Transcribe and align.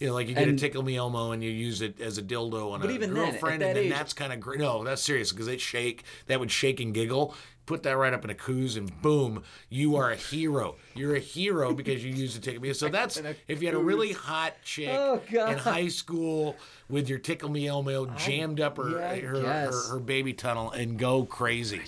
You 0.00 0.08
know, 0.08 0.14
like 0.14 0.28
you 0.28 0.34
get 0.34 0.48
And- 0.48 0.58
a 0.58 0.60
tickle 0.60 0.82
me 0.82 0.96
Elmo 0.96 1.30
and 1.32 1.42
you 1.42 1.50
use 1.50 1.80
it 1.80 2.00
as 2.00 2.18
a 2.18 2.22
dildo 2.22 2.72
on 2.72 2.80
But 2.80 2.90
a 2.90 2.94
even 2.94 3.14
then, 3.14 3.22
at 3.24 3.30
girlfriend, 3.32 3.62
that 3.62 3.68
and 3.68 3.76
then 3.76 3.84
age- 3.84 3.92
that's 3.92 4.12
kind 4.12 4.32
of 4.32 4.40
great. 4.40 4.58
No, 4.58 4.82
that's 4.84 5.00
serious 5.02 5.30
because 5.32 5.46
it 5.48 5.60
shake. 5.60 6.02
That 6.26 6.40
would 6.40 6.50
shake 6.50 6.80
and 6.80 6.92
giggle. 6.92 7.34
Put 7.66 7.82
that 7.84 7.96
right 7.96 8.12
up 8.12 8.24
in 8.24 8.30
a 8.30 8.34
coos 8.34 8.76
and 8.76 8.90
boom, 9.00 9.42
you 9.70 9.96
are 9.96 10.10
a 10.10 10.16
hero. 10.16 10.76
You're 10.94 11.14
a 11.16 11.20
hero 11.20 11.72
because 11.72 12.04
you 12.04 12.12
used 12.12 12.36
a 12.36 12.40
tickle 12.40 12.60
me. 12.60 12.72
So 12.74 12.88
that's 12.90 13.22
if 13.48 13.62
you 13.62 13.68
had 13.68 13.74
a 13.74 13.78
really 13.78 14.12
hot 14.12 14.54
chick 14.64 14.90
Oh, 14.90 15.22
in 15.32 15.56
high 15.56 15.88
school 15.88 16.56
with 16.90 17.08
your 17.08 17.18
tickle 17.18 17.48
me 17.48 17.66
Elmo 17.68 18.04
jammed 18.18 18.60
up 18.60 18.76
her 18.76 18.90
yeah, 18.98 19.10
I 19.12 19.20
her, 19.20 19.40
her, 19.40 19.88
her 19.92 19.98
baby 20.00 20.34
tunnel 20.34 20.72
and 20.72 20.98
go 20.98 21.24
crazy. 21.24 21.80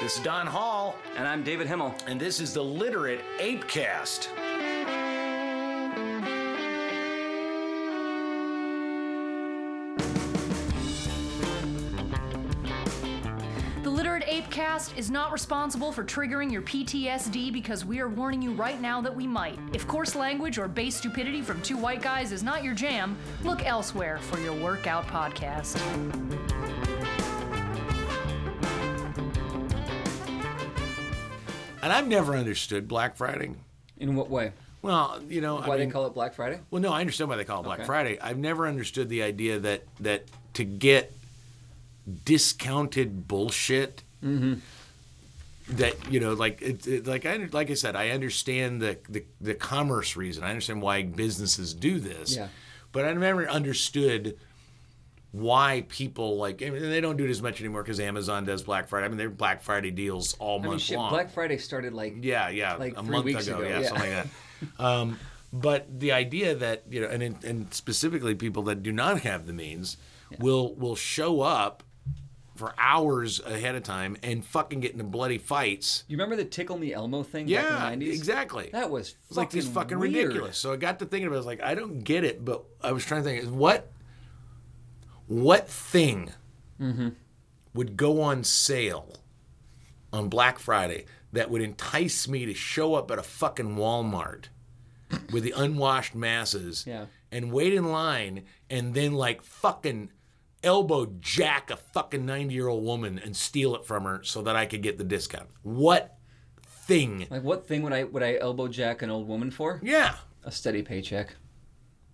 This 0.00 0.16
is 0.16 0.22
Don 0.22 0.46
Hall, 0.46 0.96
And 1.16 1.26
I'm 1.28 1.42
David 1.44 1.66
Himmel. 1.66 1.92
and 2.06 2.20
this 2.20 2.40
is 2.40 2.54
the 2.54 2.62
Literate 2.62 3.20
Apecast. 3.38 4.28
Apecast 14.78 14.96
is 14.96 15.10
not 15.10 15.32
responsible 15.32 15.90
for 15.90 16.04
triggering 16.04 16.52
your 16.52 16.62
PTSD 16.62 17.52
because 17.52 17.84
we 17.84 17.98
are 18.00 18.08
warning 18.08 18.40
you 18.40 18.52
right 18.52 18.80
now 18.80 19.00
that 19.00 19.14
we 19.14 19.26
might. 19.26 19.58
If 19.72 19.86
coarse 19.88 20.14
language 20.14 20.56
or 20.58 20.68
base 20.68 20.96
stupidity 20.96 21.42
from 21.42 21.60
two 21.62 21.76
white 21.76 22.00
guys 22.00 22.30
is 22.32 22.42
not 22.44 22.62
your 22.62 22.74
jam, 22.74 23.16
look 23.42 23.66
elsewhere 23.66 24.18
for 24.18 24.38
your 24.38 24.54
workout 24.54 25.06
podcast. 25.08 25.78
And 31.82 31.92
I've 31.92 32.08
never 32.08 32.36
understood 32.36 32.86
Black 32.88 33.16
Friday. 33.16 33.52
In 33.98 34.14
what 34.14 34.30
way? 34.30 34.52
Well, 34.82 35.20
you 35.28 35.40
know, 35.40 35.56
Why 35.56 35.74
I 35.74 35.78
mean, 35.78 35.88
they 35.88 35.92
call 35.92 36.06
it 36.06 36.14
Black 36.14 36.34
Friday? 36.34 36.60
well, 36.70 36.80
no, 36.80 36.92
I 36.92 37.00
understand 37.00 37.30
why 37.30 37.36
they 37.36 37.44
call 37.44 37.60
it 37.60 37.64
Black 37.64 37.80
Okay. 37.80 37.86
Friday. 37.86 38.18
I've 38.20 38.38
never 38.38 38.66
understood 38.68 39.08
the 39.08 39.22
idea 39.24 39.58
that 39.58 39.82
that 40.00 40.24
to 40.54 40.64
get 40.64 41.12
discounted 42.24 43.26
bullshit. 43.26 44.02
Mm-hmm. 44.24 44.54
That 45.70 45.94
you 46.10 46.18
know, 46.20 46.32
like 46.32 46.62
it, 46.62 46.86
it, 46.86 47.06
like 47.06 47.26
I 47.26 47.48
like 47.52 47.70
I 47.70 47.74
said, 47.74 47.94
I 47.94 48.10
understand 48.10 48.80
the, 48.80 48.98
the 49.08 49.24
the 49.40 49.54
commerce 49.54 50.16
reason. 50.16 50.42
I 50.42 50.48
understand 50.50 50.80
why 50.80 51.02
businesses 51.02 51.74
do 51.74 51.98
this. 52.00 52.36
Yeah. 52.36 52.48
But 52.90 53.04
I 53.04 53.12
never 53.12 53.48
understood 53.48 54.38
why 55.32 55.84
people 55.88 56.38
like. 56.38 56.62
I 56.62 56.70
mean, 56.70 56.82
they 56.82 57.00
don't 57.00 57.16
do 57.16 57.26
it 57.26 57.30
as 57.30 57.42
much 57.42 57.60
anymore 57.60 57.82
because 57.82 58.00
Amazon 58.00 58.44
does 58.44 58.62
Black 58.62 58.88
Friday. 58.88 59.04
I 59.04 59.08
mean, 59.08 59.18
they're 59.18 59.28
Black 59.28 59.62
Friday 59.62 59.90
deals 59.90 60.34
all 60.38 60.58
I 60.58 60.62
mean, 60.62 60.70
month 60.70 60.82
shit, 60.82 60.96
long. 60.96 61.10
Black 61.10 61.30
Friday 61.30 61.58
started 61.58 61.92
like 61.92 62.16
Yeah, 62.22 62.48
yeah, 62.48 62.76
like 62.76 62.96
a 62.96 63.02
month 63.02 63.26
ago, 63.26 63.38
ago, 63.38 63.60
yeah, 63.60 63.80
yeah. 63.80 63.88
something 63.88 64.12
like 64.14 64.24
that. 64.24 64.84
Um, 64.84 65.18
but 65.52 66.00
the 66.00 66.12
idea 66.12 66.54
that 66.54 66.84
you 66.90 67.00
know, 67.00 67.08
and 67.08 67.44
and 67.44 67.72
specifically 67.72 68.34
people 68.34 68.62
that 68.64 68.82
do 68.82 68.92
not 68.92 69.20
have 69.20 69.46
the 69.46 69.52
means 69.52 69.96
will 70.38 70.74
will 70.74 70.96
show 70.96 71.40
up 71.42 71.82
for 72.58 72.74
hours 72.76 73.40
ahead 73.40 73.74
of 73.74 73.82
time 73.82 74.16
and 74.22 74.44
fucking 74.44 74.80
get 74.80 74.92
into 74.92 75.04
bloody 75.04 75.38
fights. 75.38 76.04
You 76.08 76.16
remember 76.16 76.36
the 76.36 76.44
Tickle 76.44 76.76
Me 76.78 76.92
Elmo 76.92 77.22
thing 77.22 77.48
Yeah, 77.48 77.62
back 77.62 77.92
in 77.94 78.00
the 78.00 78.06
90s? 78.10 78.14
exactly. 78.14 78.70
That 78.72 78.90
was 78.90 79.14
like 79.30 79.50
this 79.50 79.66
fucking 79.68 79.98
weird. 79.98 80.14
ridiculous. 80.14 80.58
So 80.58 80.72
I 80.72 80.76
got 80.76 80.98
to 80.98 81.06
thinking 81.06 81.26
about 81.28 81.34
it. 81.34 81.38
I 81.38 81.40
was 81.40 81.46
like, 81.46 81.62
I 81.62 81.74
don't 81.74 82.00
get 82.00 82.24
it, 82.24 82.44
but 82.44 82.64
I 82.82 82.92
was 82.92 83.04
trying 83.04 83.22
to 83.22 83.28
think, 83.30 83.44
what 83.50 83.90
what 85.26 85.68
thing 85.68 86.30
Mm-hmm. 86.80 87.08
would 87.74 87.96
go 87.96 88.20
on 88.22 88.44
sale 88.44 89.14
on 90.12 90.28
Black 90.28 90.60
Friday 90.60 91.06
that 91.32 91.50
would 91.50 91.60
entice 91.60 92.28
me 92.28 92.46
to 92.46 92.54
show 92.54 92.94
up 92.94 93.10
at 93.10 93.18
a 93.18 93.22
fucking 93.24 93.74
Walmart 93.76 94.44
with 95.32 95.42
the 95.42 95.52
unwashed 95.56 96.14
masses 96.14 96.84
Yeah. 96.86 97.06
and 97.32 97.50
wait 97.52 97.74
in 97.74 97.90
line 97.90 98.44
and 98.70 98.94
then 98.94 99.12
like 99.14 99.42
fucking 99.42 100.10
elbow 100.64 101.06
jack 101.20 101.70
a 101.70 101.76
fucking 101.76 102.26
90 102.26 102.54
year 102.54 102.68
old 102.68 102.84
woman 102.84 103.18
and 103.18 103.36
steal 103.36 103.74
it 103.76 103.84
from 103.84 104.04
her 104.04 104.20
so 104.24 104.42
that 104.42 104.56
I 104.56 104.66
could 104.66 104.82
get 104.82 104.98
the 104.98 105.04
discount. 105.04 105.48
What 105.62 106.16
thing? 106.86 107.26
Like 107.30 107.42
what 107.42 107.66
thing 107.66 107.82
would 107.82 107.92
I 107.92 108.04
would 108.04 108.22
I 108.22 108.36
elbow 108.36 108.68
jack 108.68 109.02
an 109.02 109.10
old 109.10 109.28
woman 109.28 109.50
for? 109.50 109.80
Yeah. 109.82 110.14
A 110.44 110.50
steady 110.50 110.82
paycheck. 110.82 111.34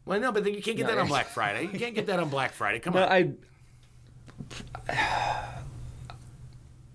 Well, 0.06 0.20
no, 0.20 0.32
but 0.32 0.44
then 0.44 0.52
you 0.54 0.60
can't 0.62 0.76
get 0.76 0.84
No, 0.86 0.94
that 0.94 1.00
on 1.00 1.08
Black 1.08 1.28
Friday. 1.28 1.62
You 1.72 1.78
can't 1.78 1.94
get 1.94 2.06
that 2.08 2.18
on 2.20 2.28
Black 2.28 2.52
Friday. 2.52 2.78
Come 2.78 2.94
No, 2.94 3.04
on. 3.04 3.08
I. 3.10 3.30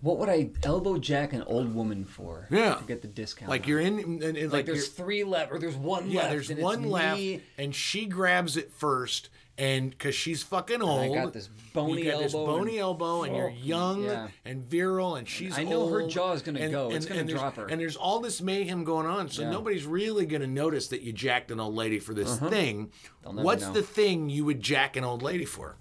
What 0.01 0.17
would 0.19 0.29
I 0.29 0.51
elbow 0.63 0.97
jack 0.97 1.33
an 1.33 1.41
old 1.43 1.75
woman 1.75 2.05
for? 2.05 2.47
Yeah. 2.49 2.75
To 2.75 2.83
get 2.85 3.01
the 3.01 3.09
discount. 3.09 3.49
like 3.49 3.63
on 3.63 3.67
you're 3.67 3.79
in, 3.81 3.99
and, 3.99 4.23
and 4.23 4.37
Like, 4.43 4.51
like, 4.53 4.65
there's 4.65 4.87
three 4.87 5.25
left, 5.25 5.51
or 5.51 5.59
there's 5.59 5.75
one 5.75 6.09
yeah, 6.09 6.19
left. 6.21 6.31
there's 6.31 6.49
and 6.49 6.59
it's 6.59 6.63
one 6.63 6.89
left, 6.89 7.17
me. 7.19 7.41
and 7.57 7.75
she 7.75 8.05
grabs 8.05 8.55
it 8.55 8.71
first, 8.71 9.27
and 9.59 9.91
because 9.91 10.15
she's 10.15 10.41
fucking 10.41 10.81
old, 10.81 11.01
I 11.17 11.23
got 11.23 11.33
this 11.33 11.49
bony 11.73 12.03
you 12.03 12.11
got 12.11 12.19
this 12.23 12.33
elbow 12.33 12.57
bony 12.57 12.71
and- 12.71 12.79
elbow, 12.79 13.23
and 13.23 13.35
you're 13.35 13.49
young 13.49 14.05
yeah. 14.05 14.29
and 14.45 14.63
virile, 14.63 15.17
and 15.17 15.27
she's 15.27 15.57
old. 15.57 15.67
I 15.67 15.69
know 15.69 15.87
her 15.89 16.01
old, 16.01 16.09
jaw's 16.09 16.41
gonna 16.41 16.59
and- 16.61 16.71
go. 16.71 16.89
It's 16.91 17.05
gonna 17.05 17.25
drop 17.25 17.57
her. 17.57 17.67
And 17.67 17.79
there's 17.79 17.95
all 17.97 18.21
this 18.21 18.41
mayhem 18.41 18.83
going 18.85 19.05
on, 19.05 19.29
so 19.29 19.41
Yeah. 19.41 19.51
nobody's 19.51 19.85
really 19.85 20.25
gonna 20.25 20.47
notice 20.47 20.87
that 20.87 21.01
you 21.01 21.11
jacked 21.13 21.51
an 21.51 21.59
old 21.59 21.75
lady 21.75 21.99
for 21.99 22.13
this 22.13 22.39
thing. 22.39 22.89
Uh-huh. 23.25 23.33
They'll 23.33 23.43
What's 23.43 23.65
know. 23.65 23.73
the 23.73 23.83
thing 23.83 24.29
you 24.29 24.45
would 24.45 24.61
jack 24.61 24.95
an 24.95 25.03
old 25.03 25.21
lady 25.21 25.45
for? 25.45 25.75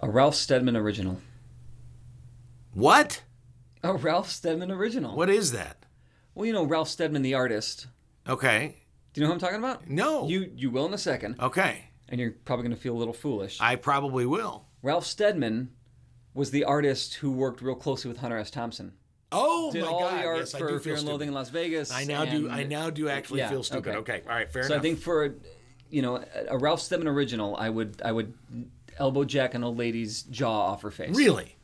A 0.00 0.08
Ralph 0.10 0.34
Steadman 0.34 0.76
original. 0.76 1.20
What? 2.72 3.22
A 3.82 3.94
Ralph 3.94 4.28
Steadman 4.30 4.70
original. 4.70 5.16
What 5.16 5.30
is 5.30 5.52
that? 5.52 5.86
Well, 6.34 6.46
you 6.46 6.52
know 6.52 6.64
Ralph 6.64 6.88
Steadman, 6.88 7.22
the 7.22 7.34
artist. 7.34 7.86
Okay. 8.28 8.78
Do 9.12 9.20
you 9.20 9.22
know 9.24 9.28
who 9.28 9.34
I'm 9.34 9.38
talking 9.40 9.58
about? 9.58 9.88
No. 9.88 10.26
You 10.26 10.50
you 10.56 10.70
will 10.70 10.86
in 10.86 10.94
a 10.94 10.98
second, 10.98 11.36
Okay. 11.40 11.84
And 12.08 12.20
you're 12.20 12.32
probably 12.44 12.64
going 12.64 12.76
to 12.76 12.80
feel 12.80 12.94
a 12.94 12.98
little 12.98 13.14
foolish. 13.14 13.58
I 13.60 13.76
probably 13.76 14.26
will. 14.26 14.66
Ralph 14.82 15.06
Steadman 15.06 15.70
was 16.34 16.50
the 16.50 16.64
artist 16.64 17.14
who 17.14 17.30
worked 17.30 17.62
real 17.62 17.74
closely 17.74 18.08
with 18.08 18.18
Hunter 18.18 18.36
S. 18.38 18.50
Thompson. 18.50 18.92
Oh 19.32 19.72
Did 19.72 19.82
my 19.82 19.88
all 19.88 20.00
god! 20.00 20.22
the 20.22 20.26
art 20.26 20.38
yes, 20.38 20.54
I 20.54 20.58
do 20.60 20.66
Fear 20.66 20.78
feel 20.80 20.94
and. 20.98 21.08
Loathing 21.08 21.28
in 21.28 21.34
Las 21.34 21.48
Vegas. 21.48 21.90
I 21.90 22.04
now 22.04 22.24
do. 22.24 22.48
I 22.48 22.62
now 22.64 22.90
do 22.90 23.08
actually 23.08 23.40
Yeah, 23.40 23.50
feel 23.50 23.62
stupid. 23.64 23.96
Okay. 23.96 24.22
All 24.28 24.34
right. 24.34 24.48
Fair 24.48 24.62
so 24.62 24.66
enough. 24.66 24.76
So 24.76 24.78
I 24.78 24.82
think 24.82 24.98
for 25.00 25.34
you 25.90 26.02
know 26.02 26.24
a 26.48 26.56
Ralph 26.56 26.80
Steadman 26.80 27.08
original, 27.08 27.56
I 27.56 27.68
would 27.68 28.00
I 28.04 28.12
would 28.12 28.34
elbow 28.98 29.24
jack 29.24 29.54
an 29.54 29.64
old 29.64 29.76
lady's 29.76 30.22
jaw 30.24 30.66
off 30.70 30.82
her 30.82 30.90
face. 30.92 31.16
really. 31.16 31.56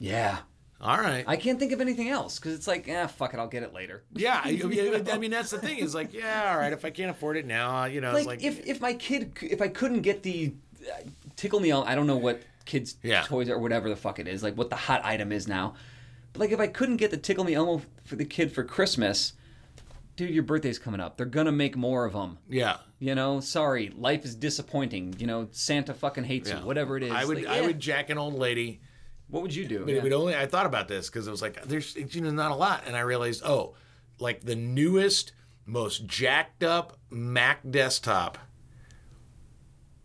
Yeah. 0.00 0.38
All 0.80 0.96
right. 0.98 1.24
I 1.26 1.36
can't 1.36 1.58
think 1.58 1.72
of 1.72 1.80
anything 1.80 2.08
else 2.08 2.38
because 2.38 2.54
it's 2.54 2.68
like, 2.68 2.88
ah, 2.88 3.08
fuck 3.08 3.34
it, 3.34 3.40
I'll 3.40 3.48
get 3.48 3.62
it 3.64 3.74
later. 3.74 4.04
yeah. 4.14 4.40
I, 4.44 4.50
I- 4.50 5.04
I 5.12 5.18
mean, 5.18 5.30
that's 5.32 5.50
the 5.50 5.58
thing. 5.58 5.78
Is 5.78 5.94
like, 5.94 6.12
yeah. 6.14 6.50
All 6.52 6.58
right. 6.58 6.72
If 6.72 6.84
I 6.84 6.90
can't 6.90 7.10
afford 7.10 7.36
it 7.36 7.46
now, 7.46 7.84
you 7.86 8.00
know, 8.00 8.12
Like, 8.12 8.18
it's 8.20 8.26
like 8.28 8.42
if 8.44 8.64
if 8.66 8.80
my 8.80 8.94
kid, 8.94 9.32
if 9.42 9.60
I 9.60 9.68
couldn't 9.68 10.02
get 10.02 10.22
the 10.22 10.54
uh, 10.88 11.00
tickle 11.36 11.58
me, 11.60 11.72
I 11.72 11.94
don't 11.96 12.06
know 12.06 12.16
what 12.16 12.42
kids 12.64 12.96
Yeah. 13.02 13.22
toys 13.22 13.48
or 13.48 13.58
whatever 13.58 13.88
the 13.88 13.96
fuck 13.96 14.18
it 14.20 14.28
is, 14.28 14.42
like 14.42 14.56
what 14.56 14.70
the 14.70 14.76
hot 14.76 15.04
item 15.04 15.32
is 15.32 15.48
now. 15.48 15.74
But 16.32 16.40
like, 16.40 16.52
if 16.52 16.60
I 16.60 16.68
couldn't 16.68 16.98
get 16.98 17.10
the 17.10 17.16
tickle 17.16 17.42
me 17.44 17.54
Elmo 17.54 17.82
for 18.04 18.14
the 18.16 18.24
kid 18.24 18.52
for 18.52 18.62
Christmas, 18.62 19.32
dude, 20.16 20.30
your 20.30 20.42
birthday's 20.44 20.78
coming 20.78 21.00
up. 21.00 21.16
They're 21.16 21.26
gonna 21.26 21.50
make 21.52 21.76
more 21.76 22.04
of 22.04 22.12
them. 22.12 22.38
yeah. 22.48 22.76
You 23.00 23.14
know, 23.14 23.38
sorry, 23.38 23.92
life 23.96 24.24
is 24.24 24.34
disappointing. 24.34 25.14
You 25.20 25.28
know, 25.28 25.46
Santa 25.52 25.94
fucking 25.94 26.24
hates 26.24 26.50
Yeah. 26.50 26.60
you. 26.60 26.66
Whatever 26.66 26.96
it 26.96 27.04
is. 27.04 27.12
I 27.12 27.24
would. 27.24 27.36
Like, 27.38 27.46
I 27.46 27.60
yeah. 27.60 27.66
would 27.66 27.78
jack 27.80 28.10
an 28.10 28.18
old 28.18 28.34
lady. 28.34 28.80
What 29.30 29.42
would 29.42 29.54
you 29.54 29.66
do? 29.66 29.84
But 29.84 29.94
it 29.94 30.02
would 30.02 30.12
only. 30.12 30.34
I 30.34 30.46
thought 30.46 30.66
about 30.66 30.88
this 30.88 31.08
because 31.08 31.26
it 31.26 31.30
was 31.30 31.42
like 31.42 31.62
there's 31.64 31.96
you 31.96 32.20
know 32.20 32.30
not 32.30 32.50
a 32.50 32.54
lot, 32.54 32.84
and 32.86 32.96
I 32.96 33.00
realized 33.00 33.42
oh, 33.44 33.74
like 34.18 34.40
the 34.40 34.56
newest, 34.56 35.32
most 35.66 36.06
jacked 36.06 36.64
up 36.64 36.98
Mac 37.10 37.60
desktop. 37.68 38.38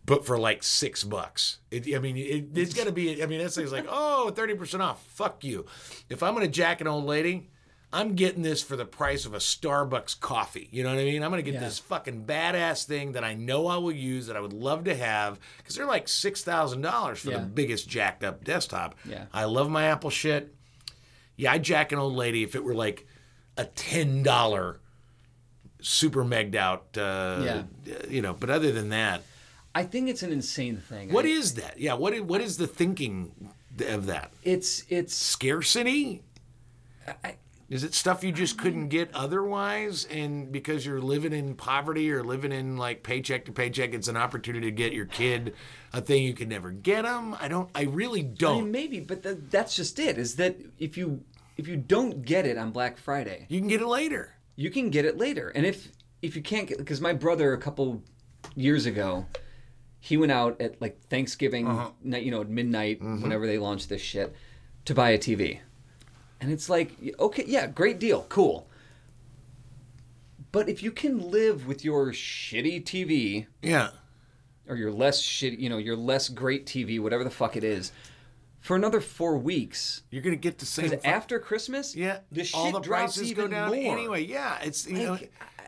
But 0.06 0.26
for 0.26 0.38
like 0.38 0.62
six 0.62 1.02
bucks. 1.02 1.60
It, 1.70 1.94
I 1.94 1.98
mean, 1.98 2.18
it, 2.18 2.48
it's 2.54 2.74
got 2.74 2.84
to 2.84 2.92
be. 2.92 3.22
I 3.22 3.26
mean, 3.26 3.38
that 3.38 3.50
thing's 3.52 3.72
like, 3.72 3.86
oh, 3.88 4.30
30% 4.34 4.80
off. 4.80 5.02
Fuck 5.06 5.42
you. 5.44 5.64
If 6.10 6.22
I'm 6.22 6.34
going 6.34 6.44
to 6.44 6.52
jack 6.52 6.82
an 6.82 6.86
old 6.86 7.06
lady, 7.06 7.48
I'm 7.94 8.14
getting 8.16 8.42
this 8.42 8.60
for 8.62 8.74
the 8.76 8.84
price 8.84 9.24
of 9.24 9.34
a 9.34 9.38
Starbucks 9.38 10.18
coffee. 10.18 10.68
You 10.72 10.82
know 10.82 10.90
what 10.92 10.98
I 11.00 11.04
mean? 11.04 11.22
I'm 11.22 11.30
going 11.30 11.42
to 11.44 11.48
get 11.50 11.60
Yeah. 11.60 11.66
this 11.66 11.78
fucking 11.78 12.24
badass 12.26 12.84
thing 12.84 13.12
that 13.12 13.22
I 13.22 13.34
know 13.34 13.68
I 13.68 13.76
will 13.76 13.92
use, 13.92 14.26
that 14.26 14.36
I 14.36 14.40
would 14.40 14.52
love 14.52 14.84
to 14.84 14.96
have, 14.96 15.38
because 15.58 15.76
they're 15.76 15.86
like 15.86 16.06
$6,000 16.08 17.18
for 17.20 17.30
Yeah. 17.30 17.38
the 17.38 17.44
biggest 17.46 17.88
jacked 17.88 18.24
up 18.24 18.42
desktop. 18.42 18.96
Yeah. 19.08 19.26
I 19.32 19.44
love 19.44 19.70
my 19.70 19.84
Apple 19.84 20.10
shit. 20.10 20.54
Yeah, 21.36 21.52
I'd 21.52 21.62
jack 21.62 21.92
an 21.92 21.98
old 22.00 22.14
lady 22.14 22.42
if 22.42 22.54
it 22.56 22.64
were 22.64 22.74
like 22.74 23.06
a 23.56 23.64
$10 23.64 24.80
super 25.80 26.24
megged 26.24 26.56
out, 26.56 26.98
uh, 26.98 27.42
Yeah. 27.86 27.96
you 28.08 28.22
know, 28.22 28.32
but 28.34 28.50
other 28.50 28.72
than 28.72 28.88
that, 28.88 29.22
I 29.74 29.84
think 29.84 30.08
it's 30.08 30.22
an 30.24 30.32
insane 30.32 30.78
thing. 30.78 31.12
what 31.12 31.24
I- 31.24 31.28
is 31.28 31.54
that? 31.54 31.78
Yeah, 31.78 31.94
what 31.94 32.12
is, 32.14 32.22
what 32.22 32.40
is 32.40 32.56
the 32.56 32.66
thinking 32.66 33.50
of 33.86 34.06
that? 34.06 34.32
It's 34.42 34.84
it's 34.88 35.14
Scarcity? 35.14 36.22
I, 37.22 37.36
Is 37.74 37.82
it 37.82 37.92
stuff 37.92 38.22
you 38.22 38.30
just 38.30 38.56
couldn't 38.56 38.88
get 38.88 39.10
otherwise, 39.14 40.06
and 40.08 40.52
because 40.52 40.86
you're 40.86 41.00
living 41.00 41.32
in 41.32 41.54
poverty 41.56 42.12
or 42.12 42.22
living 42.22 42.52
in 42.52 42.76
like 42.76 43.02
paycheck 43.02 43.44
to 43.46 43.52
paycheck, 43.52 43.92
it's 43.94 44.06
an 44.06 44.16
opportunity 44.16 44.66
to 44.66 44.70
get 44.70 44.92
your 44.92 45.06
kid 45.06 45.54
a 45.92 46.00
thing 46.00 46.22
you 46.22 46.34
could 46.34 46.48
never 46.48 46.70
get 46.70 47.02
them? 47.02 47.34
I 47.40 47.48
don't. 47.48 47.68
I 47.74 47.82
really 47.82 48.22
don't. 48.22 48.62
mean, 48.64 48.70
maybe, 48.70 49.00
but 49.00 49.24
th- 49.24 49.38
that's 49.50 49.74
just 49.74 49.98
it. 49.98 50.18
Is 50.18 50.36
that 50.36 50.56
if 50.78 50.96
you 50.96 51.24
if 51.56 51.66
you 51.66 51.76
don't 51.76 52.24
get 52.24 52.46
it 52.46 52.56
on 52.56 52.70
Black 52.70 52.96
Friday, 52.96 53.46
you 53.48 53.58
can 53.58 53.68
get 53.68 53.80
it 53.80 53.88
later. 53.88 54.34
you 54.54 54.70
can 54.70 54.90
get 54.90 55.04
it 55.04 55.18
later, 55.18 55.48
and 55.48 55.66
if 55.66 55.90
if 56.22 56.36
you 56.36 56.42
can't 56.42 56.68
get 56.68 56.78
because 56.78 57.00
my 57.00 57.12
brother 57.12 57.52
a 57.54 57.58
couple 57.58 58.02
years 58.54 58.86
ago 58.86 59.26
he 59.98 60.16
went 60.18 60.30
out 60.30 60.60
at 60.60 60.80
like 60.80 61.00
thanksgiving 61.08 61.66
Uh-huh. 61.66 61.90
night 62.02 62.22
you 62.22 62.30
know 62.30 62.42
at 62.42 62.48
midnight 62.48 63.00
Mm-hmm. 63.00 63.22
whenever 63.22 63.46
they 63.48 63.58
launched 63.58 63.88
this 63.88 64.00
shit 64.02 64.32
to 64.84 64.94
buy 64.94 65.10
a 65.10 65.18
tv 65.18 65.60
and 66.44 66.52
it's 66.52 66.68
like 66.68 66.92
okay 67.18 67.44
yeah 67.46 67.66
great 67.66 67.98
deal 67.98 68.26
cool 68.28 68.68
but 70.52 70.68
if 70.68 70.82
you 70.82 70.92
can 70.92 71.30
live 71.30 71.66
with 71.66 71.84
your 71.84 72.12
shitty 72.12 72.84
tv 72.84 73.46
Yeah. 73.62 73.90
or 74.68 74.76
your 74.76 74.92
less 74.92 75.22
shitty 75.22 75.58
you 75.58 75.68
know 75.68 75.78
your 75.78 75.96
less 75.96 76.28
great 76.28 76.66
tv 76.66 77.00
whatever 77.00 77.24
the 77.24 77.30
fuck 77.30 77.56
it 77.56 77.64
is 77.64 77.92
for 78.60 78.76
another 78.76 79.00
four 79.00 79.36
weeks 79.36 80.02
You're 80.10 80.22
gonna 80.22 80.36
get 80.36 80.58
the 80.58 80.66
same. 80.66 80.90
because 80.90 81.02
fu- 81.02 81.08
after 81.10 81.38
christmas 81.38 81.96
yeah, 81.96 82.18
the 82.30 82.44
shit 82.44 82.54
all 82.58 82.72
the 82.72 82.80
prices 82.80 83.32
go 83.32 83.48
down 83.48 83.70
more. 83.74 83.96
anyway. 83.98 84.24
Yeah, 84.24 84.58
it's 84.62 84.86
you 84.86 84.98
know. 84.98 85.18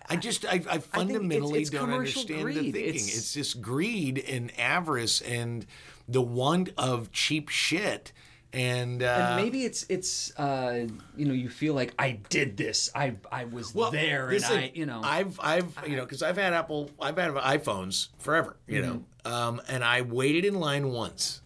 I 0.09 0.15
just 0.17 0.45
I, 0.47 0.63
I 0.71 0.79
fundamentally 0.79 1.61
it's 1.63 1.71
don't 1.71 1.91
commercial 1.91 2.21
understand 2.23 2.49
the 2.49 2.55
thinking. 2.73 2.75
It's- 2.95 3.17
It's, 3.19 3.35
just 3.35 3.61
greed 3.61 4.19
and 4.29 4.53
avarice 4.59 5.21
and 5.21 5.67
the 6.09 6.23
want 6.23 6.71
of 6.79 7.11
cheap 7.13 7.49
shit. 7.49 8.13
And, 8.57 9.03
uh, 9.03 9.07
and 9.07 9.37
maybe 9.45 9.65
it's 9.65 9.85
it's 9.91 10.37
uh 10.39 10.87
you 11.15 11.27
know 11.27 11.35
you 11.35 11.51
feel 11.51 11.75
like 11.75 11.93
I 11.99 12.21
did 12.31 12.57
this 12.57 12.89
I 12.95 13.17
I 13.31 13.45
was 13.45 13.75
there 13.93 14.31
and 14.31 14.45
I 14.45 14.73
you 14.75 14.87
know 14.87 15.03
I've 15.05 15.39
I've 15.41 15.77
you 15.87 15.95
know 15.97 16.05
because 16.05 16.23
I've 16.23 16.39
had 16.39 16.55
Apple 16.55 16.91
I've 16.99 17.19
had 17.19 17.33
iPhones 17.33 18.09
forever 18.19 18.57
you 18.67 18.81
know 18.81 19.05
Mm-hmm. 19.27 19.33
um, 19.33 19.61
and 19.69 19.85
I 19.85 20.01
waited 20.01 20.45
in 20.47 20.55
line 20.55 20.89
once. 20.91 21.43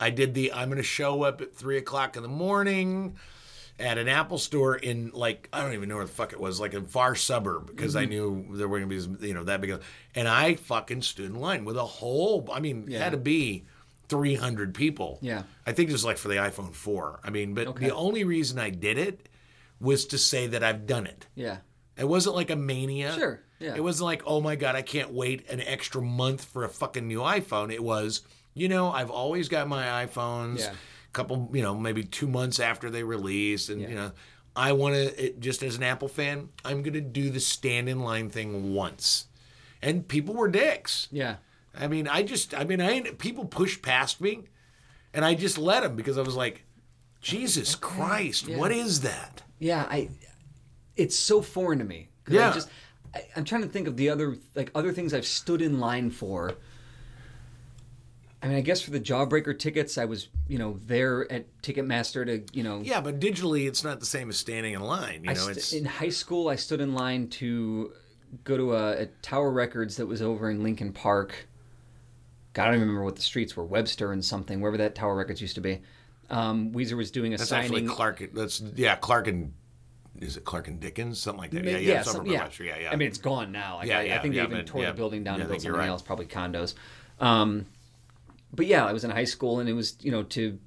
I 0.00 0.10
did 0.10 0.34
the 0.34 0.52
I'm 0.52 0.68
going 0.68 0.76
to 0.78 0.82
show 0.82 1.22
up 1.22 1.40
at 1.40 1.54
three 1.54 1.76
o'clock 1.78 2.16
in 2.16 2.22
the 2.22 2.28
morning 2.28 3.16
at 3.78 3.98
an 3.98 4.08
Apple 4.08 4.38
store 4.38 4.76
in 4.76 5.10
like 5.12 5.48
I 5.52 5.60
don't 5.62 5.74
even 5.74 5.88
know 5.88 5.96
where 5.96 6.04
the 6.06 6.10
fuck 6.12 6.32
it 6.32 6.40
was 6.40 6.58
like 6.60 6.72
a 6.74 6.80
far 6.82 7.14
suburb 7.14 7.66
because 7.66 7.94
Mm-hmm. 7.94 8.02
I 8.02 8.04
knew 8.06 8.46
there 8.56 8.68
were 8.68 8.78
going 8.80 8.88
to 8.90 9.08
be 9.18 9.28
you 9.28 9.34
know 9.34 9.44
that 9.44 9.60
big 9.60 9.78
and 10.14 10.26
I 10.28 10.54
fucking 10.54 11.02
stood 11.02 11.26
in 11.26 11.34
line 11.36 11.64
with 11.66 11.76
a 11.76 11.84
whole 11.84 12.48
I 12.52 12.60
mean 12.60 12.86
it 12.90 12.98
had 12.98 13.12
to 13.12 13.18
be 13.18 13.64
300 14.08 14.74
people. 14.74 15.18
Yeah. 15.20 15.42
I 15.66 15.72
think 15.72 15.88
it 15.90 15.92
was 15.92 16.04
like 16.04 16.18
for 16.18 16.28
the 16.28 16.36
iPhone 16.36 16.72
4. 16.74 17.20
I 17.24 17.30
mean, 17.30 17.54
but 17.54 17.66
Okay. 17.68 17.86
the 17.86 17.94
only 17.94 18.24
reason 18.24 18.58
I 18.58 18.70
did 18.70 18.98
it 18.98 19.28
was 19.80 20.06
to 20.06 20.18
say 20.18 20.46
that 20.46 20.62
I've 20.62 20.86
done 20.86 21.06
it. 21.06 21.26
yeah 21.34 21.58
It 21.98 22.08
wasn't 22.08 22.34
like 22.36 22.50
a 22.50 22.56
mania. 22.56 23.12
Sure, 23.14 23.40
yeah. 23.58 23.74
It 23.74 23.82
wasn't 23.82 24.06
like, 24.06 24.22
oh 24.26 24.40
my 24.40 24.54
God, 24.56 24.74
I 24.74 24.82
can't 24.82 25.12
wait 25.12 25.48
an 25.50 25.60
extra 25.60 26.00
month 26.02 26.44
for 26.44 26.64
a 26.64 26.68
fucking 26.68 27.06
new 27.06 27.20
iPhone. 27.20 27.72
It 27.72 27.82
was, 27.82 28.22
you 28.54 28.68
know, 28.68 28.90
I've 28.90 29.10
always 29.10 29.48
got 29.48 29.68
my 29.68 30.06
iPhones. 30.06 30.60
Yeah. 30.60 30.70
A 30.72 31.12
couple, 31.12 31.50
you 31.52 31.62
know, 31.62 31.74
maybe 31.74 32.02
two 32.04 32.26
months 32.28 32.60
after 32.60 32.90
they 32.90 33.02
release. 33.02 33.68
And, 33.70 33.80
Yeah. 33.82 33.88
you 33.88 33.94
know, 33.94 34.12
I 34.54 34.72
want 34.72 34.94
to, 34.94 35.32
just 35.38 35.62
as 35.62 35.76
an 35.76 35.82
Apple 35.82 36.08
fan, 36.08 36.48
I'm 36.64 36.82
going 36.82 36.94
to 36.94 37.00
do 37.02 37.28
the 37.30 37.40
stand 37.40 37.88
in 37.88 38.00
line 38.00 38.30
thing 38.30 38.72
once. 38.74 39.26
And 39.82 40.06
people 40.08 40.34
were 40.34 40.48
dicks. 40.48 41.08
yeah 41.10 41.36
I 41.78 41.88
mean, 41.88 42.08
I 42.08 42.22
just, 42.22 42.54
I 42.54 42.64
mean, 42.64 42.80
I 42.80 43.00
people 43.00 43.44
pushed 43.44 43.82
past 43.82 44.20
me 44.20 44.44
and 45.12 45.24
I 45.24 45.34
just 45.34 45.58
let 45.58 45.82
them 45.82 45.96
because 45.96 46.18
I 46.18 46.22
was 46.22 46.36
like, 46.36 46.64
Jesus 47.20 47.74
Christ, 47.74 48.48
yeah. 48.48 48.56
what 48.58 48.72
is 48.72 49.00
that? 49.00 49.42
yeah 49.58 49.86
I 49.90 50.08
it's 50.96 51.16
so 51.16 51.42
foreign 51.42 51.78
to 51.78 51.84
me. 51.84 52.08
Yeah. 52.28 52.50
I 52.50 52.52
just 52.52 52.68
I, 53.14 53.24
I'm 53.36 53.44
trying 53.44 53.62
to 53.62 53.68
think 53.68 53.88
of 53.88 53.96
the 53.96 54.10
other 54.10 54.36
like 54.54 54.70
other 54.74 54.92
things 54.92 55.14
I've 55.14 55.26
stood 55.26 55.62
in 55.62 55.80
line 55.80 56.10
for 56.10 56.54
I 58.42 58.48
mean 58.48 58.56
I 58.56 58.60
guess 58.60 58.80
for 58.80 58.90
the 58.90 59.00
Jawbreaker 59.00 59.58
tickets 59.58 59.98
I 59.98 60.04
was 60.04 60.28
you 60.48 60.58
know 60.58 60.78
there 60.86 61.30
at 61.30 61.46
Ticketmaster 61.62 62.26
to 62.26 62.56
you 62.56 62.62
know 62.62 62.80
Yeah, 62.82 63.00
but 63.00 63.20
digitally, 63.20 63.66
it's 63.66 63.84
not 63.84 64.00
the 64.00 64.06
same 64.06 64.28
as 64.28 64.36
standing 64.36 64.74
in 64.74 64.80
line. 64.80 65.24
You 65.24 65.30
I 65.30 65.34
know, 65.34 65.40
st- 65.40 65.56
it's 65.56 65.72
in 65.72 65.84
high 65.84 66.10
school. 66.10 66.48
I 66.48 66.56
stood 66.56 66.80
in 66.80 66.94
line 66.94 67.28
to 67.28 67.92
go 68.44 68.56
to 68.56 68.74
a, 68.74 69.02
a 69.02 69.06
Tower 69.22 69.50
Records 69.50 69.96
that 69.96 70.06
was 70.06 70.20
over 70.20 70.50
in 70.50 70.62
Lincoln 70.62 70.92
Park. 70.92 71.48
God, 72.56 72.62
I 72.62 72.66
don't 72.68 72.74
even 72.76 72.88
remember 72.88 73.04
what 73.04 73.16
the 73.16 73.22
streets 73.22 73.54
were. 73.54 73.64
Webster 73.64 74.12
and 74.12 74.24
something, 74.24 74.62
wherever 74.62 74.78
that 74.78 74.94
Tower 74.94 75.14
Records 75.14 75.42
used 75.42 75.56
to 75.56 75.60
be. 75.60 75.82
Um, 76.30 76.72
Weezer 76.72 76.96
was 76.96 77.10
doing 77.10 77.34
a 77.34 77.36
that's 77.36 77.50
signing. 77.50 77.64
actually 77.66 77.86
Clark. 77.86 78.30
That's 78.32 78.62
yeah, 78.74 78.96
Clark 78.96 79.28
and 79.28 79.52
is 80.20 80.38
it 80.38 80.44
Clark 80.46 80.66
and 80.68 80.80
Dickens, 80.80 81.20
something 81.20 81.38
like 81.42 81.50
that. 81.50 81.64
Yeah, 81.64 81.72
yeah, 81.72 81.78
yeah, 81.78 82.02
some- 82.02 82.24
yeah. 82.26 82.44
Webster, 82.44 82.64
yeah, 82.64 82.78
yeah. 82.78 82.90
I 82.90 82.96
mean, 82.96 83.08
it's 83.08 83.18
gone 83.18 83.52
now. 83.52 83.76
Like, 83.76 83.88
Yeah, 83.88 83.98
I, 83.98 84.02
yeah, 84.04 84.16
I 84.16 84.22
think 84.22 84.34
yeah, 84.34 84.42
they 84.42 84.46
even 84.46 84.58
but- 84.60 84.66
tore 84.66 84.80
yeah. 84.80 84.90
the 84.90 84.96
building 84.96 85.22
down 85.22 85.34
Yeah, 85.36 85.42
and 85.42 85.50
built 85.50 85.60
something 85.60 85.78
right. 85.78 85.88
else, 85.88 86.00
probably 86.00 86.24
condos. 86.24 86.72
Um, 87.20 87.66
but 88.54 88.64
yeah, 88.64 88.86
I 88.86 88.92
was 88.94 89.04
in 89.04 89.10
high 89.10 89.24
school 89.24 89.60
and 89.60 89.68
it 89.68 89.74
was 89.74 89.96
you 90.00 90.10
know 90.10 90.22
to 90.22 90.58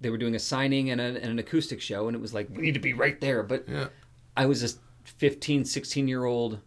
they 0.00 0.10
were 0.10 0.18
doing 0.18 0.34
a 0.34 0.38
signing 0.40 0.90
and, 0.90 1.00
a, 1.00 1.04
and 1.04 1.24
an 1.26 1.38
acoustic 1.38 1.80
show 1.80 2.08
and 2.08 2.16
it 2.16 2.20
was 2.20 2.34
like 2.34 2.48
we 2.50 2.62
need 2.62 2.74
to 2.74 2.80
be 2.80 2.92
right 2.92 3.20
there. 3.20 3.42
But. 3.44 3.66
I 4.36 4.46
was 4.46 4.62
a 4.62 4.68
15, 5.04 5.64
16 5.64 6.08
year 6.08 6.24
old 6.24 6.60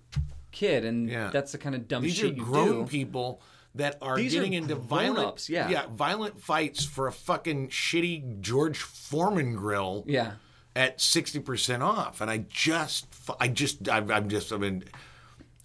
kid 0.51 0.85
and 0.85 1.09
Yeah. 1.09 1.29
that's 1.31 1.51
the 1.53 1.57
kind 1.57 1.75
of 1.75 1.87
dumb 1.87 2.03
These 2.03 2.19
are 2.19 2.27
shit 2.27 2.35
you 2.37 2.43
grown 2.43 2.83
do. 2.83 2.85
people 2.85 3.41
that 3.75 3.97
are 4.01 4.15
These 4.17 4.33
are 4.35 4.37
getting 4.39 4.53
into 4.53 4.75
violent, 4.75 5.49
yeah. 5.49 5.69
yeah, 5.69 5.85
violent 5.91 6.39
fights 6.41 6.85
for 6.85 7.07
a 7.07 7.11
fucking 7.11 7.69
shitty 7.69 8.39
George 8.41 8.77
Foreman 8.79 9.55
grill. 9.55 10.03
Yeah. 10.07 10.33
at 10.75 10.97
60% 10.97 11.81
off 11.81 12.19
and 12.21 12.31
i 12.31 12.37
just 12.49 13.05
i 13.39 13.47
just 13.47 13.87
i'm, 13.89 14.09
I'm 14.09 14.27
just 14.27 14.51
i 14.51 14.57
mean 14.57 14.83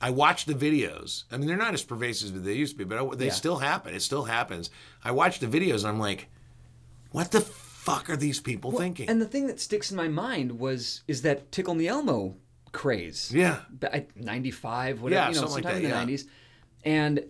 i 0.02 0.10
watch 0.10 0.44
the 0.44 0.52
videos 0.54 1.24
i 1.32 1.38
mean 1.38 1.46
they're 1.48 1.56
not 1.56 1.72
as 1.72 1.82
pervasive 1.82 2.36
as 2.36 2.42
they 2.42 2.52
used 2.52 2.74
to 2.74 2.78
be 2.78 2.84
but 2.84 2.98
I, 2.98 3.16
they 3.16 3.26
Yeah. 3.28 3.32
still 3.32 3.56
happen 3.56 3.94
it 3.94 4.02
still 4.02 4.24
happens 4.24 4.68
i 5.02 5.10
watch 5.10 5.38
the 5.38 5.46
videos 5.46 5.78
and 5.78 5.86
i'm 5.88 5.98
like 5.98 6.28
what 7.10 7.30
the 7.30 7.40
fuck 7.40 8.10
are 8.10 8.16
these 8.18 8.38
people 8.38 8.70
thinking 8.72 9.08
And 9.08 9.18
the 9.18 9.26
thing 9.26 9.46
that 9.46 9.60
sticks 9.60 9.90
in 9.90 9.96
my 9.96 10.08
mind 10.08 10.58
was 10.60 11.02
is 11.08 11.22
that 11.22 11.50
Tickle 11.52 11.74
Me 11.74 11.88
Elmo 11.88 12.36
craze. 12.72 13.32
yeah 13.34 13.60
95, 14.14 15.00
whatever, 15.00 15.20
Yeah, 15.22 15.28
you 15.28 15.34
know, 15.34 15.40
something 15.40 15.54
like 15.54 15.62
sometime 15.64 15.82
that, 15.82 16.02
in 16.04 16.06
the 16.06 16.12
yeah. 16.12 16.18
90s. 16.18 16.28
And 16.84 17.24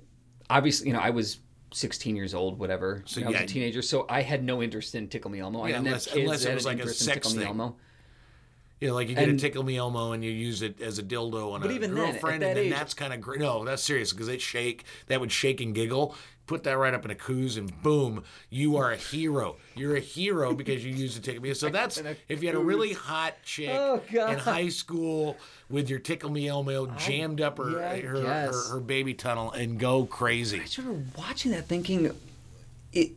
obviously, 0.50 0.88
you 0.88 0.92
know, 0.92 1.00
I 1.00 1.10
was 1.10 1.38
16 1.72 2.16
years 2.16 2.34
old, 2.34 2.58
whatever. 2.58 3.02
So, 3.06 3.20
I 3.22 3.26
was 3.26 3.34
yeah. 3.34 3.42
a 3.42 3.46
teenager, 3.46 3.82
so 3.82 4.06
I 4.08 4.22
had 4.22 4.42
no 4.42 4.62
interest 4.62 4.94
in 4.94 5.08
Tickle 5.08 5.30
Me 5.30 5.40
Elmo. 5.40 5.60
I 5.62 5.68
Yeah, 5.68 5.74
didn't 5.76 5.86
unless- 5.88 6.04
have 6.06 6.14
kids 6.14 6.24
unless 6.24 6.42
it 6.42 6.44
that 6.48 6.54
was 6.54 6.64
had 6.64 6.70
like 6.70 6.78
a 6.78 6.80
interest 6.82 7.00
in 7.02 7.06
sex 7.06 7.16
Tickle 7.16 7.30
Me 7.32 7.38
thing. 7.38 7.48
Elmo. 7.48 7.76
You 8.80 8.88
know 8.88 8.94
like 8.94 9.08
you 9.08 9.14
get 9.14 9.28
And- 9.28 9.38
a 9.38 9.40
tickle 9.40 9.62
me 9.64 9.76
elmo 9.76 10.12
and 10.12 10.24
you 10.24 10.30
use 10.30 10.62
it 10.62 10.80
as 10.80 10.98
a 10.98 11.02
dildo 11.02 11.52
on 11.52 11.62
a 11.62 11.70
even 11.70 11.94
then, 11.94 12.04
at 12.04 12.12
girlfriend 12.12 12.42
that 12.42 12.48
and 12.48 12.56
then 12.56 12.64
age- 12.66 12.72
that's 12.72 12.94
kind 12.94 13.12
of 13.12 13.20
great 13.20 13.40
no 13.40 13.64
that's 13.64 13.82
serious 13.82 14.12
because 14.12 14.26
they 14.26 14.38
shake 14.38 14.84
that 15.06 15.20
would 15.20 15.32
shake 15.32 15.60
and 15.60 15.74
giggle 15.74 16.14
put 16.46 16.64
that 16.64 16.78
right 16.78 16.94
up 16.94 17.04
in 17.04 17.10
a 17.10 17.14
coos 17.14 17.58
and 17.58 17.82
boom 17.82 18.22
you 18.48 18.76
are 18.76 18.90
a 18.92 18.96
hero 18.96 19.56
you're 19.74 19.96
a 19.96 20.00
hero 20.00 20.54
because 20.60 20.84
you 20.84 20.92
used 20.94 21.18
a 21.18 21.20
tickle 21.20 21.42
me 21.42 21.52
so 21.54 21.68
that's 21.68 22.00
if 22.28 22.40
you 22.42 22.48
had 22.48 22.54
a 22.56 22.58
really 22.60 22.92
hot 22.94 23.34
chick 23.42 23.68
Oh, 23.70 24.00
in 24.12 24.38
high 24.38 24.68
school 24.68 25.36
with 25.68 25.90
your 25.90 25.98
tickle 25.98 26.30
me 26.30 26.48
elmo 26.48 26.86
jammed 26.96 27.40
up 27.42 27.58
her 27.58 27.70
yeah, 27.72 27.96
her, 27.96 28.20
her, 28.22 28.68
her 28.70 28.80
baby 28.80 29.12
tunnel 29.12 29.50
and 29.52 29.78
go 29.78 30.06
crazy 30.06 30.60
I 30.60 30.62
just 30.64 30.78
remember 30.78 31.04
watching 31.18 31.50
that 31.52 31.66
thinking, 31.66 32.14
it. 32.92 33.10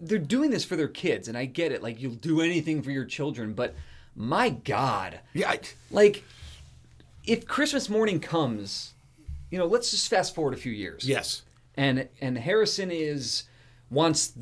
They're 0.00 0.18
doing 0.18 0.50
this 0.50 0.64
for 0.64 0.76
their 0.76 0.88
kids, 0.88 1.28
and 1.28 1.38
I 1.38 1.46
get 1.46 1.72
it. 1.72 1.82
Like, 1.82 2.00
you'll 2.02 2.14
do 2.16 2.40
anything 2.42 2.82
for 2.82 2.90
your 2.90 3.04
children, 3.06 3.54
but 3.54 3.74
my 4.16 4.50
God. 4.50 5.20
yeah 5.32 5.50
I, 5.50 5.60
like 5.90 6.24
if 7.24 7.46
christmas 7.46 7.88
morning 7.88 8.20
comes 8.20 8.94
you 9.50 9.58
know 9.58 9.66
let's 9.66 9.90
just 9.92 10.08
fast 10.08 10.34
forward 10.34 10.52
a 10.52 10.56
few 10.56 10.72
years. 10.72 11.08
Yes. 11.08 11.42
And 11.76 12.08
and 12.20 12.36
harrison 12.36 12.90
is 12.90 13.44
wants 13.88 14.32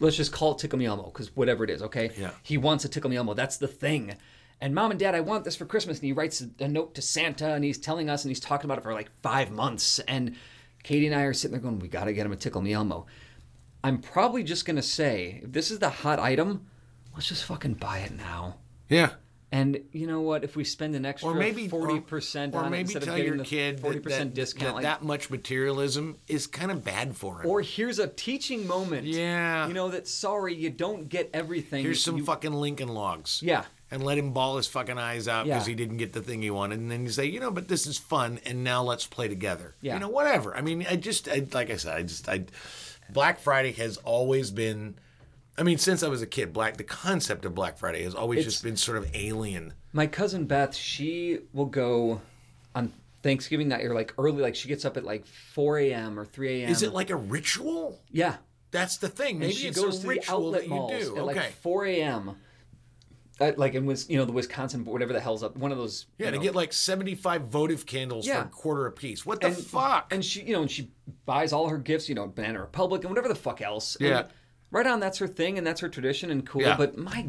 let's 0.00 0.16
just 0.16 0.32
call 0.32 0.52
it 0.52 0.58
tickle 0.58 0.76
me 0.78 0.86
elmo 0.86 1.04
because 1.04 1.34
whatever 1.36 1.62
it 1.62 1.70
is 1.70 1.82
okay? 1.82 2.10
Yeah. 2.18 2.30
he 2.42 2.58
wants 2.58 2.84
a 2.84 2.88
tickle 2.88 3.10
me 3.10 3.16
elmo. 3.16 3.34
That's 3.34 3.58
the 3.58 3.68
thing. 3.68 4.16
And 4.60 4.74
mom 4.74 4.90
and 4.90 4.98
dad 4.98 5.14
i 5.14 5.20
want 5.20 5.44
this 5.44 5.54
for 5.54 5.66
christmas. 5.66 5.98
And 5.98 6.06
he 6.06 6.12
writes 6.12 6.44
a 6.58 6.66
note 6.66 6.96
to 6.96 7.02
santa 7.02 7.52
and 7.52 7.62
he's 7.64 7.78
telling 7.78 8.10
us 8.10 8.24
and 8.24 8.30
he's 8.30 8.40
talking 8.40 8.66
about 8.66 8.78
it 8.78 8.82
for 8.82 8.92
like 8.92 9.10
five 9.22 9.52
months. 9.52 10.00
And 10.00 10.34
katie 10.82 11.06
and 11.06 11.14
i 11.14 11.22
are 11.22 11.32
sitting 11.32 11.52
there 11.52 11.60
going 11.62 11.78
we 11.78 11.86
gotta 11.86 12.12
get 12.12 12.26
him 12.26 12.32
a 12.32 12.36
tickle 12.36 12.60
me 12.60 12.72
elmo. 12.72 13.06
I'm 13.84 13.98
probably 13.98 14.42
just 14.42 14.64
gonna 14.66 14.82
say 14.82 15.42
if 15.44 15.52
this 15.52 15.70
is 15.70 15.78
the 15.78 15.90
hot 15.90 16.18
item 16.18 16.66
let's 17.14 17.28
just 17.28 17.44
fucking 17.44 17.74
buy 17.74 17.98
it 17.98 18.12
now 18.12 18.56
yeah 18.88 19.10
and 19.54 19.78
you 19.92 20.08
know 20.08 20.20
what? 20.20 20.42
If 20.42 20.56
we 20.56 20.64
spend 20.64 20.96
an 20.96 21.06
extra 21.06 21.30
or 21.30 21.34
maybe 21.34 21.68
forty 21.68 22.00
percent 22.00 22.56
or, 22.56 22.64
or 22.64 22.70
maybe 22.70 22.80
instead 22.80 23.04
tell 23.04 23.14
of 23.14 23.24
your 23.24 23.38
kid 23.44 23.78
forty 23.78 23.98
that, 23.98 24.02
percent 24.02 24.34
that, 24.34 24.40
discount, 24.40 24.66
that, 24.68 24.74
like, 24.74 24.82
that 24.82 25.04
much 25.04 25.30
materialism 25.30 26.16
is 26.26 26.48
kind 26.48 26.72
of 26.72 26.82
bad 26.82 27.16
for 27.16 27.40
him 27.40 27.48
or 27.48 27.62
here's 27.62 28.00
a 28.00 28.08
teaching 28.08 28.66
moment. 28.66 29.06
Yeah. 29.06 29.68
you 29.68 29.72
know 29.74 29.90
that. 29.90 30.08
Sorry, 30.08 30.54
you 30.56 30.70
don't 30.70 31.08
get 31.08 31.30
everything. 31.32 31.84
Here's 31.84 32.02
some 32.02 32.16
You- 32.16 32.24
fucking 32.24 32.52
Lincoln 32.52 32.88
logs. 32.88 33.40
Yeah. 33.44 33.62
And 33.92 34.02
let 34.02 34.18
him 34.18 34.32
ball 34.32 34.56
his 34.56 34.66
fucking 34.66 34.98
eyes 34.98 35.28
out 35.28 35.44
because 35.44 35.68
Yeah. 35.68 35.70
he 35.70 35.74
didn't 35.76 35.98
get 35.98 36.12
the 36.12 36.20
thing 36.22 36.42
he 36.42 36.50
wanted. 36.50 36.80
And 36.80 36.90
then 36.90 37.04
you 37.04 37.10
say, 37.12 37.26
you 37.26 37.38
know, 37.38 37.52
but 37.52 37.68
this 37.68 37.86
is 37.86 37.96
fun, 37.96 38.40
and 38.44 38.64
now 38.64 38.82
let's 38.82 39.06
play 39.06 39.28
together. 39.28 39.76
Yeah. 39.80 39.94
You 39.94 40.00
know, 40.00 40.08
whatever. 40.08 40.56
I 40.56 40.62
mean, 40.62 40.84
I 40.90 40.96
just, 40.96 41.28
I, 41.28 41.46
like 41.52 41.70
I 41.70 41.76
said, 41.76 41.96
I 41.96 42.02
just, 42.02 42.28
I, 42.28 42.46
Black 43.10 43.38
Friday 43.38 43.70
has 43.72 43.98
always 43.98 44.50
been, 44.50 44.96
I 45.56 45.62
mean, 45.62 45.78
since 45.78 46.02
I 46.02 46.08
was 46.08 46.20
a 46.22 46.26
kid, 46.26 46.52
Black, 46.52 46.76
the 46.76 46.84
concept 46.84 47.44
of 47.44 47.54
Black 47.54 47.78
Friday 47.78 48.02
has 48.02 48.14
always 48.14 48.40
It's- 48.40 48.52
just 48.54 48.64
been 48.64 48.76
sort 48.76 48.98
of 48.98 49.08
alien. 49.14 49.74
My 49.92 50.06
cousin 50.06 50.46
Beth, 50.46 50.74
she 50.74 51.40
will 51.52 51.66
go 51.66 52.20
on 52.74 52.92
Thanksgiving 53.22 53.68
night 53.68 53.84
or 53.84 53.94
like 53.94 54.12
early, 54.18 54.42
like 54.42 54.56
she 54.56 54.68
gets 54.68 54.84
up 54.84 54.96
at 54.96 55.04
like 55.04 55.24
four 55.26 55.78
a.m. 55.78 56.18
or 56.18 56.24
three 56.24 56.62
a.m. 56.62 56.70
Is 56.70 56.82
it 56.82 56.92
like 56.92 57.10
a 57.10 57.16
ritual? 57.16 58.00
yeah? 58.10 58.36
That's 58.72 58.96
the 58.96 59.08
thing. 59.08 59.36
And 59.36 59.40
Maybe 59.40 59.52
she 59.52 59.68
it's 59.68 59.80
goes 59.80 59.98
a 59.98 60.00
to 60.00 60.02
the 60.02 60.08
ritual 60.08 60.34
outlet 60.48 60.60
that 60.62 60.68
you 60.68 60.74
malls 60.74 60.90
do. 61.04 61.16
at 61.16 61.22
okay. 61.22 61.22
like 61.22 61.52
four 61.52 61.84
a.m. 61.86 62.36
uh, 63.40 63.52
like 63.56 63.74
in 63.74 63.86
Wis- 63.86 64.10
you 64.10 64.18
know 64.18 64.24
the 64.24 64.32
Wisconsin 64.32 64.84
whatever 64.84 65.12
the 65.12 65.20
hell's 65.20 65.44
up 65.44 65.56
one 65.56 65.70
of 65.70 65.78
those 65.78 66.06
Yeah, 66.18 66.26
you 66.26 66.30
to 66.32 66.36
know, 66.38 66.42
get 66.42 66.54
like 66.56 66.72
75 66.72 67.42
votive 67.42 67.86
candles 67.86 68.26
for 68.26 68.32
a 68.34 68.44
quarter 68.46 68.86
a 68.86 68.92
piece. 68.92 69.24
What 69.24 69.40
the 69.40 69.46
and, 69.48 69.56
fuck? 69.56 70.12
and 70.12 70.24
she 70.24 70.42
you 70.42 70.54
know 70.54 70.62
and 70.62 70.70
she 70.70 70.90
buys 71.24 71.52
all 71.52 71.68
her 71.68 71.78
gifts 71.78 72.08
you 72.08 72.16
know 72.16 72.26
Banana 72.26 72.60
Republic 72.60 73.02
and 73.02 73.10
whatever 73.10 73.28
the 73.28 73.34
fuck 73.36 73.62
else 73.62 73.94
And 73.96 74.08
Yeah. 74.08 74.22
Right 74.74 74.86
on 74.86 75.00
that's 75.00 75.18
her 75.18 75.26
thing 75.28 75.56
and 75.58 75.66
that's 75.66 75.80
her 75.80 75.88
tradition 75.88 76.30
and 76.30 76.46
cool 76.46 76.62
Yeah. 76.62 76.76
but 76.76 76.96
my 76.98 77.28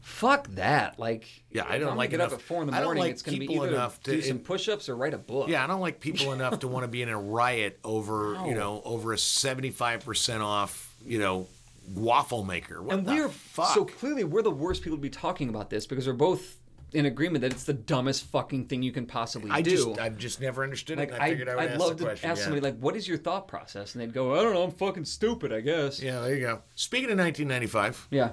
fuck 0.00 0.48
that 0.48 0.98
like 0.98 1.28
Yeah, 1.50 1.64
I 1.68 1.78
don't 1.78 1.96
like 1.96 2.12
enough- 2.12 2.32
up 2.32 2.38
at 2.40 2.42
four 2.44 2.60
in 2.62 2.66
the 2.68 2.72
morning 2.82 3.02
like 3.04 3.12
it's 3.12 3.22
gonna 3.22 3.38
be 3.38 3.46
people 3.46 3.64
either 3.64 3.74
enough 3.76 4.02
to- 4.02 4.10
do 4.12 4.22
some 4.22 4.38
it- 4.38 4.44
push-ups 4.44 4.88
or 4.88 4.96
write 4.96 5.14
a 5.14 5.18
book 5.18 5.48
yeah, 5.48 5.62
I 5.62 5.66
don't 5.68 5.80
like 5.80 6.00
people 6.00 6.32
enough 6.38 6.58
to 6.60 6.68
want 6.68 6.82
to 6.84 6.88
be 6.88 7.02
in 7.02 7.08
a 7.08 7.18
riot 7.18 7.78
over, 7.84 8.36
you 8.46 8.54
know, 8.54 8.82
over 8.84 9.12
a 9.12 9.16
75% 9.16 10.40
off, 10.42 10.94
you 11.04 11.18
know, 11.18 11.46
waffle 11.94 12.44
maker. 12.44 12.82
What 12.82 12.94
and 12.98 13.06
we're 13.06 13.28
fuck? 13.28 13.74
so 13.74 13.84
clearly 13.84 14.24
we're 14.24 14.42
the 14.42 14.50
worst 14.50 14.82
people 14.82 14.96
to 14.98 15.02
be 15.02 15.10
talking 15.10 15.48
about 15.48 15.70
this 15.70 15.86
because 15.86 16.06
we're 16.06 16.12
both 16.14 16.56
in 16.94 17.06
agreement 17.06 17.42
that 17.42 17.52
it's 17.52 17.64
the 17.64 17.72
dumbest 17.72 18.24
fucking 18.24 18.66
thing 18.66 18.82
you 18.82 18.92
can 18.92 19.06
possibly 19.06 19.50
I 19.50 19.62
do. 19.62 19.70
just, 19.70 19.98
I've 19.98 20.18
just 20.18 20.40
never 20.40 20.62
understood 20.62 20.98
like 20.98 21.08
it. 21.08 21.14
And 21.14 21.22
I 21.22 21.28
figured 21.30 21.48
I, 21.48 21.54
would 21.54 21.64
I'd 21.64 21.70
ask 21.70 21.80
love 21.80 21.90
the 21.90 21.96
to 21.96 22.04
question. 22.04 22.30
ask 22.30 22.38
yeah. 22.38 22.44
somebody 22.44 22.60
like, 22.60 22.78
"What 22.78 22.96
is 22.96 23.08
your 23.08 23.18
thought 23.18 23.48
process?" 23.48 23.94
And 23.94 24.02
they'd 24.02 24.12
go, 24.12 24.34
"I 24.38 24.42
don't 24.42 24.52
know. 24.54 24.62
I'm 24.64 24.72
fucking 24.72 25.04
stupid, 25.06 25.52
I 25.52 25.60
guess." 25.60 26.00
yeah, 26.02 26.20
there 26.20 26.34
you 26.34 26.40
go. 26.40 26.62
Speaking 26.74 27.10
of 27.10 27.18
1995, 27.18 28.08
Yeah. 28.10 28.30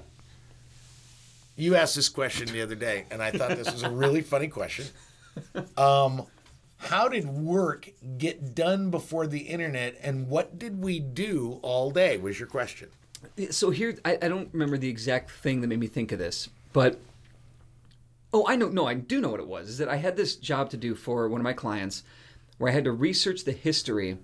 you 1.56 1.76
asked 1.76 1.96
this 1.96 2.10
question 2.10 2.48
the 2.48 2.62
other 2.62 2.76
day, 2.76 3.06
and 3.12 3.22
I 3.22 3.32
thought 3.32 3.50
this 3.58 3.72
was 3.72 3.84
a 3.84 3.90
really 3.90 4.22
funny 4.22 4.48
question. 4.48 4.86
Um, 5.78 6.26
how 6.78 7.08
did 7.10 7.28
work 7.28 7.90
get 8.18 8.56
done 8.56 8.90
before 8.90 9.28
the 9.28 9.40
internet, 9.40 9.98
and 10.02 10.28
what 10.28 10.58
did 10.60 10.82
we 10.82 11.00
do 11.00 11.60
all 11.62 11.92
day? 11.92 12.18
Was 12.18 12.40
your 12.40 12.48
question? 12.48 12.90
So 13.52 13.70
here, 13.70 13.98
I, 14.06 14.18
I 14.22 14.28
don't 14.30 14.50
remember 14.54 14.78
the 14.78 14.90
exact 14.90 15.32
thing 15.32 15.62
that 15.62 15.68
made 15.68 15.80
me 15.80 15.88
think 15.88 16.12
of 16.14 16.20
this, 16.20 16.50
but 16.72 17.00
oh, 18.34 18.46
I 18.48 18.56
know. 18.56 18.70
No, 18.70 18.86
I 18.86 18.94
do 18.94 19.20
know 19.22 19.30
what 19.30 19.40
it 19.40 19.48
was. 19.48 19.70
Is 19.70 19.78
that 19.80 19.90
I 19.90 19.96
had 19.98 20.16
this 20.16 20.36
job 20.36 20.70
to 20.72 20.78
do 20.78 20.96
for 20.96 21.28
one 21.30 21.42
of 21.42 21.44
my 21.44 21.54
clients, 21.54 22.04
where 22.58 22.72
I 22.72 22.74
had 22.74 22.84
to 22.86 22.92
research 22.92 23.44
the 23.46 23.52
history 23.52 24.18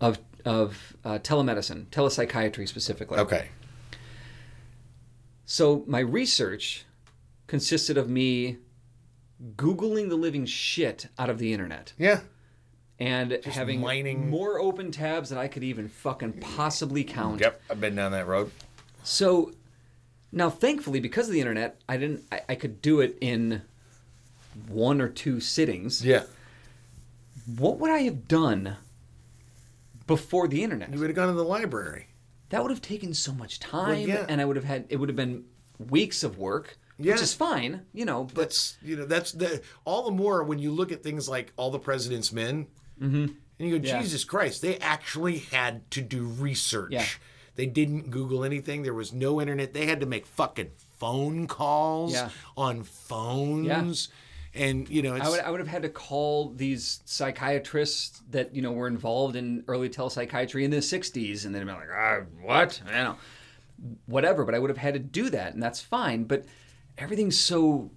of 0.00 0.18
of 0.44 0.96
uh, 1.04 1.18
telemedicine, 1.18 1.86
telepsychiatry 1.86 2.66
specifically. 2.68 3.18
Okay. 3.18 3.48
So 5.44 5.84
my 5.86 6.00
research 6.00 6.84
consisted 7.46 7.96
of 7.98 8.08
me 8.08 8.58
googling 9.56 10.08
the 10.08 10.16
living 10.16 10.46
shit 10.46 11.08
out 11.18 11.28
of 11.28 11.38
the 11.38 11.52
internet 11.52 11.92
Yeah. 11.98 12.20
and 12.98 13.32
having 13.44 13.80
mining- 13.80 14.30
more 14.30 14.58
open 14.60 14.90
tabs 14.92 15.28
than 15.30 15.38
I 15.38 15.48
could 15.48 15.64
even 15.64 15.88
fucking 15.88 16.34
possibly 16.40 17.04
count. 17.04 17.40
Yep. 17.40 17.60
I've 17.70 17.80
been 17.80 17.94
down 17.96 18.12
that 18.12 18.26
road. 18.26 18.50
So 19.02 19.52
now, 20.32 20.48
thankfully, 20.48 20.98
because 20.98 21.28
of 21.28 21.34
the 21.34 21.40
internet, 21.40 21.80
I 21.88 21.98
didn't. 21.98 22.24
I, 22.32 22.40
I 22.48 22.54
could 22.54 22.80
do 22.80 23.00
it 23.00 23.18
in 23.20 23.62
one 24.66 25.00
or 25.00 25.08
two 25.08 25.40
sittings. 25.40 26.04
Yeah. 26.04 26.24
What 27.58 27.78
would 27.78 27.90
I 27.90 28.00
have 28.00 28.26
done 28.28 28.76
before 30.06 30.48
the 30.48 30.62
internet? 30.62 30.92
You 30.92 30.98
would 31.00 31.10
have 31.10 31.16
gone 31.16 31.28
to 31.28 31.34
the 31.34 31.44
library. 31.44 32.08
That 32.48 32.62
would 32.62 32.70
have 32.70 32.82
taken 32.82 33.12
so 33.12 33.32
much 33.32 33.60
time, 33.60 34.08
yeah. 34.08 34.26
and 34.28 34.40
I 34.40 34.44
would 34.46 34.56
have 34.56 34.64
had. 34.64 34.86
It 34.88 34.96
would 34.96 35.10
have 35.10 35.16
been 35.16 35.44
weeks 35.78 36.22
of 36.22 36.38
work, 36.38 36.78
Yeah. 36.98 37.12
which 37.12 37.22
is 37.22 37.34
fine, 37.34 37.82
you 37.92 38.06
know. 38.06 38.24
But 38.24 38.34
That's 38.34 38.78
you 38.82 38.96
know 38.96 39.04
that's 39.04 39.32
the 39.32 39.62
all 39.84 40.04
the 40.04 40.10
more 40.10 40.44
when 40.44 40.58
you 40.58 40.70
look 40.70 40.92
at 40.92 41.02
things 41.02 41.28
like 41.28 41.52
all 41.56 41.70
the 41.70 41.78
president's 41.78 42.32
men, 42.32 42.68
mm-hmm. 43.00 43.24
and 43.24 43.36
you 43.58 43.78
go, 43.78 43.86
Yeah. 43.86 44.00
Jesus 44.00 44.24
Christ, 44.24 44.62
they 44.62 44.78
actually 44.78 45.38
had 45.38 45.90
to 45.92 46.00
do 46.00 46.24
research. 46.24 46.92
Yeah. 46.92 47.04
They 47.54 47.66
didn't 47.66 48.10
Google 48.10 48.44
anything. 48.44 48.82
There 48.82 48.94
was 48.94 49.12
no 49.12 49.40
internet. 49.40 49.74
They 49.74 49.86
had 49.86 50.00
to 50.00 50.06
make 50.06 50.26
fucking 50.26 50.70
phone 50.98 51.46
calls 51.46 52.12
Yeah. 52.12 52.30
on 52.56 52.82
phones, 52.82 54.08
and 54.54 54.88
you 54.88 55.02
know, 55.02 55.14
it's, 55.16 55.26
I 55.26 55.28
would, 55.30 55.40
I 55.40 55.50
would 55.50 55.60
have 55.60 55.68
had 55.68 55.82
to 55.82 55.88
call 55.88 56.50
these 56.50 57.00
psychiatrists 57.04 58.22
that 58.30 58.54
you 58.54 58.62
know 58.62 58.72
were 58.72 58.86
involved 58.88 59.36
in 59.36 59.64
early 59.68 59.88
telepsychiatry 59.88 60.62
in 60.64 60.70
the 60.70 60.78
'60s, 60.78 61.44
and 61.44 61.54
then 61.54 61.66
be 61.66 61.72
like, 61.72 61.88
ah, 61.94 62.20
"What? 62.40 62.80
I 62.86 62.92
don't 62.92 63.04
know, 63.04 63.16
whatever." 64.06 64.44
But 64.44 64.54
I 64.54 64.58
would 64.58 64.70
have 64.70 64.78
had 64.78 64.94
to 64.94 65.00
do 65.00 65.28
that, 65.30 65.54
and 65.54 65.62
that's 65.62 65.80
fine. 65.80 66.24
But 66.24 66.44
everything's 66.98 67.38
so, 67.38 67.90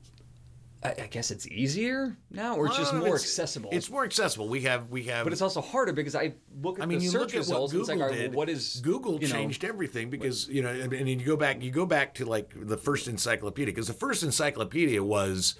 I, 0.85 1.03
I 1.03 1.07
guess 1.07 1.31
it's 1.31 1.47
easier 1.47 2.15
now, 2.31 2.55
or 2.55 2.67
it's 2.67 2.77
just 2.77 2.91
Well, 2.93 3.01
more 3.01 3.15
it's- 3.15 3.23
accessible. 3.23 3.69
It's 3.73 3.89
more 3.89 4.03
accessible. 4.03 4.47
We 4.47 4.61
have 4.61 4.89
we 4.89 5.03
have. 5.03 5.25
but 5.25 5.33
it's 5.33 5.41
also 5.41 5.61
harder 5.61 5.93
because 5.93 6.15
I 6.15 6.33
look 6.61 6.77
at 6.79 6.83
I 6.83 6.85
mean, 6.85 6.99
the 6.99 7.05
you 7.05 7.11
search 7.11 7.21
look 7.21 7.29
at 7.29 7.47
what 7.47 7.61
results, 7.61 7.73
and 7.73 7.79
it's 7.81 7.89
like, 7.89 7.99
all 7.99 8.07
right, 8.07 8.15
did. 8.17 8.31
well, 8.31 8.37
what 8.37 8.49
is 8.49 8.79
Google 8.83 9.13
you 9.21 9.27
know, 9.27 9.33
changed 9.33 9.63
everything 9.63 10.09
because 10.09 10.47
you 10.47 10.61
know, 10.61 10.69
and, 10.69 10.93
and 10.93 11.07
you 11.09 11.17
go 11.25 11.35
back, 11.37 11.61
you 11.61 11.71
go 11.71 11.85
back 11.85 12.13
to 12.15 12.25
like 12.25 12.53
the 12.55 12.77
first 12.77 13.07
encyclopedia 13.07 13.73
because 13.73 13.87
the 13.87 13.93
first 13.93 14.23
encyclopedia 14.23 15.03
was 15.03 15.55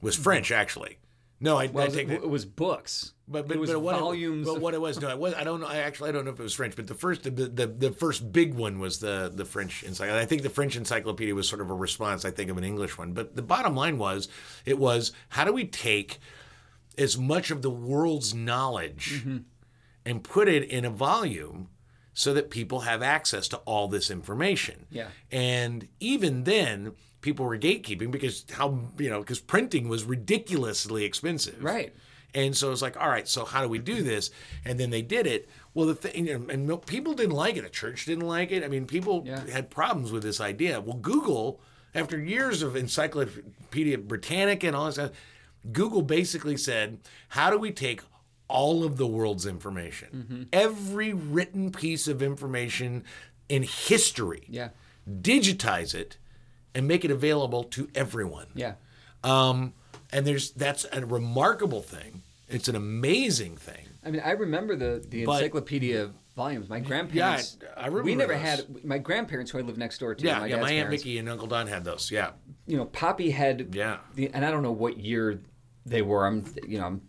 was 0.00 0.16
French 0.16 0.50
actually. 0.52 0.98
No, 1.42 1.56
I, 1.56 1.66
Well, 1.68 1.84
I 1.84 1.86
it, 1.88 1.92
take 1.94 2.08
that. 2.08 2.14
it 2.22 2.28
was 2.28 2.44
books. 2.44 3.14
But, 3.26 3.46
but, 3.48 3.56
it 3.56 3.60
was 3.60 3.70
but 3.70 3.80
what 3.80 3.98
volumes. 3.98 4.46
It, 4.46 4.52
but 4.52 4.60
what 4.60 4.74
it 4.74 4.80
was, 4.80 5.00
no, 5.00 5.08
I 5.08 5.14
was. 5.14 5.34
I 5.34 5.44
don't 5.44 5.60
know. 5.60 5.66
I 5.66 5.78
actually 5.78 6.08
I 6.10 6.12
don't 6.12 6.24
know 6.24 6.32
if 6.32 6.40
it 6.40 6.42
was 6.42 6.52
French, 6.54 6.74
but 6.76 6.86
the 6.88 6.94
first 6.94 7.22
the 7.22 7.30
the, 7.30 7.66
the 7.66 7.92
first 7.92 8.32
big 8.32 8.54
one 8.54 8.78
was 8.80 8.98
the 8.98 9.30
the 9.32 9.44
French 9.44 9.82
encyclopedia. 9.84 10.20
I 10.20 10.26
think 10.26 10.42
the 10.42 10.50
French 10.50 10.76
encyclopedia 10.76 11.34
was 11.34 11.48
sort 11.48 11.60
of 11.60 11.70
a 11.70 11.74
response, 11.74 12.24
I 12.24 12.30
think, 12.32 12.50
of 12.50 12.58
an 12.58 12.64
English 12.64 12.98
one. 12.98 13.12
But 13.12 13.36
the 13.36 13.42
bottom 13.42 13.74
line 13.76 13.98
was, 13.98 14.28
it 14.66 14.78
was 14.78 15.12
how 15.30 15.44
do 15.44 15.52
we 15.52 15.64
take 15.64 16.18
as 16.98 17.16
much 17.16 17.50
of 17.50 17.62
the 17.62 17.70
world's 17.70 18.34
knowledge 18.34 19.20
Mm-hmm. 19.22 19.38
and 20.04 20.24
put 20.24 20.48
it 20.48 20.64
in 20.68 20.84
a 20.84 20.90
volume 20.90 21.68
so 22.12 22.34
that 22.34 22.50
people 22.50 22.80
have 22.80 23.00
access 23.02 23.46
to 23.48 23.56
all 23.58 23.86
this 23.86 24.10
information. 24.10 24.86
Yeah. 24.90 25.08
And 25.30 25.86
even 26.00 26.42
then, 26.44 26.92
people 27.20 27.44
were 27.46 27.58
gatekeeping 27.58 28.10
because 28.10 28.44
how 28.52 28.80
you 28.98 29.10
know 29.10 29.20
because 29.20 29.40
printing 29.40 29.88
was 29.88 30.04
ridiculously 30.04 31.04
expensive. 31.04 31.62
Right. 31.62 31.94
And 32.32 32.56
so 32.56 32.70
it's 32.70 32.80
like, 32.80 32.96
all 32.96 33.08
right, 33.08 33.26
so 33.26 33.44
how 33.44 33.60
do 33.62 33.68
we 33.68 33.80
do 33.80 34.02
this? 34.12 34.30
And 34.64 34.78
then 34.78 34.90
they 34.90 35.02
did 35.02 35.26
it. 35.26 35.48
Well, 35.74 35.86
the 35.86 35.96
thing, 35.96 36.26
you 36.28 36.38
know, 36.38 36.46
and 36.48 36.86
people 36.86 37.12
didn't 37.14 37.34
like 37.34 37.56
it. 37.56 37.62
The 37.62 37.68
church 37.70 38.04
didn't 38.06 38.26
like 38.26 38.52
it. 38.52 38.62
I 38.62 38.68
mean, 38.68 38.86
people 38.86 39.24
Yeah. 39.26 39.44
had 39.50 39.68
problems 39.70 40.12
with 40.12 40.22
this 40.22 40.40
idea. 40.40 40.80
Well, 40.80 40.96
Google, 40.96 41.60
after 41.92 42.16
years 42.20 42.62
of 42.62 42.76
Encyclopedia 42.76 43.98
Britannica 43.98 44.66
and 44.68 44.76
all 44.76 44.86
this 44.86 44.94
stuff, 44.94 45.10
Google 45.72 46.02
basically 46.02 46.56
said, 46.56 47.00
how 47.30 47.50
do 47.50 47.58
we 47.58 47.72
take 47.72 48.00
all 48.46 48.84
of 48.84 48.96
the 48.96 49.06
world's 49.08 49.44
information, 49.46 50.08
Mm-hmm. 50.28 50.42
every 50.52 51.12
written 51.12 51.70
piece 51.72 52.06
of 52.08 52.22
information 52.22 53.02
in 53.48 53.64
history, 53.64 54.44
yeah, 54.48 54.68
digitize 55.20 55.94
it, 55.94 56.16
and 56.74 56.86
make 56.88 57.04
it 57.04 57.10
available 57.10 57.64
to 57.64 57.88
everyone? 57.94 58.46
yeah. 58.54 58.74
Um, 59.22 59.74
and 60.12 60.26
there's 60.26 60.50
that's 60.52 60.86
a 60.92 61.04
remarkable 61.04 61.82
thing. 61.82 62.22
It's 62.48 62.68
an 62.68 62.74
amazing 62.74 63.56
thing. 63.56 63.86
I 64.04 64.10
mean, 64.10 64.22
I 64.24 64.30
remember 64.32 64.74
the 64.76 65.04
the 65.06 65.24
But- 65.26 65.34
encyclopedia 65.42 66.10
volumes. 66.34 66.68
My 66.68 66.80
grandparents. 66.80 67.58
Yeah, 67.60 67.68
I 67.76 67.86
remember 67.86 68.02
We 68.04 68.14
never 68.14 68.32
those. 68.32 68.42
had 68.42 68.84
my 68.84 68.98
grandparents 68.98 69.50
who 69.50 69.58
I 69.58 69.60
lived 69.60 69.78
next 69.78 69.98
door 69.98 70.14
to. 70.14 70.24
Yeah, 70.24 70.38
my 70.40 70.46
yeah. 70.46 70.56
My 70.56 70.70
aunt 70.70 70.86
parents, 70.86 71.04
Mickey 71.04 71.18
and 71.18 71.28
Uncle 71.28 71.46
Don 71.48 71.66
had 71.66 71.84
those. 71.84 72.10
Yeah, 72.10 72.30
You 72.66 72.78
know, 72.78 72.86
Poppy 72.86 73.30
had. 73.30 73.74
Yeah. 73.74 73.98
The, 74.14 74.30
and 74.32 74.44
I 74.44 74.50
don't 74.50 74.62
know 74.62 74.72
what 74.72 74.98
year 74.98 75.40
they 75.84 76.02
were. 76.02 76.26
I'm. 76.26 76.44
You 76.66 76.78
know, 76.78 76.86
I'm, 76.86 77.02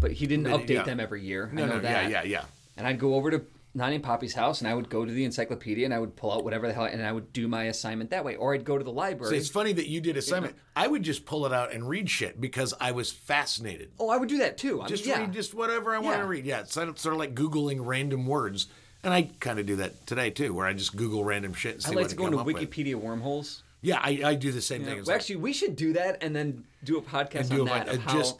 but 0.00 0.12
he 0.12 0.26
didn't 0.26 0.46
update 0.46 0.68
yeah. 0.70 0.82
them 0.82 1.00
every 1.00 1.22
year. 1.22 1.48
no, 1.52 1.62
I 1.62 1.66
know 1.66 1.74
no, 1.76 1.80
that. 1.80 2.10
yeah, 2.10 2.22
yeah, 2.22 2.28
yeah. 2.40 2.44
And 2.76 2.86
I'd 2.86 2.98
go 2.98 3.14
over 3.14 3.30
to 3.30 3.40
Nani 3.76 3.96
in 3.96 4.00
Poppy's 4.02 4.32
house, 4.34 4.60
and 4.62 4.68
I 4.68 4.74
would 4.74 4.88
go 4.88 5.04
to 5.04 5.12
the 5.12 5.24
encyclopedia, 5.24 5.84
and 5.84 5.92
I 5.92 5.98
would 5.98 6.16
pull 6.16 6.32
out 6.32 6.44
whatever 6.44 6.66
the 6.66 6.72
hell, 6.72 6.84
and 6.86 7.04
I 7.04 7.12
would 7.12 7.32
do 7.34 7.46
my 7.46 7.64
assignment 7.64 8.08
that 8.10 8.24
way, 8.24 8.34
or 8.36 8.54
I'd 8.54 8.64
go 8.64 8.78
to 8.78 8.82
the 8.84 8.90
library. 8.90 9.36
it's 9.36 9.50
funny 9.50 9.72
that 9.74 9.86
you 9.86 10.00
did 10.00 10.16
assignment. 10.16 10.56
I 10.74 10.86
would 10.86 11.02
just 11.02 11.26
pull 11.26 11.44
it 11.44 11.52
out 11.52 11.72
and 11.74 11.86
read 11.88 12.08
shit 12.08 12.40
because 12.40 12.72
I 12.80 12.92
was 12.92 13.12
fascinated. 13.12 13.90
oh, 14.00 14.08
I 14.08 14.16
would 14.16 14.28
do 14.30 14.38
that 14.38 14.56
too. 14.56 14.80
I 14.80 14.86
Just 14.86 15.04
mean, 15.04 15.14
yeah. 15.14 15.20
read 15.20 15.32
just 15.32 15.52
whatever 15.54 15.94
I 15.94 15.98
want 15.98 16.20
to 16.20 16.26
read. 16.26 16.46
Yeah, 16.46 16.60
it's 16.60 16.72
sort 16.72 16.88
of, 16.88 17.16
like 17.16 17.34
googling 17.34 17.80
random 17.84 18.26
words, 18.26 18.66
and 19.04 19.12
I 19.12 19.28
kind 19.40 19.58
of 19.58 19.66
do 19.66 19.76
that 19.76 20.06
today 20.06 20.30
too, 20.30 20.54
where 20.54 20.66
I 20.66 20.72
just 20.72 20.96
Google 20.96 21.22
random 21.22 21.52
shit 21.52 21.74
and 21.74 21.82
see 21.82 21.92
I 21.92 21.94
what 21.96 22.02
like 22.04 22.08
to 22.10 22.14
I 22.14 22.18
go 22.18 22.26
into 22.26 22.38
up 22.38 22.46
with. 22.46 22.56
Wikipedia 22.56 22.94
wormholes. 22.94 23.62
Yeah, 23.82 24.00
I, 24.02 24.20
I 24.24 24.34
do 24.36 24.52
the 24.52 24.62
same 24.62 24.80
Yeah. 24.80 24.86
thing. 24.88 24.96
Well, 24.96 25.04
like- 25.08 25.16
actually, 25.16 25.36
we 25.36 25.52
should 25.52 25.76
do 25.76 25.92
that 25.92 26.22
and 26.22 26.34
then 26.34 26.64
do 26.82 26.96
a 26.96 27.02
podcast 27.02 27.50
do 27.50 27.60
on 27.60 27.68
a 27.68 27.70
that. 27.72 27.88
Of 27.88 27.98
uh, 27.98 28.00
how, 28.00 28.18
just- 28.18 28.38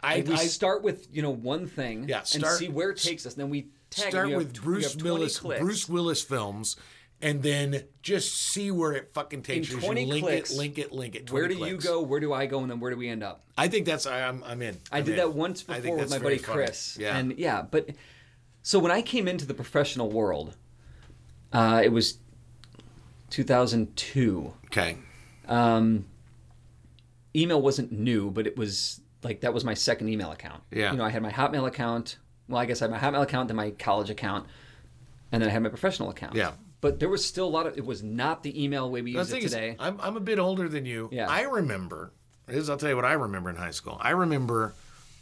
I, 0.00 0.20
we 0.24 0.34
I 0.34 0.46
start 0.46 0.84
with 0.84 1.08
you 1.12 1.22
know 1.22 1.30
one 1.30 1.66
thing 1.66 2.08
Yeah, 2.08 2.20
and 2.32 2.46
see 2.46 2.68
where 2.68 2.90
it 2.90 2.98
takes 2.98 3.26
us. 3.26 3.34
And 3.34 3.42
then 3.42 3.50
we 3.50 3.66
tag 3.90 4.10
start 4.10 4.30
with 4.30 4.60
Bruce 4.60 4.96
Willis, 4.96 5.38
clicks. 5.38 5.60
Bruce 5.60 5.88
Willis 5.88 6.22
films, 6.22 6.76
and 7.20 7.42
then 7.42 7.84
just 8.02 8.36
see 8.36 8.70
where 8.70 8.92
it 8.92 9.10
fucking 9.12 9.40
In 9.40 9.42
takes 9.42 9.70
you. 9.70 9.80
20 9.80 10.06
link 10.06 10.24
clicks, 10.24 10.50
it, 10.52 10.56
link 10.56 10.78
it, 10.78 10.92
link 10.92 11.14
it. 11.16 11.30
Where 11.32 11.48
do 11.48 11.54
you 11.54 11.76
go? 11.76 12.00
Where 12.02 12.20
do 12.20 12.32
I 12.32 12.46
go? 12.46 12.60
And 12.60 12.70
then 12.70 12.80
where 12.80 12.90
do 12.90 12.96
we 12.96 13.08
end 13.08 13.22
up? 13.22 13.44
I 13.56 13.68
think 13.68 13.86
that's 13.86 14.06
I, 14.06 14.22
I'm 14.28 14.42
I'm 14.44 14.62
in. 14.62 14.78
I 14.92 14.98
I'm 14.98 15.04
did 15.04 15.12
in. 15.12 15.16
that 15.18 15.32
once 15.32 15.64
I 15.68 15.80
before 15.80 15.96
with 15.98 16.10
my 16.10 16.18
buddy 16.18 16.38
funny. 16.38 16.54
Chris. 16.64 16.96
Yeah. 17.00 17.16
And 17.16 17.38
yeah, 17.38 17.62
but 17.62 17.90
so 18.62 18.78
when 18.78 18.92
I 18.92 19.02
came 19.02 19.26
into 19.26 19.46
the 19.46 19.54
professional 19.54 20.10
world, 20.10 20.56
uh, 21.52 21.80
it 21.84 21.90
was 21.90 22.18
2002. 23.30 24.54
okay. 24.66 24.96
Um, 25.46 26.04
email 27.34 27.60
wasn't 27.60 27.90
new, 27.92 28.30
but 28.30 28.46
it 28.46 28.56
was 28.56 29.00
like 29.22 29.40
that 29.40 29.52
was 29.54 29.64
my 29.64 29.74
second 29.74 30.08
email 30.08 30.30
account. 30.30 30.62
Yeah. 30.70 30.92
You 30.92 30.98
know, 30.98 31.04
I 31.04 31.10
had 31.10 31.22
my 31.22 31.32
Hotmail 31.32 31.66
account. 31.66 32.18
Well, 32.48 32.60
I 32.60 32.64
guess 32.66 32.80
I 32.82 32.86
had 32.86 32.90
my 32.90 32.98
Hotmail 32.98 33.22
account, 33.22 33.48
then 33.48 33.56
my 33.56 33.70
college 33.72 34.10
account, 34.10 34.46
and 35.32 35.42
then 35.42 35.48
I 35.48 35.52
had 35.52 35.62
my 35.62 35.68
professional 35.68 36.10
account. 36.10 36.34
Yeah. 36.34 36.52
but 36.80 36.98
there 37.00 37.08
was 37.08 37.24
still 37.24 37.46
a 37.46 37.50
lot 37.50 37.66
of. 37.66 37.76
It 37.76 37.84
was 37.84 38.02
not 38.02 38.42
the 38.42 38.62
email 38.64 38.90
way 38.90 39.02
we 39.02 39.12
use 39.12 39.28
it 39.28 39.32
thing 39.32 39.42
is, 39.44 39.52
today. 39.52 39.76
I'm, 39.78 40.00
I'm 40.00 40.16
a 40.16 40.20
bit 40.20 40.38
older 40.38 40.68
than 40.68 40.86
you. 40.86 41.08
Yeah. 41.12 41.28
I 41.28 41.42
remember, 41.42 42.12
is 42.48 42.70
I'll 42.70 42.76
tell 42.78 42.88
you 42.88 42.96
what 42.96 43.04
I 43.04 43.12
remember 43.12 43.50
in 43.50 43.56
high 43.56 43.72
school. 43.72 43.98
I 44.00 44.10
remember 44.10 44.74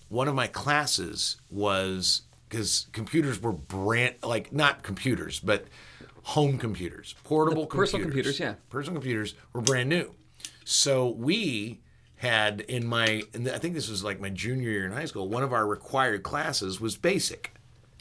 one 0.08 0.28
of 0.28 0.34
my 0.34 0.46
classes 0.46 1.36
was 1.50 2.22
because 2.48 2.86
computers 2.92 3.42
were 3.42 3.52
brand 3.52 4.14
like 4.22 4.52
not 4.52 4.82
computers, 4.84 5.40
but 5.40 5.64
home 6.22 6.58
computers, 6.58 7.14
portable 7.24 7.62
The 7.62 7.68
personal 7.76 8.04
computers. 8.04 8.36
computers, 8.36 8.58
yeah. 8.60 8.68
personal 8.70 9.00
computers 9.00 9.34
were 9.52 9.60
brand 9.62 9.88
new. 9.88 10.14
So 10.64 11.08
we 11.08 11.80
had 12.16 12.62
in 12.62 12.86
my, 12.86 13.22
and 13.34 13.48
I 13.48 13.58
think 13.58 13.74
this 13.74 13.88
was 13.88 14.02
like 14.02 14.20
my 14.20 14.30
junior 14.30 14.70
year 14.70 14.86
in 14.86 14.92
high 14.92 15.04
school. 15.04 15.28
One 15.28 15.42
of 15.42 15.52
our 15.52 15.66
required 15.66 16.22
classes 16.22 16.80
was 16.80 16.96
basic 16.96 17.52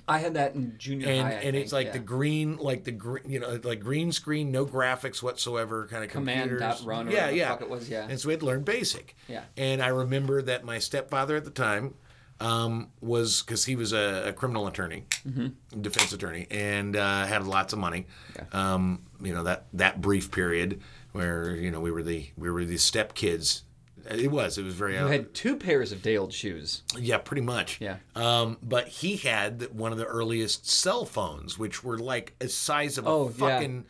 I 0.08 0.20
had 0.20 0.36
that 0.36 0.54
in 0.56 0.76
junior 0.78 1.08
and 1.08 1.28
high. 1.28 1.34
And 1.34 1.42
think, 1.54 1.56
it's 1.58 1.74
like 1.74 1.88
yeah. 1.88 1.94
the 1.94 2.00
green, 2.00 2.58
like 2.58 2.84
the 2.84 2.92
green, 2.92 3.30
you 3.30 3.40
know, 3.40 3.60
like 3.64 3.80
green 3.80 4.12
screen, 4.12 4.52
no 4.52 4.66
graphics 4.66 5.24
whatsoever, 5.24 5.88
kind 5.88 6.04
of 6.04 6.12
Command 6.12 6.58
dot 6.60 6.82
run 6.86 7.08
or 7.08 7.12
yeah, 7.12 7.30
yeah. 7.30 7.50
fuck 7.50 7.62
it 7.62 7.70
was, 7.70 7.90
yeah. 7.90 8.08
And 8.08 8.20
so 8.20 8.28
we 8.28 8.34
had 8.34 8.42
to 8.42 8.46
learn 8.46 8.64
basic. 8.64 9.16
Yeah. 9.28 9.44
And 9.58 9.82
I 9.82 9.88
remember 9.88 10.42
that 10.44 10.64
my 10.64 10.78
stepfather 10.78 11.36
at 11.36 11.44
the 11.44 11.52
time 11.52 11.96
um, 12.40 12.92
was 13.02 13.42
because 13.42 13.66
he 13.66 13.76
was 13.76 13.94
a, 13.94 14.26
a 14.28 14.34
criminal 14.34 14.68
attorney, 14.68 15.06
Mm-hmm. 15.28 15.82
defense 15.82 16.14
attorney, 16.14 16.46
and 16.52 16.96
uh, 16.96 17.26
had 17.26 17.48
lots 17.48 17.74
of 17.74 17.80
money. 17.80 18.06
Um, 18.52 19.04
you 19.22 19.34
know 19.34 19.44
that 19.44 19.66
that 19.74 20.02
brief 20.02 20.30
period 20.30 20.82
where 21.14 21.56
you 21.56 21.72
know 21.72 21.80
we 21.80 21.90
were 21.90 22.04
the 22.04 22.30
we 22.38 22.52
were 22.52 22.64
the 22.64 22.78
step 22.78 23.16
kids. 23.16 23.64
It 24.10 24.30
was. 24.32 24.58
It 24.58 24.64
was 24.64 24.74
very. 24.76 24.96
You 24.96 25.08
had 25.08 25.34
two 25.34 25.56
pairs 25.58 25.92
of 25.92 26.02
day 26.02 26.18
old 26.18 26.34
shoes. 26.34 26.84
Yeah, 26.98 27.18
pretty 27.18 27.42
much. 27.42 27.80
Yeah. 27.82 27.98
Um, 28.16 28.58
but 28.62 28.88
he 28.88 29.16
had 29.18 29.70
one 29.72 29.92
of 29.92 29.98
the 29.98 30.06
earliest 30.06 30.70
cell 30.70 31.06
phones, 31.06 31.58
which 31.58 31.84
were 31.84 31.98
like 31.98 32.34
a 32.42 32.48
size 32.48 32.98
of 32.98 33.06
a 33.06 33.10
Oh, 33.10 33.26
yeah. 33.30 33.34
fucking, 33.48 33.86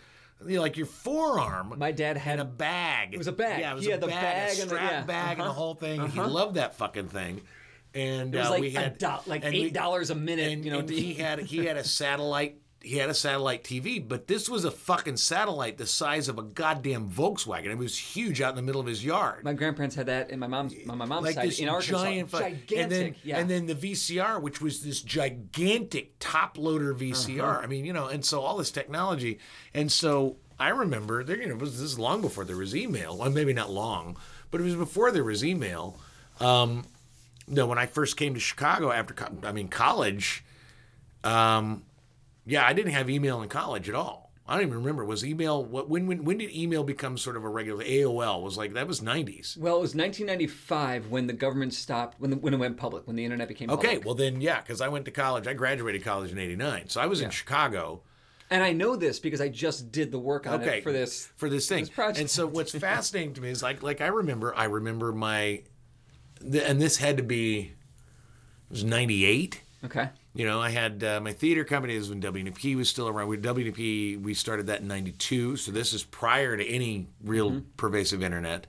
you 0.47 0.55
know, 0.55 0.61
like 0.61 0.77
your 0.77 0.85
forearm. 0.87 1.73
My 1.77 1.91
dad 1.91 2.17
had 2.17 2.39
a 2.39 2.45
bag. 2.45 3.13
It 3.13 3.17
was 3.17 3.27
a 3.27 3.31
bag. 3.31 3.59
Yeah, 3.59 3.71
it 3.71 3.75
was 3.75 3.83
He 3.85 3.89
a 3.91 3.93
had 3.95 4.01
the 4.01 4.07
bag, 4.07 4.21
bag 4.21 4.57
a 4.57 4.61
and 4.61 4.69
the- 4.71 4.75
strap 4.75 4.91
yeah. 4.91 5.01
bag, 5.03 5.31
and 5.31 5.39
the 5.39 5.43
Uh-huh. 5.45 5.53
whole 5.53 5.75
thing. 5.75 6.07
He 6.09 6.19
loved 6.21 6.55
that 6.55 6.75
fucking 6.75 7.09
thing. 7.09 7.41
And 7.93 8.33
It 8.35 8.37
was 8.39 8.47
uh, 8.47 8.51
like 8.51 8.61
we 8.61 8.75
a 8.75 8.79
had 8.79 8.97
do- 8.97 9.07
like 9.25 9.43
eight 9.45 9.73
dollars 9.73 10.09
a 10.09 10.15
minute. 10.15 10.51
and, 10.51 10.65
you 10.65 10.71
know, 10.71 10.79
and 10.79 10.89
he 10.89 11.13
had 11.13 11.39
he 11.39 11.65
had 11.65 11.77
a 11.77 11.83
satellite 11.85 12.57
he 12.85 12.97
had 12.97 13.09
a 13.09 13.13
satellite 13.13 13.63
TV, 13.63 14.05
but 14.05 14.27
this 14.27 14.49
was 14.49 14.65
a 14.65 14.71
fucking 14.71 15.17
satellite 15.17 15.77
the 15.77 15.85
size 15.85 16.27
of 16.27 16.37
a 16.37 16.43
goddamn 16.43 17.09
Volkswagen. 17.09 17.67
It 17.67 17.77
was 17.77 17.97
huge 17.97 18.41
out 18.41 18.51
in 18.51 18.55
the 18.55 18.61
middle 18.61 18.81
of 18.81 18.87
his 18.87 19.03
yard 19.03 19.43
my 19.45 19.53
grandparents 19.53 19.95
had 19.95 20.07
that 20.07 20.31
in 20.31 20.39
my 20.39 20.47
mom's 20.47 20.73
on 20.89 20.97
my 20.97 21.05
mom's 21.05 21.25
like 21.25 21.35
side 21.35 21.47
this 21.47 21.59
in 21.59 21.69
Arkansas. 21.69 22.03
giant, 22.03 22.31
fu- 22.31 22.39
gigantic. 22.39 22.77
and 22.77 22.91
then 22.91 23.15
yeah. 23.23 23.37
and 23.37 23.49
then 23.49 23.65
the 23.67 23.75
VCR, 23.75 24.41
which 24.41 24.59
was 24.59 24.83
this 24.83 25.01
gigantic 25.01 26.13
top 26.19 26.57
loader 26.57 26.93
VCR. 26.93 27.41
Uh-huh. 27.41 27.59
I 27.61 27.67
mean, 27.67 27.85
you 27.85 27.93
know, 27.93 28.07
and 28.07 28.25
so 28.25 28.41
all 28.41 28.57
this 28.57 28.71
technology, 28.71 29.39
and 29.73 29.91
so 29.91 30.37
I 30.59 30.69
remember 30.69 31.23
there, 31.23 31.37
you 31.37 31.47
know, 31.47 31.55
it 31.55 31.61
was 31.61 31.73
this 31.73 31.91
is 31.91 31.99
long 31.99 32.21
before 32.21 32.43
there 32.43 32.57
was 32.57 32.75
email. 32.75 33.17
Well, 33.17 33.29
maybe 33.29 33.53
not 33.53 33.69
long, 33.69 34.17
but 34.51 34.61
it 34.61 34.63
was 34.63 34.75
before 34.75 35.11
there 35.11 35.23
was 35.23 35.43
email. 35.43 35.99
Um, 36.39 36.85
no, 37.47 37.67
when 37.67 37.77
I 37.77 37.85
first 37.85 38.17
came 38.17 38.33
to 38.33 38.39
Chicago 38.39 38.91
after, 38.91 39.13
co- 39.13 39.37
I 39.43 39.51
mean, 39.51 39.67
college. 39.67 40.43
Um, 41.23 41.83
yeah, 42.45 42.65
I 42.65 42.73
didn't 42.73 42.93
have 42.93 43.09
email 43.09 43.41
in 43.41 43.49
college 43.49 43.89
at 43.89 43.95
all. 43.95 44.31
I 44.47 44.53
don't 44.55 44.67
even 44.67 44.77
remember. 44.77 45.03
Was 45.03 45.25
email 45.25 45.63
what? 45.65 45.89
When 45.89 46.05
when 46.05 46.23
when 46.23 46.37
did 46.37 46.55
email 46.55 46.83
become 46.83 47.17
sort 47.17 47.35
of 47.35 47.43
a 47.43 47.49
regular? 47.49 47.83
AOL 47.83 48.43
was 48.43 48.57
like 48.57 48.73
that 48.73 48.87
was 48.87 49.01
nineties. 49.01 49.57
well, 49.59 49.77
it 49.77 49.81
was 49.81 49.95
1995 49.95 51.07
when 51.09 51.25
the 51.25 51.33
government 51.33 51.73
stopped 51.73 52.19
when 52.19 52.29
the, 52.29 52.37
when 52.37 52.53
it 52.53 52.57
went 52.57 52.77
public 52.77 53.07
when 53.07 53.15
the 53.15 53.23
internet 53.23 53.47
became 53.47 53.71
Okay, 53.71 53.87
public. 53.95 54.05
well 54.05 54.13
then, 54.13 54.41
yeah, 54.41 54.61
because 54.61 54.81
I 54.81 54.87
went 54.87 55.05
to 55.05 55.11
college. 55.11 55.47
I 55.47 55.53
graduated 55.53 56.03
college 56.03 56.31
in 56.31 56.37
'89, 56.37 56.89
so 56.89 57.01
I 57.01 57.07
was 57.07 57.21
in 57.21 57.31
Chicago. 57.31 58.01
And 58.51 58.61
I 58.63 58.73
know 58.73 58.95
this 58.95 59.19
because 59.19 59.41
I 59.41 59.49
just 59.49 59.91
did 59.91 60.11
the 60.11 60.19
work 60.19 60.45
on 60.45 60.61
Okay, 60.61 60.77
it 60.77 60.83
for 60.83 60.91
this. 60.91 61.27
for 61.35 61.49
this 61.49 61.67
thing. 61.67 61.85
this. 61.95 62.19
And 62.19 62.29
so, 62.29 62.45
what's 62.45 62.71
fascinating 62.77 63.33
to 63.33 63.41
me 63.41 63.49
is 63.49 63.63
like, 63.63 63.81
like 63.81 64.01
I 64.01 64.07
remember, 64.07 64.55
I 64.55 64.65
remember 64.65 65.11
my, 65.11 65.63
the, 66.39 66.63
and 66.69 66.79
this 66.79 66.97
had 66.97 67.17
to 67.17 67.23
be, 67.23 67.59
it 68.69 68.69
was 68.69 68.83
'98. 68.83 69.61
Okay. 69.85 70.09
You 70.35 70.45
know, 70.45 70.61
I 70.61 70.69
had 70.69 71.01
uh, 71.01 71.21
my 71.21 71.31
theater 71.31 71.63
company. 71.63 71.93
This 71.93 72.09
was 72.09 72.09
when 72.09 72.21
WNEP 72.21 72.75
was 72.75 72.89
still 72.89 73.07
around. 73.07 73.29
With 73.29 73.41
WNEP, 73.41 74.21
we 74.21 74.33
started 74.33 74.67
that 74.67 74.81
in 74.81 74.87
'92, 74.89 75.55
so 75.55 75.71
this 75.71 75.93
is 75.93 76.03
prior 76.03 76.57
to 76.57 76.67
any 76.67 77.07
real 77.23 77.61
pervasive 77.77 78.21
internet. 78.21 78.67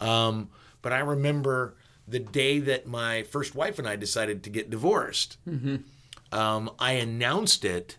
Um, 0.00 0.50
but 0.82 0.92
I 0.92 1.00
remember 1.00 1.74
the 2.06 2.20
day 2.20 2.60
that 2.60 2.86
my 2.86 3.24
first 3.24 3.56
wife 3.56 3.80
and 3.80 3.88
I 3.88 3.96
decided 3.96 4.44
to 4.44 4.50
get 4.50 4.70
divorced. 4.70 5.36
Um, 6.32 6.70
I 6.78 6.92
announced 6.92 7.64
it 7.64 7.98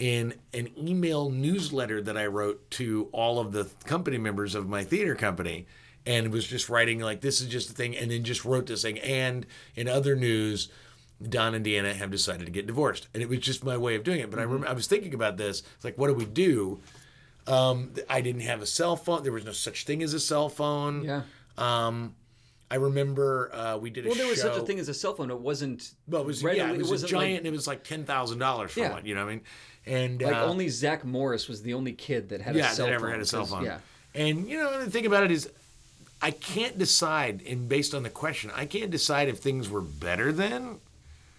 in 0.00 0.34
an 0.52 0.68
email 0.76 1.30
newsletter 1.30 2.02
that 2.02 2.16
I 2.16 2.26
wrote 2.26 2.68
to 2.72 3.08
all 3.12 3.38
of 3.38 3.52
the 3.52 3.70
company 3.84 4.18
members 4.18 4.56
of 4.56 4.68
my 4.68 4.82
theater 4.82 5.14
company. 5.14 5.66
And 6.06 6.32
was 6.32 6.46
just 6.46 6.70
writing 6.70 7.00
like 7.00 7.20
this 7.20 7.40
is 7.42 7.48
just 7.48 7.70
a 7.70 7.72
thing, 7.74 7.94
and 7.94 8.10
then 8.10 8.24
just 8.24 8.44
wrote 8.44 8.66
this 8.66 8.80
thing. 8.82 8.98
And 9.00 9.44
in 9.76 9.88
other 9.88 10.16
news, 10.16 10.70
Don 11.26 11.54
and 11.54 11.64
Deanna 11.66 11.94
have 11.94 12.10
decided 12.10 12.46
to 12.46 12.52
get 12.52 12.66
divorced, 12.66 13.08
and 13.12 13.22
it 13.22 13.28
was 13.28 13.40
just 13.40 13.64
my 13.64 13.76
way 13.76 13.94
of 13.96 14.04
doing 14.04 14.20
it. 14.20 14.30
But 14.30 14.38
I 14.38 14.42
remember 14.42 14.68
I 14.68 14.72
was 14.72 14.86
thinking 14.86 15.14
about 15.14 15.36
this. 15.36 15.62
It's 15.76 15.84
like, 15.84 15.98
what 15.98 16.06
do 16.08 16.14
we 16.14 16.24
do? 16.24 16.78
Um, 17.46 17.90
I 18.08 18.20
didn't 18.20 18.42
have 18.42 18.60
a 18.62 18.66
cell 18.66 18.94
phone. 18.96 19.22
There 19.22 19.32
was 19.32 19.44
no 19.44 19.52
such 19.52 19.84
thing 19.84 20.02
as 20.02 20.14
a 20.14 20.20
cell 20.20 20.48
phone. 20.48 21.02
Yeah. 21.04 21.22
Um, 21.56 22.14
I 22.70 22.76
remember 22.76 23.50
uh, 23.54 23.78
we 23.78 23.88
did 23.90 24.04
a 24.06 24.08
show. 24.08 24.10
Well, 24.10 24.18
there 24.18 24.28
was 24.28 24.40
such 24.42 24.56
a 24.58 24.60
thing 24.66 24.78
as 24.78 24.88
a 24.88 24.94
cell 24.94 25.14
phone. 25.14 25.30
It 25.30 25.38
wasn't. 25.40 25.90
well, 26.06 26.20
it 26.20 26.26
was 26.26 26.44
readily- 26.44 26.66
yeah, 26.68 26.72
it 26.74 26.78
was 26.78 26.88
a 26.88 26.92
wasn't 26.92 27.10
giant. 27.10 27.30
Like, 27.32 27.38
and 27.38 27.46
it 27.46 27.52
was 27.52 27.66
like 27.66 27.82
ten 27.84 28.04
thousand 28.04 28.38
dollars 28.38 28.72
for 28.72 28.80
Yeah. 28.80 28.92
one. 28.92 29.06
You 29.06 29.14
know 29.14 29.24
what 29.24 29.30
I 29.30 29.34
mean? 29.34 29.44
And 29.86 30.20
like 30.22 30.36
uh, 30.36 30.44
only 30.44 30.68
Zach 30.68 31.04
Morris 31.04 31.48
was 31.48 31.62
the 31.62 31.72
only 31.74 31.92
kid 31.92 32.28
that 32.28 32.42
had 32.42 32.54
yeah, 32.54 32.70
a 32.70 32.74
cell 32.74 32.86
that 32.86 32.92
phone. 32.92 33.02
ever 33.02 33.10
had 33.10 33.20
a 33.20 33.24
cell 33.24 33.46
phone. 33.46 33.64
Yeah. 33.64 33.78
And 34.14 34.46
you 34.48 34.58
know 34.58 34.84
the 34.84 34.90
thing 34.90 35.06
about 35.06 35.24
it 35.24 35.30
is, 35.30 35.48
I 36.20 36.30
can't 36.30 36.76
decide. 36.76 37.42
And 37.48 37.68
based 37.68 37.94
on 37.94 38.02
the 38.02 38.10
question, 38.10 38.50
I 38.54 38.66
can't 38.66 38.90
decide 38.90 39.28
if 39.28 39.38
things 39.38 39.70
were 39.70 39.80
better 39.80 40.30
then 40.30 40.78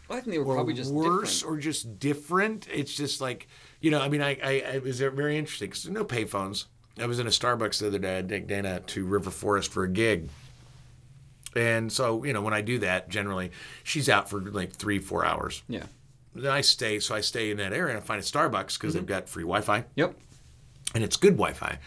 Well, 0.09 0.17
I 0.17 0.21
think 0.21 0.33
they 0.33 0.39
were 0.39 0.53
probably 0.55 0.73
just 0.73 0.91
worse 0.91 1.39
different. 1.39 1.57
or 1.59 1.61
just 1.61 1.99
different. 1.99 2.67
It's 2.73 2.93
just 2.93 3.21
like 3.21 3.47
you 3.79 3.91
know. 3.91 4.01
I 4.01 4.09
mean, 4.09 4.21
I, 4.21 4.31
I, 4.43 4.49
I 4.49 4.51
it 4.75 4.83
was 4.83 4.99
very 4.99 5.37
interesting 5.37 5.69
because 5.69 5.83
there's 5.83 5.93
no 5.93 6.03
payphones. 6.03 6.65
I 6.99 7.05
was 7.05 7.19
in 7.19 7.27
a 7.27 7.29
Starbucks 7.29 7.79
the 7.79 7.87
other 7.87 7.99
day. 7.99 8.17
I 8.17 8.21
take 8.23 8.47
Dana 8.47 8.81
to 8.87 9.05
River 9.05 9.29
Forest 9.31 9.71
for 9.71 9.83
a 9.85 9.89
gig. 9.89 10.29
And 11.55 11.91
so, 11.91 12.23
you 12.23 12.33
know, 12.33 12.41
when 12.41 12.53
I 12.53 12.61
do 12.61 12.79
that, 12.79 13.09
generally 13.09 13.51
she's 13.83 14.07
out 14.09 14.29
for 14.29 14.39
like 14.39 14.73
three, 14.73 14.99
four 14.99 15.25
hours. 15.25 15.63
Yeah. 15.67 15.83
Then 16.35 16.51
I 16.51 16.61
stay, 16.61 16.99
so 16.99 17.15
I 17.15 17.21
stay 17.21 17.49
in 17.51 17.57
that 17.57 17.73
area 17.73 17.95
and 17.95 18.03
I 18.03 18.05
find 18.05 18.19
a 18.19 18.23
Starbucks 18.23 18.75
because 18.79 18.93
they've 18.93 19.05
got 19.05 19.27
free 19.27 19.43
Wi-Fi 19.43 19.85
Yep. 19.95 20.15
and 20.93 21.03
it's 21.03 21.17
good 21.17 21.33
Wi-Fi. 21.37 21.79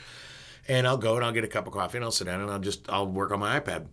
And 0.68 0.86
I'll 0.86 0.96
go 0.98 1.14
and 1.16 1.24
I'll 1.24 1.32
get 1.32 1.44
a 1.44 1.48
cup 1.48 1.66
of 1.68 1.72
coffee 1.72 1.98
and 1.98 2.04
I'll 2.04 2.10
sit 2.10 2.24
down 2.24 2.40
and 2.40 2.50
I'll 2.50 2.58
just 2.58 2.88
I'll 2.90 3.06
work 3.06 3.30
on 3.30 3.38
my 3.38 3.60
iPad. 3.60 3.86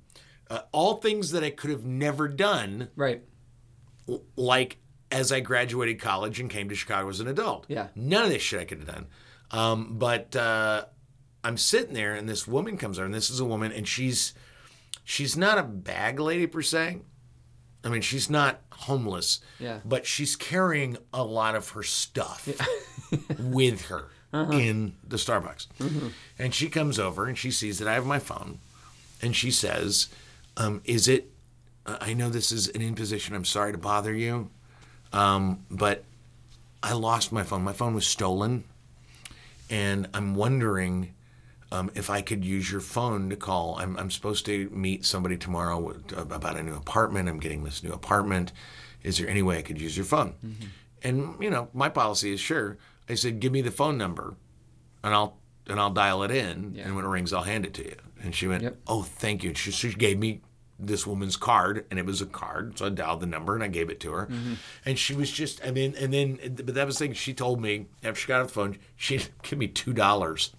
Uh, 0.49 0.61
all 0.71 0.95
things 0.95 1.31
that 1.31 1.43
I 1.43 1.51
could 1.51 1.69
have 1.69 1.85
never 1.85 2.27
done, 2.27 2.87
Right. 2.95 3.21
Like 4.35 4.77
as 5.11 5.31
I 5.31 5.39
graduated 5.39 5.99
college 5.99 6.39
and 6.39 6.49
came 6.49 6.69
to 6.69 6.75
Chicago 6.75 7.09
as 7.09 7.19
an 7.19 7.27
adult. 7.27 7.65
Yeah. 7.67 7.87
none 7.95 8.23
of 8.25 8.29
this 8.29 8.41
shit 8.43 8.59
I 8.61 8.65
could 8.65 8.79
have 8.79 8.87
done. 8.87 9.07
Um, 9.51 9.97
but 9.97 10.35
uh, 10.35 10.85
I'm 11.43 11.57
sitting 11.57 11.93
there 11.95 12.13
and 12.13 12.29
this 12.29 12.47
woman 12.47 12.77
comes 12.77 12.99
over 12.99 13.05
and 13.05 13.13
this 13.13 13.29
is 13.31 13.39
a 13.39 13.45
woman 13.45 13.71
and 13.71 13.87
she's 13.87 14.33
she's 15.03 15.35
not 15.35 15.57
a 15.57 15.63
bag 15.63 16.19
lady 16.19 16.45
per 16.45 16.61
se. 16.61 16.99
I 17.83 17.89
mean, 17.89 18.01
she's 18.01 18.29
not 18.29 18.61
homeless, 18.73 19.39
Yeah. 19.59 19.79
but 19.85 20.05
she's 20.05 20.35
carrying 20.35 20.97
a 21.13 21.23
lot 21.23 21.55
of 21.55 21.69
her 21.69 21.81
stuff 21.83 22.47
with 23.39 23.83
her 23.87 24.09
Uh-huh. 24.33 24.51
in 24.53 24.95
the 25.07 25.15
Starbucks. 25.17 25.67
Mm-hmm. 25.79 26.07
And 26.37 26.53
she 26.53 26.69
comes 26.69 26.99
over 26.99 27.25
and 27.25 27.37
she 27.37 27.49
sees 27.51 27.79
that 27.79 27.87
I 27.87 27.93
have 27.93 28.05
my 28.05 28.19
phone 28.19 28.59
and 29.21 29.35
she 29.35 29.49
says, 29.49 30.09
um, 30.57 30.81
Is 30.83 31.07
it, 31.07 31.31
I 31.99 32.13
know 32.13 32.29
this 32.29 32.51
is 32.51 32.67
an 32.69 32.81
imposition, 32.81 33.35
I'm 33.35 33.45
sorry 33.45 33.71
to 33.71 33.77
bother 33.77 34.13
you, 34.13 34.49
um, 35.13 35.65
but 35.69 36.03
I 36.81 36.93
lost 36.93 37.31
my 37.31 37.43
phone. 37.43 37.63
My 37.63 37.73
phone 37.73 37.93
was 37.93 38.07
stolen. 38.07 38.63
And 39.69 40.07
I'm 40.13 40.33
wondering 40.35 41.13
um, 41.71 41.91
if 41.93 42.09
I 42.09 42.21
could 42.21 42.43
use 42.43 42.71
your 42.71 42.81
phone 42.81 43.29
to 43.29 43.35
call. 43.35 43.77
I'm, 43.79 43.95
I'm 43.97 44.09
supposed 44.09 44.45
to 44.47 44.69
meet 44.71 45.05
somebody 45.05 45.37
tomorrow 45.37 45.77
with, 45.77 46.17
about 46.17 46.57
a 46.57 46.63
new 46.63 46.75
apartment. 46.75 47.29
I'm 47.29 47.39
getting 47.39 47.63
this 47.63 47.83
new 47.83 47.91
apartment. 47.91 48.51
Is 49.03 49.17
there 49.17 49.29
any 49.29 49.41
way 49.43 49.59
I 49.59 49.61
could 49.61 49.79
use 49.79 49.95
your 49.95 50.05
phone? 50.05 50.33
And 51.03 51.35
you 51.39 51.49
know, 51.49 51.69
my 51.73 51.89
policy 51.89 52.33
is 52.33 52.39
sure. 52.39 52.77
I 53.07 53.13
said, 53.15 53.39
give 53.39 53.51
me 53.51 53.61
the 53.61 53.71
phone 53.71 53.97
number, 53.97 54.35
and 55.03 55.13
I'll 55.13 55.37
and 55.67 55.79
I'll 55.79 55.91
dial 55.91 56.23
it 56.23 56.31
in. 56.31 56.79
And 56.83 56.95
when 56.95 57.05
it 57.05 57.07
rings, 57.07 57.31
I'll 57.31 57.43
hand 57.43 57.65
it 57.65 57.73
to 57.75 57.83
you. 57.85 57.95
And 58.23 58.33
she 58.35 58.47
went, 58.47 58.63
Yep. 58.63 58.77
oh, 58.87 59.03
thank 59.03 59.43
you. 59.43 59.53
She, 59.53 59.71
she 59.71 59.93
gave 59.93 60.17
me 60.17 60.41
this 60.79 61.05
woman's 61.05 61.35
card, 61.37 61.85
and 61.91 61.99
it 61.99 62.05
was 62.05 62.21
a 62.21 62.25
card. 62.25 62.77
So 62.77 62.85
I 62.85 62.89
dialed 62.89 63.19
the 63.21 63.25
number 63.27 63.53
and 63.55 63.63
I 63.63 63.67
gave 63.67 63.89
it 63.89 63.99
to 64.01 64.11
her. 64.13 64.29
And 64.85 64.97
she 64.97 65.13
was 65.13 65.29
just, 65.29 65.63
I 65.65 65.71
mean, 65.71 65.93
and 65.99 66.13
then, 66.13 66.39
but 66.55 66.73
that 66.75 66.85
was 66.87 66.97
the 66.97 67.05
thing. 67.05 67.13
She 67.13 67.33
told 67.33 67.61
me 67.61 67.87
after 68.03 68.19
she 68.19 68.27
got 68.27 68.41
off 68.41 68.47
the 68.47 68.53
phone, 68.53 68.77
she'd 68.95 69.27
give 69.43 69.59
me 69.59 69.67
two 69.67 69.93
dollars 69.93 70.51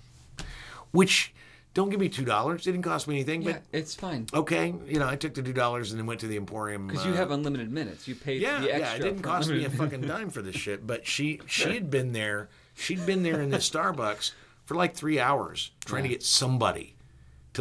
which 0.93 1.33
don't 1.73 1.91
give 1.91 2.01
me 2.01 2.09
two 2.09 2.25
dollars. 2.25 2.67
It 2.67 2.73
didn't 2.73 2.85
cost 2.85 3.07
me 3.07 3.15
anything, 3.17 3.43
Yeah. 3.43 3.53
but 3.53 3.63
It's 3.73 3.95
fine 3.95 4.27
okay, 4.35 4.75
you 4.87 4.99
know, 4.99 5.09
I 5.09 5.17
took 5.17 5.35
the 5.35 5.43
two 5.43 5.53
dollars 5.53 5.93
and 5.93 6.01
then 6.01 6.07
went 6.07 6.21
to 6.21 6.27
the 6.27 6.37
Emporium 6.37 6.87
because 6.89 7.05
uh, 7.07 7.09
you 7.11 7.15
have 7.15 7.31
unlimited 7.31 7.71
minutes. 7.71 8.09
You 8.09 8.15
paid 8.15 8.43
yeah, 8.43 8.61
the 8.61 8.75
extra. 8.75 8.89
yeah. 8.89 8.95
It 8.97 9.03
didn't 9.03 9.23
cost 9.23 9.49
me 9.51 9.65
a 9.65 9.71
fucking 9.71 10.01
dime 10.03 10.31
for 10.31 10.43
this 10.43 10.57
shit, 10.57 10.87
but 10.87 11.07
she 11.07 11.41
she 11.47 11.73
had 11.75 11.91
been 11.91 12.13
there 12.13 12.49
She'd 12.75 13.05
been 13.05 13.23
there 13.23 13.43
in 13.43 13.51
this 13.51 13.69
Starbucks 13.69 14.33
for 14.65 14.75
like 14.75 14.95
three 14.95 15.21
hours 15.21 15.71
trying 15.85 16.05
to 16.05 16.09
get 16.09 16.23
somebody 16.23 16.95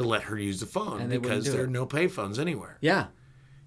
to 0.02 0.08
let 0.08 0.24
her 0.24 0.38
use 0.38 0.60
the 0.60 0.66
phone 0.66 1.02
And 1.02 1.10
because 1.22 1.46
there 1.46 1.62
it. 1.62 1.64
are 1.64 1.68
no 1.68 1.86
payphones 1.86 2.40
anywhere. 2.40 2.78
Yeah. 2.82 3.08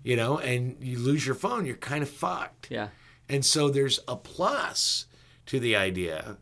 You 0.04 0.16
know, 0.16 0.38
and 0.38 0.76
you 0.80 0.98
lose 0.98 1.24
your 1.24 1.34
phone, 1.36 1.64
you're 1.66 1.76
kind 1.76 2.02
of 2.02 2.10
fucked. 2.10 2.70
Yeah. 2.70 2.88
And 3.28 3.44
so 3.44 3.70
there's 3.70 4.00
a 4.08 4.16
plus 4.16 5.06
to 5.46 5.60
the 5.60 5.76
idea. 5.76 6.36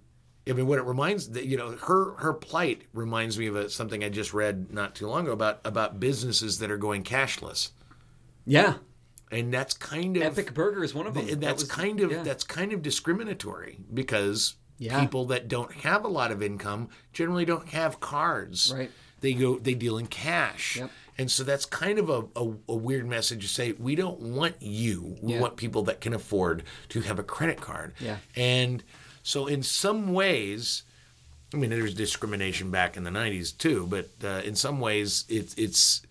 I 0.49 0.53
mean, 0.55 0.67
what 0.67 0.79
it 0.79 0.85
reminds 0.85 1.29
that 1.31 1.45
you 1.45 1.57
know 1.57 1.73
her 1.77 2.15
her 2.15 2.33
plight 2.33 2.83
reminds 2.95 3.39
me 3.39 3.47
of 3.47 3.57
a, 3.57 3.69
something 3.71 4.03
I 4.03 4.09
just 4.09 4.33
read 4.33 4.73
not 4.73 4.95
too 4.95 5.07
long 5.07 5.25
ago 5.25 5.33
about 5.33 5.61
about 5.65 6.01
businesses 6.01 6.59
that 6.59 6.71
are 6.71 6.79
going 6.79 7.05
cashless, 7.05 7.71
Yeah. 8.47 8.75
and 9.31 9.53
that's 9.53 9.75
kind 9.75 10.17
of 10.17 10.23
Epic 10.23 10.55
Burger 10.55 10.83
is 10.83 10.95
one 10.95 11.07
of 11.07 11.15
them. 11.15 11.23
and 11.29 11.33
That 11.35 11.41
that's 11.41 11.63
was- 11.65 11.71
kind 11.71 12.01
of 12.01 12.11
yeah. 12.11 12.23
that's 12.23 12.43
kind 12.43 12.73
of 12.73 12.83
discriminatory 12.83 13.79
because 13.93 14.55
Yeah. 14.79 14.99
people 15.01 15.27
that 15.27 15.47
don't 15.47 15.73
have 15.73 16.05
a 16.05 16.09
lot 16.09 16.33
of 16.33 16.43
income 16.43 16.89
generally 17.13 17.45
don't 17.45 17.69
have 17.69 18.01
cards. 18.01 18.73
Right. 18.75 18.91
They 19.21 19.35
go 19.35 19.59
they 19.59 19.75
deal 19.75 19.99
in 19.99 20.07
cash. 20.07 20.77
Yep. 20.77 20.91
And 21.19 21.31
so 21.31 21.45
that's 21.45 21.67
kind 21.67 21.99
of 21.99 22.09
a, 22.09 22.23
a, 22.35 22.55
a 22.71 22.75
weird 22.75 23.07
message 23.07 23.43
to 23.43 23.49
say 23.49 23.73
we 23.73 23.95
don't 23.95 24.19
want 24.21 24.57
you. 24.61 25.17
We 25.21 25.35
Yeah. 25.35 25.41
want 25.41 25.57
people 25.57 25.83
that 25.85 26.01
can 26.01 26.15
afford 26.15 26.63
to 26.91 27.01
have 27.03 27.19
a 27.19 27.23
credit 27.23 27.61
card. 27.61 27.93
Yeah. 28.01 28.17
And 28.37 28.83
so 29.23 29.47
in 29.47 29.63
some 29.63 30.13
ways 30.15 30.83
I 31.53 31.57
mean 31.57 31.71
there's 31.71 31.95
discrimination 31.95 32.71
back 32.71 32.97
in 32.97 33.05
the 33.05 33.11
90s 33.11 33.57
too, 33.57 33.87
but 33.89 34.09
uh, 34.25 34.41
in 34.45 34.55
some 34.55 34.81
ways 34.81 35.25
it's 35.29 35.53
it's 35.55 36.03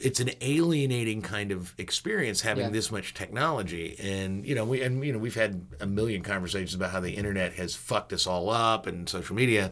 it's 0.00 0.18
an 0.18 0.30
alienating 0.40 1.22
kind 1.22 1.52
of 1.52 1.74
experience 1.78 2.40
having 2.40 2.64
Yeah. 2.64 2.70
this 2.70 2.90
much 2.90 3.14
technology 3.14 3.96
and 4.00 4.44
you 4.44 4.54
know 4.54 4.64
we 4.64 4.82
and 4.82 5.04
you 5.04 5.12
know 5.12 5.18
we've 5.18 5.34
had 5.36 5.64
a 5.80 5.86
million 5.86 6.22
conversations 6.22 6.74
about 6.74 6.90
how 6.90 7.00
the 7.00 7.12
internet 7.12 7.52
has 7.54 7.74
fucked 7.76 8.12
us 8.12 8.26
all 8.26 8.48
up 8.50 8.86
and 8.86 9.08
social 9.08 9.36
media 9.36 9.70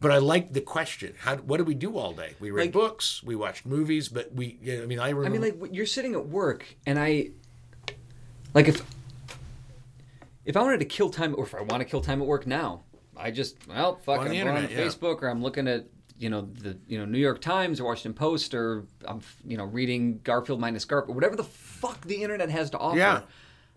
but 0.00 0.10
I 0.10 0.18
like 0.18 0.52
the 0.52 0.60
question. 0.60 1.14
How 1.18 1.36
what 1.36 1.56
do 1.58 1.64
we 1.64 1.74
do 1.74 1.96
all 1.96 2.12
day? 2.12 2.34
We 2.40 2.50
read 2.50 2.64
Like- 2.64 2.72
books, 2.72 3.22
we 3.22 3.36
watched 3.36 3.64
movies, 3.66 4.08
but 4.08 4.32
we 4.34 4.58
yeah, 4.62 4.82
I 4.82 4.86
mean 4.86 4.98
I 4.98 5.10
remember 5.10 5.38
I 5.38 5.50
mean, 5.50 5.60
like 5.60 5.74
you're 5.74 5.86
sitting 5.86 6.14
at 6.14 6.26
work, 6.26 6.76
and 6.86 6.98
I, 6.98 7.30
like, 8.54 8.68
if 8.68 8.82
if 10.44 10.56
I 10.56 10.60
wanted 10.62 10.80
to 10.80 10.84
kill 10.86 11.10
time, 11.10 11.34
or 11.36 11.44
if 11.44 11.54
I 11.54 11.62
want 11.62 11.80
to 11.80 11.84
kill 11.84 12.00
time 12.02 12.20
at 12.20 12.26
work 12.26 12.46
now, 12.46 12.82
I 13.16 13.30
just 13.30 13.56
well, 13.66 13.96
fuck, 13.96 14.20
On 14.20 14.26
I'm 14.26 14.32
going 14.32 14.48
on 14.48 14.56
internet, 14.56 14.70
yeah. 14.70 14.84
Facebook, 14.84 15.22
or 15.22 15.28
I'm 15.28 15.42
looking 15.42 15.66
at 15.68 15.86
you 16.18 16.28
know 16.30 16.42
the 16.42 16.76
you 16.86 16.98
know 16.98 17.04
New 17.04 17.18
York 17.18 17.40
Times 17.40 17.80
or 17.80 17.84
Washington 17.84 18.14
Post, 18.14 18.54
or 18.54 18.84
I'm 19.06 19.20
you 19.46 19.56
know 19.56 19.64
reading 19.64 20.20
Garfield 20.22 20.60
minus 20.60 20.84
Garp, 20.84 21.08
or 21.08 21.12
whatever 21.12 21.36
the 21.36 21.44
fuck 21.44 22.04
the 22.06 22.22
internet 22.22 22.50
has 22.50 22.70
to 22.70 22.78
offer. 22.78 22.98
Yeah. 22.98 23.20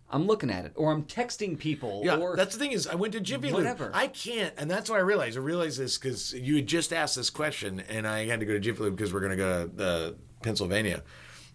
I'm 0.09 0.25
looking 0.25 0.49
at 0.49 0.63
it, 0.65 0.71
or 0.75 0.91
I'm 0.91 1.03
texting 1.03 1.59
people, 1.59 2.01
Yeah, 2.05 2.15
or 2.15 2.35
that's 2.37 2.53
the 2.55 2.59
thing 2.59 2.71
is 2.71 2.87
I 2.87 2.95
went 2.95 3.11
to 3.13 3.19
Jiffy 3.19 3.47
Lube. 3.47 3.55
Whatever. 3.55 3.91
I 3.93 4.07
can't, 4.07 4.53
and 4.57 4.71
that's 4.71 4.89
why 4.89 4.95
I 4.97 5.01
realized. 5.01 5.37
I 5.37 5.41
realized 5.41 5.77
this 5.79 5.97
because 5.97 6.33
you 6.33 6.55
had 6.55 6.67
just 6.67 6.93
asked 6.93 7.15
this 7.17 7.29
question, 7.29 7.81
and 7.89 8.07
I 8.07 8.25
had 8.25 8.39
to 8.39 8.45
go 8.45 8.53
to 8.53 8.59
Jiffy 8.59 8.83
Lube 8.83 8.95
because 8.95 9.11
we're 9.13 9.19
going 9.19 9.31
to 9.31 9.35
go 9.37 9.67
to 9.67 9.83
uh, 9.85 10.11
Pennsylvania, 10.43 11.03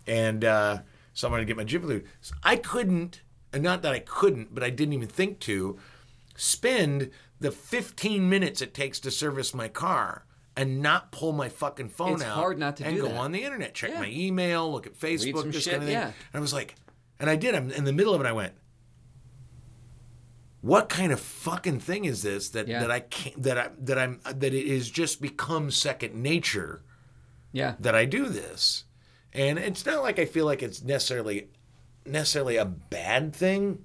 and 0.07 0.45
uh, 0.45 0.79
so 1.15 1.27
I'm 1.29 1.33
going 1.33 1.41
to 1.41 1.47
get 1.47 1.57
my 1.57 1.65
Jiffy 1.65 1.87
Lube. 1.87 2.05
So 2.21 2.35
I 2.43 2.57
couldn't, 2.57 3.23
and 3.55 3.63
not 3.63 3.81
that 3.83 3.93
I 3.93 4.01
couldn't, 4.01 4.55
but 4.55 4.63
I 4.63 4.69
didn't 4.71 4.93
even 4.93 5.09
think 5.09 5.39
to 5.41 5.79
spend 6.37 7.11
the 7.41 7.51
15 7.51 8.29
minutes 8.29 8.61
it 8.63 8.75
takes 8.75 9.01
to 9.01 9.11
service 9.11 9.55
my 9.55 9.69
car. 9.69 10.25
And 10.55 10.83
not 10.83 11.13
pull 11.13 11.33
my 11.33 11.49
fucking 11.49 11.89
phone 11.89 12.13
It's 12.17 12.25
out. 12.25 12.35
hard 12.35 12.59
not 12.59 12.77
to 12.77 12.85
and 12.85 12.99
go 12.99 13.09
that. 13.09 13.17
on 13.17 13.33
the 13.33 13.43
internet, 13.43 13.73
check 13.73 13.89
Yeah. 13.89 14.01
my 14.01 14.11
email, 14.11 14.71
look 14.71 14.87
at 14.87 14.93
Facebook, 14.93 15.51
this 15.51 15.65
shit, 15.65 15.71
kind 15.73 15.83
of 15.83 15.89
thing. 15.89 15.93
yeah. 15.97 16.05
And 16.09 16.15
I 16.35 16.41
was 16.41 16.53
like, 16.53 16.75
and 17.23 17.31
I 17.31 17.37
did. 17.37 17.55
I'm 17.55 17.71
in 17.71 17.85
the 17.85 17.93
middle 17.93 18.13
of 18.15 18.21
it. 18.21 18.27
I 18.27 18.33
went, 18.33 18.53
what 20.61 20.89
kind 20.89 21.13
of 21.13 21.21
fucking 21.21 21.81
thing 21.81 22.05
is 22.05 22.23
this 22.23 22.51
that, 22.51 22.69
Yeah. 22.69 22.81
that 22.81 22.91
I 22.91 23.01
can't 23.01 23.43
that 23.43 23.57
I 23.59 23.71
that 23.79 23.99
I'm 23.99 24.21
that 24.25 24.43
it 24.53 24.67
is 24.67 24.91
just 24.91 25.23
become 25.23 25.71
second 25.71 26.15
nature 26.21 26.83
yeah, 27.53 27.75
that 27.81 27.95
I 27.95 28.07
do 28.07 28.29
this, 28.29 28.85
and 29.33 29.59
it's 29.59 29.85
not 29.85 30.03
like 30.03 30.19
I 30.19 30.25
feel 30.25 30.47
like 30.47 30.63
it's 30.63 30.83
necessarily 30.83 31.49
necessarily 32.07 32.57
a 32.57 32.65
bad 32.65 33.35
thing, 33.37 33.85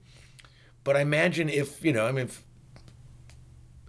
but 0.84 0.96
I 0.96 1.02
imagine 1.02 1.50
if 1.50 1.84
you 1.86 1.94
know 1.94 2.08
I 2.08 2.12
mean 2.12 2.26
if 2.26 2.44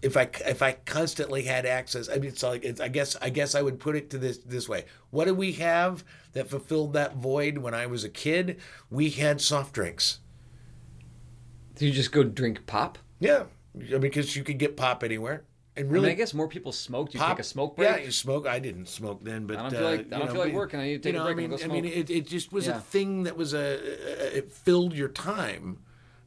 if 0.03 0.17
I 0.17 0.29
if 0.47 0.63
I 0.63 0.73
constantly 0.73 1.43
had 1.43 1.67
access, 1.67 2.09
I 2.09 2.15
mean 2.15 2.27
it's 2.31 2.43
like 2.43 2.65
it's, 2.65 2.81
I 2.81 2.89
guess 2.89 3.17
I 3.21 3.31
guess 3.31 3.55
I 3.55 3.63
would 3.63 3.81
put 3.81 3.97
it 3.97 4.11
to 4.11 4.19
this 4.19 4.39
this 4.39 4.69
way: 4.69 4.85
What 5.11 5.25
did 5.25 5.37
we 5.37 5.53
have 5.53 6.05
that 6.33 6.49
fulfilled 6.49 6.93
that 6.93 7.17
void 7.17 7.59
when 7.59 7.75
I 7.75 7.87
was 7.87 8.05
a 8.05 8.09
kid? 8.09 8.59
We 8.91 9.11
had 9.11 9.41
soft 9.41 9.75
drinks. 9.75 10.21
do 11.75 11.87
you 11.87 11.93
just 11.93 12.13
go 12.13 12.23
drink 12.23 12.67
pop? 12.67 12.99
Yeah, 13.21 13.45
because 13.75 14.37
you 14.37 14.45
could 14.45 14.59
get 14.59 14.77
pop 14.77 15.03
anywhere, 15.03 15.45
and 15.77 15.85
I, 15.87 15.87
mean, 15.87 15.93
really 15.93 16.11
I 16.11 16.15
guess 16.15 16.33
more 16.33 16.47
people 16.49 16.71
smoked. 16.71 17.15
You 17.15 17.21
pop 17.21 17.31
take 17.31 17.41
a 17.41 17.45
smoke 17.45 17.77
break. 17.77 17.89
Yeah, 17.91 17.97
you 17.97 18.13
smoke. 18.13 18.47
I 18.47 18.61
didn't 18.61 18.87
smoke 18.87 19.25
then, 19.25 19.47
but 19.47 19.57
I 19.59 19.63
don't 19.63 19.71
feel 19.73 19.81
uh, 19.87 19.91
like- 19.91 20.01
I 20.01 20.03
you 20.03 20.09
don't 20.11 20.21
know, 20.27 20.33
feel 20.33 20.41
like 20.45 20.53
working. 20.53 20.79
I 20.81 20.85
need 20.85 21.03
to 21.03 21.09
take 21.13 21.15
you 21.15 21.21
a 21.21 21.25
break 21.25 21.33
I 21.33 21.41
mean, 21.41 21.53
and 21.53 21.61
go 21.61 21.65
I 21.65 21.81
mean, 21.81 21.85
it, 21.85 22.09
it 22.09 22.27
just 22.29 22.53
was 22.53 22.69
Yeah. 22.69 22.77
a 22.77 22.81
thing 22.81 23.25
that 23.25 23.37
was 23.37 23.53
a 23.55 24.37
it 24.37 24.53
filled 24.53 24.95
your 24.95 25.09
time. 25.09 25.81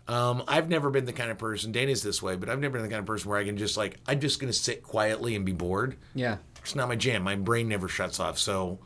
Um, 0.07 0.43
I've 0.47 0.67
never 0.67 0.89
been 0.89 1.05
the 1.05 1.13
kind 1.13 1.31
of 1.31 1.37
person. 1.37 1.71
Dana's 1.71 2.01
this 2.03 2.21
way, 2.21 2.35
but 2.35 2.49
I've 2.49 2.59
never 2.59 2.73
been 2.73 2.81
the 2.83 2.89
kind 2.89 2.99
of 2.99 3.05
person 3.05 3.29
where 3.29 3.39
I 3.39 3.45
can 3.45 3.57
just 3.57 3.77
like 3.77 3.97
I'm 4.07 4.19
just 4.19 4.39
gonna 4.39 4.51
sit 4.53 4.83
quietly 4.83 5.35
and 5.35 5.45
be 5.45 5.51
bored. 5.53 5.95
Yeah. 6.15 6.37
It's 6.59 6.75
not 6.75 6.87
my 6.89 6.95
jam. 6.95 7.23
My 7.23 7.35
brain 7.35 7.67
never 7.67 7.87
shuts 7.87 8.19
off. 8.19 8.37
So, 8.37 8.79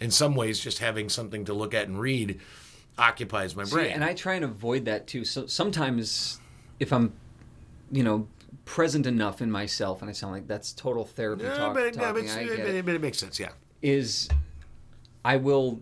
in 0.00 0.10
some 0.10 0.34
ways, 0.34 0.58
just 0.60 0.78
having 0.78 1.08
something 1.08 1.44
to 1.46 1.54
look 1.54 1.74
at 1.74 1.88
and 1.88 1.98
read 1.98 2.40
occupies 2.98 3.54
my 3.56 3.64
See, 3.64 3.74
brain. 3.76 3.92
and 3.92 4.04
I 4.04 4.12
try 4.14 4.34
and 4.34 4.44
avoid 4.44 4.84
that 4.86 5.06
too. 5.06 5.24
So 5.24 5.46
sometimes, 5.46 6.40
if 6.80 6.92
I'm, 6.92 7.12
you 7.92 8.02
know, 8.02 8.26
present 8.64 9.06
enough 9.06 9.40
in 9.40 9.50
myself, 9.50 10.02
and 10.02 10.10
I 10.10 10.12
sound 10.12 10.32
like 10.34 10.46
that's 10.48 10.72
total 10.72 11.04
therapy 11.04 11.44
Yeah, 11.44 11.54
talk, 11.56 11.74
but, 11.74 11.94
talking, 11.94 12.26
but, 12.26 12.30
I 12.36 12.46
but 12.46 12.58
it, 12.58 12.74
it, 12.76 12.84
but 12.84 12.94
it 12.94 13.00
makes 13.00 13.18
sense. 13.18 13.38
Yeah. 13.40 13.50
is 13.80 14.28
I 15.24 15.36
will, 15.36 15.80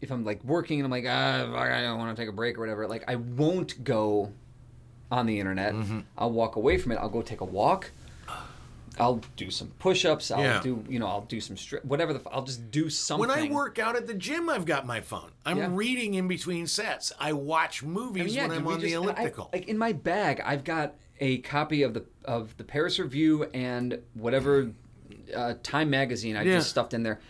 if 0.00 0.10
I'm 0.10 0.24
like 0.24 0.42
working 0.44 0.78
and 0.80 0.84
I'm 0.86 0.90
like, 0.90 1.04
ah, 1.08 1.54
I 1.56 1.80
don't 1.82 1.98
want 1.98 2.16
to 2.16 2.20
take 2.22 2.28
a 2.28 2.32
break 2.32 2.56
or 2.56 2.60
whatever, 2.60 2.86
like 2.88 3.04
I 3.08 3.16
won't 3.16 3.82
go 3.84 4.32
on 5.10 5.26
the 5.26 5.38
internet. 5.40 5.74
Mm-hmm. 5.74 6.00
I'll 6.16 6.30
walk 6.32 6.56
away 6.56 6.78
from 6.78 6.92
it. 6.92 6.96
I'll 6.96 7.08
go 7.08 7.22
take 7.22 7.40
a 7.40 7.44
walk. 7.44 7.90
I'll 8.98 9.20
do 9.36 9.50
some 9.50 9.68
push-ups. 9.78 10.30
I'll 10.30 10.42
Yeah. 10.42 10.60
do, 10.62 10.84
you 10.88 10.98
know, 10.98 11.06
I'll 11.06 11.22
do 11.22 11.40
some 11.40 11.56
stri- 11.56 11.82
whatever. 11.84 12.12
The, 12.12 12.18
f- 12.20 12.26
I'll 12.30 12.42
just 12.44 12.70
do 12.70 12.90
something. 12.90 13.28
When 13.28 13.30
I 13.36 13.50
work 13.50 13.78
out 13.78 13.96
at 13.96 14.06
the 14.06 14.12
gym, 14.14 14.50
I've 14.50 14.66
got 14.66 14.84
my 14.86 15.00
phone. 15.00 15.30
I'm 15.46 15.56
Yeah. 15.56 15.68
reading 15.70 16.14
in 16.14 16.28
between 16.28 16.66
sets. 16.66 17.10
I 17.18 17.32
watch 17.32 17.82
I 17.82 17.86
movies 17.86 18.24
mean, 18.26 18.34
yeah, 18.34 18.48
when 18.48 18.58
I'm 18.58 18.66
on 18.66 18.74
just- 18.74 18.84
the 18.84 18.92
and 18.94 19.04
I- 19.08 19.12
elliptical. 19.12 19.50
like 19.54 19.68
in 19.68 19.78
my 19.78 19.92
bag, 19.92 20.42
I've 20.44 20.64
got 20.64 20.96
a 21.18 21.38
copy 21.38 21.82
of 21.82 21.94
the 21.94 22.04
of 22.24 22.56
the 22.58 22.64
Paris 22.64 22.98
Review 22.98 23.44
and 23.54 24.00
whatever 24.14 24.70
uh, 25.34 25.54
Time 25.62 25.88
magazine 25.90 26.36
I 26.36 26.44
just 26.44 26.68
stuffed 26.70 26.92
in 26.92 27.02
there, 27.02 27.20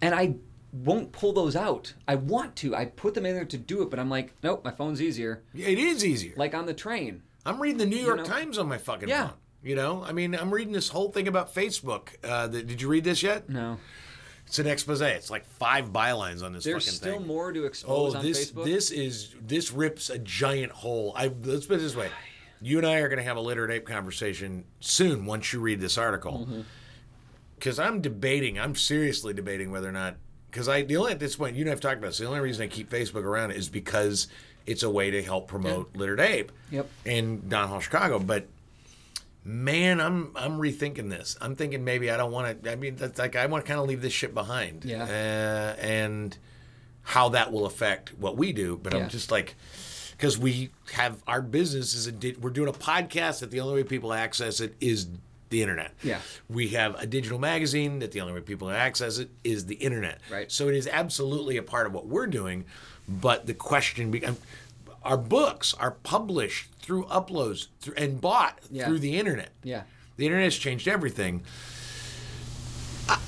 and 0.00 0.14
I 0.14 0.36
won't 0.72 1.12
pull 1.12 1.32
those 1.32 1.54
out. 1.54 1.94
I 2.08 2.14
want 2.16 2.56
to. 2.56 2.74
I 2.74 2.86
put 2.86 3.14
them 3.14 3.26
in 3.26 3.34
there 3.34 3.44
to 3.44 3.58
do 3.58 3.82
it, 3.82 3.90
but 3.90 3.98
I'm 3.98 4.08
like, 4.10 4.32
nope, 4.42 4.64
my 4.64 4.70
phone's 4.70 5.02
easier. 5.02 5.42
it 5.54 5.78
is 5.78 6.04
easier. 6.04 6.32
Like 6.36 6.54
on 6.54 6.66
the 6.66 6.74
train. 6.74 7.22
I'm 7.44 7.60
reading 7.60 7.78
the 7.78 7.86
New 7.86 7.96
York 7.98 8.18
know? 8.18 8.24
Times 8.24 8.56
on 8.58 8.68
my 8.68 8.78
fucking 8.78 9.08
Yeah. 9.08 9.28
phone. 9.28 9.36
You 9.64 9.76
know, 9.76 10.02
I 10.04 10.10
mean, 10.12 10.34
I'm 10.34 10.52
reading 10.52 10.72
this 10.72 10.88
whole 10.88 11.10
thing 11.12 11.28
about 11.28 11.54
Facebook. 11.54 12.08
Uh, 12.24 12.48
the, 12.48 12.62
did 12.64 12.82
you 12.82 12.88
read 12.88 13.04
this 13.04 13.22
yet? 13.22 13.48
No, 13.48 13.78
It's 14.46 14.58
an 14.58 14.66
expose. 14.66 15.00
It's 15.02 15.30
like 15.30 15.44
five 15.46 15.92
bylines 15.92 16.42
on 16.42 16.52
this 16.52 16.64
there's 16.64 16.84
fucking 16.84 16.96
still 16.96 17.20
more 17.20 17.52
to 17.52 17.62
Oh, 17.62 17.66
expose 17.66 18.14
on 18.16 18.24
this 18.24 18.50
Facebook. 18.50 18.64
this 18.64 18.90
is 18.90 19.34
this 19.40 19.70
rips 19.72 20.10
a 20.10 20.18
giant 20.18 20.72
hole. 20.72 21.12
I 21.16 21.30
let's 21.44 21.66
put 21.66 21.76
it 21.76 21.82
this 21.82 21.94
way: 21.94 22.08
you 22.60 22.78
and 22.78 22.86
I 22.86 22.96
are 22.96 23.08
going 23.08 23.18
to 23.18 23.24
have 23.24 23.36
a 23.36 23.40
literate 23.40 23.70
ape 23.70 23.86
conversation 23.86 24.64
soon 24.80 25.26
once 25.26 25.52
you 25.52 25.60
read 25.60 25.80
this 25.80 25.96
article. 25.96 26.40
Mm-hmm. 26.40 26.60
Because 27.54 27.78
I'm 27.78 28.00
debating, 28.00 28.58
I'm 28.58 28.74
seriously 28.74 29.32
debating 29.32 29.70
whether 29.70 29.88
or 29.88 29.92
not. 29.92 30.16
Because 30.52 30.68
I 30.68 30.82
the 30.82 30.96
only 30.98 31.10
at 31.12 31.18
this 31.18 31.34
point, 31.34 31.56
you 31.56 31.62
and 31.62 31.70
I've 31.72 31.80
talked 31.80 31.96
about 31.98 32.08
this. 32.08 32.18
The 32.18 32.26
only 32.26 32.38
reason 32.40 32.62
I 32.62 32.68
keep 32.68 32.88
Facebook 32.90 33.24
around 33.24 33.50
is 33.52 33.68
because 33.68 34.28
it's 34.66 34.84
a 34.84 34.90
way 34.90 35.10
to 35.10 35.22
help 35.22 35.48
promote 35.48 35.96
literate 35.96 36.20
ape. 36.20 36.52
Yep. 36.70 36.88
In 37.06 37.48
Don 37.48 37.68
Hall, 37.68 37.80
Chicago, 37.80 38.18
but. 38.20 38.46
Man, 39.44 40.00
I'm 40.00 40.30
I'm 40.36 40.52
rethinking 40.60 41.10
this. 41.10 41.36
I'm 41.40 41.56
thinking 41.56 41.82
maybe 41.82 42.12
I 42.12 42.16
don't 42.16 42.30
want 42.30 42.62
to. 42.62 42.70
I 42.70 42.76
mean, 42.76 42.94
that's 42.94 43.18
like 43.18 43.34
I 43.34 43.44
want 43.46 43.64
to 43.64 43.68
kind 43.68 43.80
of 43.80 43.88
leave 43.88 44.00
this 44.00 44.12
shit 44.12 44.32
behind. 44.34 44.84
Yeah. 44.84 45.02
Uh, 45.02 45.80
and 45.80 46.38
how 47.02 47.30
that 47.30 47.50
will 47.50 47.66
affect 47.66 48.16
what 48.16 48.36
we 48.36 48.52
do. 48.52 48.78
But 48.80 48.92
Yeah. 48.94 49.00
I'm 49.00 49.08
just 49.08 49.32
like, 49.32 49.56
because 50.12 50.38
we 50.38 50.70
have 50.92 51.20
our 51.26 51.42
business 51.42 51.92
is 51.94 52.06
a 52.06 52.12
di- 52.12 52.36
we're 52.40 52.50
doing 52.50 52.68
a 52.68 52.72
podcast 52.72 53.40
that 53.40 53.50
the 53.50 53.58
only 53.58 53.74
way 53.74 53.82
people 53.82 54.12
access 54.12 54.60
it 54.60 54.76
is 54.80 55.08
the 55.52 55.62
internet. 55.62 55.92
Yeah. 56.02 56.18
We 56.48 56.68
have 56.70 57.00
a 57.00 57.06
digital 57.06 57.38
magazine 57.38 58.00
that 58.00 58.10
the 58.10 58.20
only 58.20 58.32
way 58.32 58.40
people 58.40 58.66
can 58.68 58.76
access 58.76 59.18
it 59.18 59.30
is 59.44 59.66
the 59.66 59.76
internet. 59.76 60.20
Right. 60.28 60.50
So 60.50 60.66
it 60.68 60.74
is 60.74 60.88
absolutely 60.88 61.56
a 61.56 61.62
part 61.62 61.86
of 61.86 61.92
what 61.92 62.06
we're 62.08 62.26
doing. 62.26 62.64
But 63.08 63.46
the 63.46 63.54
question 63.54 64.10
becomes. 64.10 64.38
Um, 64.38 64.42
our 65.04 65.16
books 65.16 65.74
are 65.74 65.90
published 66.04 66.70
through 66.78 67.04
uploads 67.06 67.66
through, 67.80 67.94
and 67.96 68.20
bought 68.20 68.60
Yeah. 68.70 68.86
through 68.86 69.00
the 69.00 69.18
internet. 69.18 69.50
yeah. 69.64 69.82
The 70.16 70.26
internet 70.26 70.44
has 70.44 70.56
changed 70.56 70.86
everything. 70.86 71.42
I, 73.08 73.18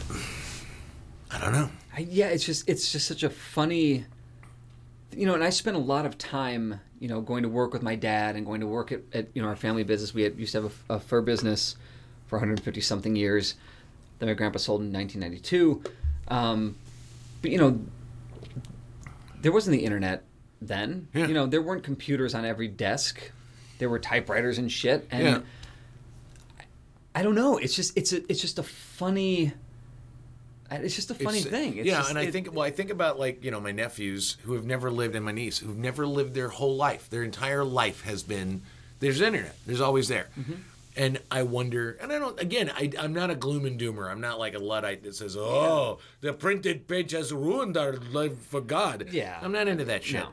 I 1.32 1.38
don't 1.40 1.52
know. 1.52 1.70
I, 1.96 2.00
yeah, 2.00 2.26
it's 2.28 2.44
just 2.44 2.68
it's 2.68 2.92
just 2.92 3.06
such 3.08 3.22
a 3.22 3.30
funny, 3.30 4.04
you 5.16 5.26
know. 5.26 5.34
And 5.34 5.42
I 5.42 5.50
spent 5.50 5.76
a 5.76 5.80
lot 5.80 6.06
of 6.06 6.16
time, 6.18 6.78
you 7.00 7.08
know, 7.08 7.20
going 7.20 7.42
to 7.42 7.48
work 7.48 7.72
with 7.72 7.82
my 7.82 7.96
dad 7.96 8.36
and 8.36 8.46
going 8.46 8.60
to 8.60 8.66
work 8.66 8.92
at, 8.92 9.00
at 9.12 9.28
you 9.34 9.42
know 9.42 9.48
our 9.48 9.56
family 9.56 9.82
business. 9.82 10.14
We 10.14 10.22
had, 10.22 10.38
used 10.38 10.52
to 10.52 10.62
have 10.62 10.72
a, 10.90 10.94
a 10.94 11.00
fur 11.00 11.22
business 11.22 11.74
for 12.26 12.36
150 12.38 12.80
something 12.80 13.16
years. 13.16 13.54
Then 14.18 14.28
my 14.28 14.34
grandpa 14.34 14.58
sold 14.58 14.80
in 14.82 14.92
1992. 14.92 15.82
Um, 16.28 16.76
but 17.42 17.50
you 17.50 17.58
know, 17.58 17.80
there 19.40 19.52
wasn't 19.52 19.76
the 19.76 19.84
internet 19.84 20.24
then. 20.62 21.08
Yeah. 21.14 21.26
You 21.26 21.34
know, 21.34 21.46
there 21.46 21.60
weren't 21.62 21.82
computers 21.82 22.34
on 22.34 22.44
every 22.44 22.68
desk. 22.68 23.30
There 23.78 23.88
were 23.90 23.98
typewriters 23.98 24.58
and 24.58 24.70
shit. 24.70 25.06
And 25.10 25.22
Yeah. 25.22 25.40
I 27.14 27.22
don't 27.22 27.34
know. 27.34 27.58
It's 27.58 27.74
just 27.76 27.96
it's 27.96 28.12
a 28.12 28.22
it's 28.30 28.40
just 28.40 28.58
a 28.58 28.62
funny. 28.62 29.52
It's 30.70 30.96
just 30.96 31.10
a 31.10 31.14
funny 31.14 31.38
It's- 31.38 31.52
thing. 31.52 31.76
It's 31.76 31.86
yeah, 31.86 31.98
just- 31.98 32.10
and 32.10 32.18
I 32.18 32.22
it- 32.22 32.32
think 32.32 32.52
well, 32.52 32.62
I 32.62 32.70
think 32.70 32.90
about 32.90 33.18
like 33.20 33.44
you 33.44 33.50
know 33.52 33.60
my 33.60 33.70
nephews 33.70 34.36
who 34.44 34.54
have 34.54 34.64
never 34.64 34.90
lived, 34.90 35.14
and 35.14 35.24
my 35.24 35.30
niece 35.30 35.58
who've 35.58 35.76
never 35.76 36.06
lived 36.06 36.34
their 36.34 36.48
whole 36.48 36.74
life. 36.76 37.08
Their 37.10 37.22
entire 37.22 37.62
life 37.62 38.02
has 38.02 38.22
been 38.24 38.62
there's 38.98 39.20
internet. 39.20 39.54
There's 39.66 39.80
always 39.80 40.08
there. 40.08 40.26
Mm-hmm. 40.38 40.54
And 40.96 41.20
I 41.30 41.42
wonder, 41.42 41.98
and 42.00 42.12
I 42.12 42.20
don't. 42.20 42.38
Again, 42.40 42.70
I, 42.72 42.90
I'm 42.98 43.12
not 43.12 43.28
a 43.28 43.34
gloom 43.34 43.66
and 43.66 43.80
doomer. 43.80 44.08
I'm 44.08 44.20
not 44.20 44.38
like 44.38 44.54
a 44.54 44.60
luddite 44.60 45.02
that 45.02 45.16
says, 45.16 45.36
"Oh, 45.36 45.98
the 46.20 46.32
printed 46.32 46.86
page 46.86 47.10
has 47.10 47.32
ruined 47.32 47.76
our 47.76 47.94
life 48.12 48.38
for 48.38 48.60
God." 48.60 49.08
Yeah. 49.10 49.38
I'm 49.42 49.50
not 49.50 49.66
into 49.66 49.84
that 49.86 50.04
shit. 50.04 50.20
No. 50.20 50.28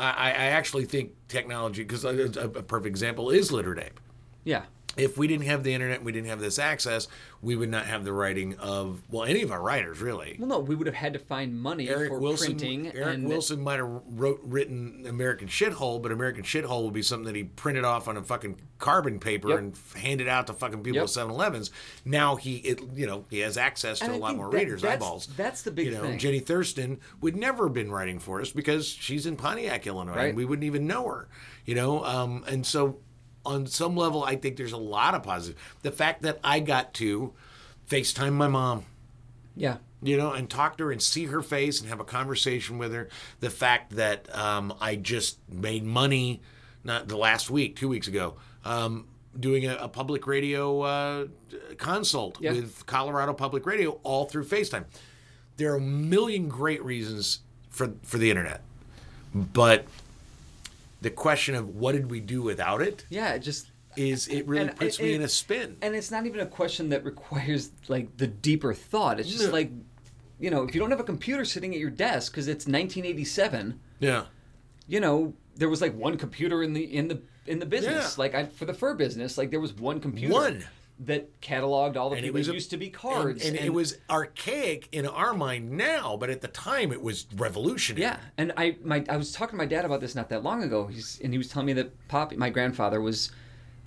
I, 0.00 0.30
I 0.30 0.30
actually 0.30 0.86
think 0.86 1.12
technology, 1.28 1.82
because 1.82 2.04
a, 2.04 2.24
a 2.40 2.62
perfect 2.62 2.86
example 2.86 3.30
is 3.30 3.52
Literate 3.52 3.86
Ape 3.86 4.00
yeah. 4.44 4.62
If 4.96 5.16
we 5.16 5.28
didn't 5.28 5.46
have 5.46 5.62
the 5.62 5.72
internet, 5.72 6.02
we 6.02 6.10
didn't 6.12 6.28
have 6.28 6.40
this 6.40 6.58
access, 6.58 7.06
we 7.42 7.54
would 7.56 7.70
not 7.70 7.86
have 7.86 8.04
the 8.04 8.12
writing 8.12 8.56
of 8.58 9.00
well, 9.08 9.24
any 9.24 9.40
of 9.42 9.52
our 9.52 9.62
writers 9.62 10.00
really. 10.00 10.36
Well, 10.38 10.48
no, 10.48 10.58
we 10.58 10.74
would 10.74 10.86
have 10.88 10.96
had 10.96 11.12
to 11.12 11.18
find 11.18 11.58
money 11.58 11.88
Eric 11.88 12.10
for 12.10 12.18
Wilson, 12.18 12.46
printing. 12.56 12.86
Eric 12.88 13.14
and 13.14 13.28
Wilson 13.28 13.60
might 13.60 13.76
have 13.78 13.88
wrote 14.08 14.40
written 14.42 15.06
American 15.08 15.46
Shithole, 15.48 16.02
but 16.02 16.10
American 16.12 16.42
Shithole 16.42 16.84
would 16.84 16.92
be 16.92 17.02
something 17.02 17.26
that 17.26 17.36
he 17.36 17.44
printed 17.44 17.84
off 17.84 18.08
on 18.08 18.16
a 18.16 18.22
fucking 18.22 18.56
carbon 18.78 19.20
paper 19.20 19.50
Yep. 19.50 19.58
and 19.58 19.72
f- 19.74 19.94
handed 19.94 20.26
out 20.28 20.46
to 20.48 20.52
fucking 20.54 20.82
people 20.82 20.96
Yep. 20.96 21.04
at 21.04 21.08
7-Elevens. 21.10 21.70
Now 22.04 22.36
he, 22.36 22.56
it, 22.56 22.80
you 22.94 23.06
know, 23.06 23.24
he 23.30 23.38
has 23.40 23.56
access 23.56 24.00
to 24.00 24.06
And 24.06 24.14
a 24.14 24.16
I 24.16 24.18
lot 24.18 24.36
more 24.36 24.50
that- 24.50 24.56
readers' 24.56 24.82
that's- 24.82 24.96
eyeballs. 25.00 25.28
that's 25.36 25.62
the 25.62 25.70
big 25.70 25.86
you 25.86 25.92
know, 25.92 26.02
thing. 26.02 26.18
Jenny 26.18 26.40
Thurston 26.40 26.98
would 27.20 27.36
never 27.36 27.64
have 27.64 27.74
been 27.74 27.92
writing 27.92 28.18
for 28.18 28.40
us 28.40 28.50
because 28.50 28.86
she's 28.88 29.24
in 29.24 29.36
Pontiac, 29.36 29.86
Illinois, 29.86 30.14
Right. 30.16 30.28
and 30.28 30.36
we 30.36 30.44
wouldn't 30.44 30.64
even 30.64 30.86
know 30.86 31.06
her. 31.06 31.28
You 31.64 31.74
know, 31.76 32.04
um, 32.04 32.44
and 32.48 32.66
so 32.66 32.98
on 33.46 33.66
some 33.66 33.96
level, 33.96 34.22
I 34.24 34.36
think 34.36 34.56
there's 34.56 34.72
a 34.72 34.76
lot 34.76 35.14
of 35.14 35.22
positive. 35.22 35.60
The 35.82 35.90
fact 35.92 36.22
that 36.22 36.38
I 36.44 36.60
got 36.60 36.92
to 36.94 37.32
FaceTime 37.88 38.34
my 38.34 38.48
mom 38.48 38.84
Yeah. 39.56 39.78
you 40.02 40.16
know, 40.16 40.32
and 40.32 40.48
talk 40.48 40.76
to 40.78 40.84
her 40.84 40.92
and 40.92 41.02
see 41.02 41.26
her 41.26 41.42
face 41.42 41.80
and 41.80 41.88
have 41.88 42.00
a 42.00 42.04
conversation 42.04 42.78
with 42.78 42.92
her. 42.92 43.08
The 43.40 43.50
fact 43.50 43.96
that 43.96 44.32
um, 44.36 44.72
I 44.80 44.96
just 44.96 45.38
made 45.48 45.84
money, 45.84 46.40
not 46.84 47.08
the 47.08 47.16
last 47.16 47.50
week, 47.50 47.76
two 47.76 47.88
weeks 47.88 48.08
ago, 48.08 48.34
um, 48.64 49.06
doing 49.38 49.66
a, 49.66 49.74
a 49.76 49.88
public 49.88 50.26
radio 50.26 50.80
uh, 50.82 51.26
consult 51.78 52.38
Yeah. 52.40 52.52
with 52.52 52.84
Colorado 52.86 53.32
Public 53.32 53.64
Radio 53.66 53.98
all 54.02 54.26
through 54.26 54.44
FaceTime. 54.44 54.84
There 55.56 55.72
are 55.72 55.76
a 55.76 55.80
million 55.80 56.48
great 56.48 56.82
reasons 56.84 57.40
for 57.68 57.92
for 58.02 58.16
the 58.18 58.30
internet, 58.30 58.62
but 59.34 59.84
the 61.00 61.10
question 61.10 61.54
of 61.54 61.68
what 61.76 61.92
did 61.92 62.10
we 62.10 62.20
do 62.20 62.42
without 62.42 62.82
it 62.82 63.04
Yeah. 63.10 63.32
It 63.34 63.40
just. 63.40 63.70
is 63.96 64.28
it 64.28 64.46
really 64.46 64.68
And 64.68 64.76
puts 64.76 64.98
it- 64.98 65.02
me 65.02 65.12
it- 65.12 65.16
in 65.16 65.22
a 65.22 65.28
spin. 65.28 65.76
And 65.82 65.94
it's 65.96 66.10
not 66.10 66.26
even 66.26 66.40
a 66.40 66.46
question 66.46 66.90
that 66.90 67.04
requires 67.04 67.70
like 67.88 68.16
the 68.18 68.26
deeper 68.26 68.72
thought. 68.74 69.18
It's 69.18 69.28
just 69.30 69.46
No. 69.46 69.50
like, 69.52 69.70
you 70.38 70.50
know, 70.50 70.62
if 70.62 70.74
you 70.74 70.80
don't 70.80 70.90
have 70.90 71.00
a 71.00 71.04
computer 71.04 71.44
sitting 71.44 71.74
at 71.74 71.80
your 71.80 71.90
desk 71.90 72.32
because 72.32 72.46
it's 72.48 72.66
1987, 72.66 73.80
yeah. 73.98 74.26
you 74.86 75.00
know, 75.00 75.34
there 75.56 75.68
was 75.68 75.80
like 75.80 75.94
one 75.96 76.16
computer 76.16 76.62
in 76.62 76.72
the 76.72 76.82
in 76.84 77.08
the 77.08 77.20
in 77.46 77.58
the 77.58 77.66
business. 77.66 78.14
Yeah. 78.16 78.20
Like 78.22 78.34
I, 78.34 78.44
for 78.46 78.64
the 78.64 78.74
fur 78.74 78.94
business, 78.94 79.36
like 79.36 79.50
there 79.50 79.60
was 79.60 79.72
one 79.74 80.00
computer. 80.00 80.32
One. 80.32 80.64
That 81.06 81.40
cataloged 81.40 81.96
all 81.96 82.10
the 82.10 82.16
and 82.16 82.26
it 82.26 82.34
people. 82.34 82.50
a- 82.50 82.54
used 82.54 82.70
to 82.70 82.76
be 82.76 82.86
and- 82.86 82.94
cards, 82.94 83.44
and, 83.44 83.56
it 83.56 83.72
was 83.72 83.98
archaic 84.10 84.88
in 84.92 85.06
our 85.06 85.32
mind 85.34 85.70
now, 85.70 86.16
but 86.16 86.28
at 86.30 86.40
the 86.42 86.48
time 86.48 86.92
it 86.92 87.02
was 87.02 87.26
revolutionary. 87.36 88.02
Yeah, 88.02 88.18
and 88.36 88.52
I 88.56 88.76
my 88.84 89.04
I 89.08 89.16
was 89.16 89.32
talking 89.32 89.52
to 89.52 89.56
my 89.56 89.66
dad 89.66 89.84
about 89.84 90.00
this 90.00 90.14
not 90.14 90.28
that 90.28 90.42
long 90.42 90.62
ago. 90.62 90.86
He's 90.86 91.18
and 91.24 91.32
he 91.32 91.38
was 91.38 91.48
telling 91.48 91.66
me 91.66 91.72
that 91.74 92.08
Pop, 92.08 92.34
my 92.36 92.50
grandfather, 92.50 93.00
was 93.00 93.30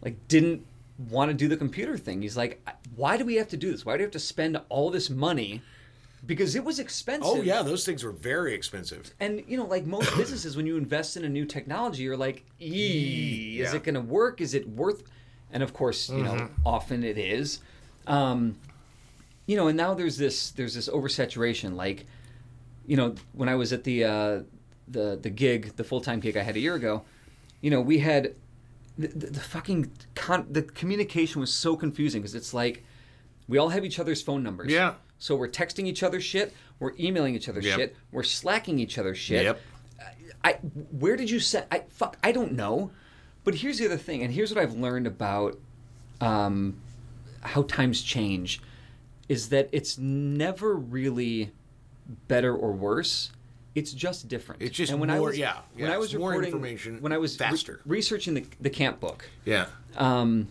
like 0.01 0.27
didn't 0.27 0.65
want 1.09 1.29
to 1.29 1.33
do 1.35 1.47
the 1.47 1.57
computer 1.57 1.97
thing. 1.97 2.21
He's 2.21 2.37
like, 2.37 2.67
why 2.95 3.17
do 3.17 3.25
we 3.25 3.35
have 3.35 3.47
to 3.49 3.57
do 3.57 3.71
this? 3.71 3.85
Why 3.85 3.93
do 3.93 3.99
we 3.99 4.03
have 4.03 4.11
to 4.11 4.19
spend 4.19 4.59
all 4.69 4.89
this 4.89 5.09
money? 5.09 5.61
Because 6.25 6.55
it 6.55 6.63
was 6.63 6.79
expensive. 6.79 7.29
Oh 7.29 7.41
yeah, 7.41 7.61
those 7.63 7.85
things 7.85 8.03
were 8.03 8.11
very 8.11 8.53
expensive. 8.53 9.13
And 9.19 9.43
you 9.47 9.57
know, 9.57 9.65
like 9.65 9.85
most 9.85 10.15
businesses, 10.17 10.55
when 10.55 10.65
you 10.65 10.77
invest 10.77 11.17
in 11.17 11.25
a 11.25 11.29
new 11.29 11.45
technology, 11.45 12.03
you're 12.03 12.17
like, 12.17 12.45
"Ee, 12.61 13.59
is 13.59 13.73
it 13.73 13.83
going 13.83 13.95
to 13.95 14.01
work? 14.01 14.41
Is 14.41 14.53
it 14.53 14.67
worth?" 14.67 15.03
And 15.53 15.63
of 15.63 15.73
course, 15.73 16.09
you 16.09 16.23
know, 16.23 16.33
Mm-hmm. 16.33 16.67
often 16.67 17.03
it 17.03 17.17
is. 17.17 17.59
Um, 18.07 18.57
you 19.45 19.55
know, 19.55 19.67
and 19.67 19.77
now 19.77 19.93
there's 19.93 20.17
this 20.17 20.51
there's 20.51 20.73
this 20.73 20.89
oversaturation. 20.89 21.75
Like, 21.75 22.05
you 22.87 22.97
know, 22.97 23.15
when 23.33 23.47
I 23.49 23.55
was 23.55 23.71
at 23.71 23.83
the 23.83 24.03
uh, 24.03 24.39
the 24.87 25.17
the 25.21 25.29
gig, 25.29 25.75
the 25.75 25.83
full 25.83 26.01
time 26.01 26.19
gig 26.19 26.35
I 26.35 26.43
had 26.43 26.55
a 26.55 26.59
year 26.59 26.75
ago, 26.75 27.03
you 27.61 27.69
know, 27.69 27.81
we 27.81 27.99
had 27.99 28.33
the, 28.97 29.07
the, 29.07 29.27
the 29.27 29.39
fucking 29.39 29.91
con- 30.15 30.47
the 30.49 30.63
communication 30.63 31.39
was 31.39 31.53
so 31.53 31.75
confusing 31.75 32.21
because 32.21 32.35
it's 32.35 32.53
like 32.53 32.83
we 33.47 33.57
all 33.57 33.69
have 33.69 33.85
each 33.85 33.99
other's 33.99 34.21
phone 34.21 34.43
numbers. 34.43 34.71
Yeah. 34.71 34.95
So 35.19 35.35
we're 35.35 35.49
texting 35.49 35.85
each 35.85 36.03
other 36.03 36.19
shit. 36.19 36.53
We're 36.79 36.93
emailing 36.99 37.35
each 37.35 37.47
other 37.47 37.61
Yep. 37.61 37.77
shit. 37.77 37.95
We're 38.11 38.23
slacking 38.23 38.79
each 38.79 38.97
other 38.97 39.13
shit. 39.15 39.43
Yep. 39.43 39.61
I 40.43 40.53
where 40.99 41.15
did 41.15 41.29
you 41.29 41.39
set? 41.39 41.67
I 41.71 41.83
fuck. 41.89 42.17
I 42.23 42.31
don't 42.31 42.53
know. 42.53 42.91
But 43.43 43.55
here's 43.55 43.77
the 43.77 43.85
other 43.85 43.97
thing, 43.97 44.23
and 44.23 44.33
here's 44.33 44.53
what 44.53 44.61
I've 44.61 44.75
learned 44.75 45.07
about 45.07 45.59
um, 46.21 46.77
how 47.41 47.63
times 47.63 48.01
change, 48.01 48.61
is 49.27 49.49
that 49.49 49.69
it's 49.71 49.97
never 49.97 50.75
really 50.75 51.51
better 52.27 52.55
or 52.55 52.71
worse. 52.71 53.31
It's 53.75 53.91
just 53.91 54.27
different. 54.27 54.61
It's 54.61 54.75
just 54.75 54.91
and 54.91 55.01
when 55.01 55.09
I 55.09 55.17
more- 55.17 55.29
was, 55.29 55.37
yeah, 55.37 55.57
When 55.75 55.89
I 55.91 55.97
was 55.97 56.13
more 56.15 56.41
information 56.43 57.01
when 57.01 57.11
I 57.11 57.17
was 57.17 57.39
re- 57.39 57.75
researching 57.85 58.35
the, 58.35 58.45
the 58.61 58.69
camp 58.69 58.99
book, 58.99 59.29
Yeah. 59.45 59.65
um, 59.97 60.47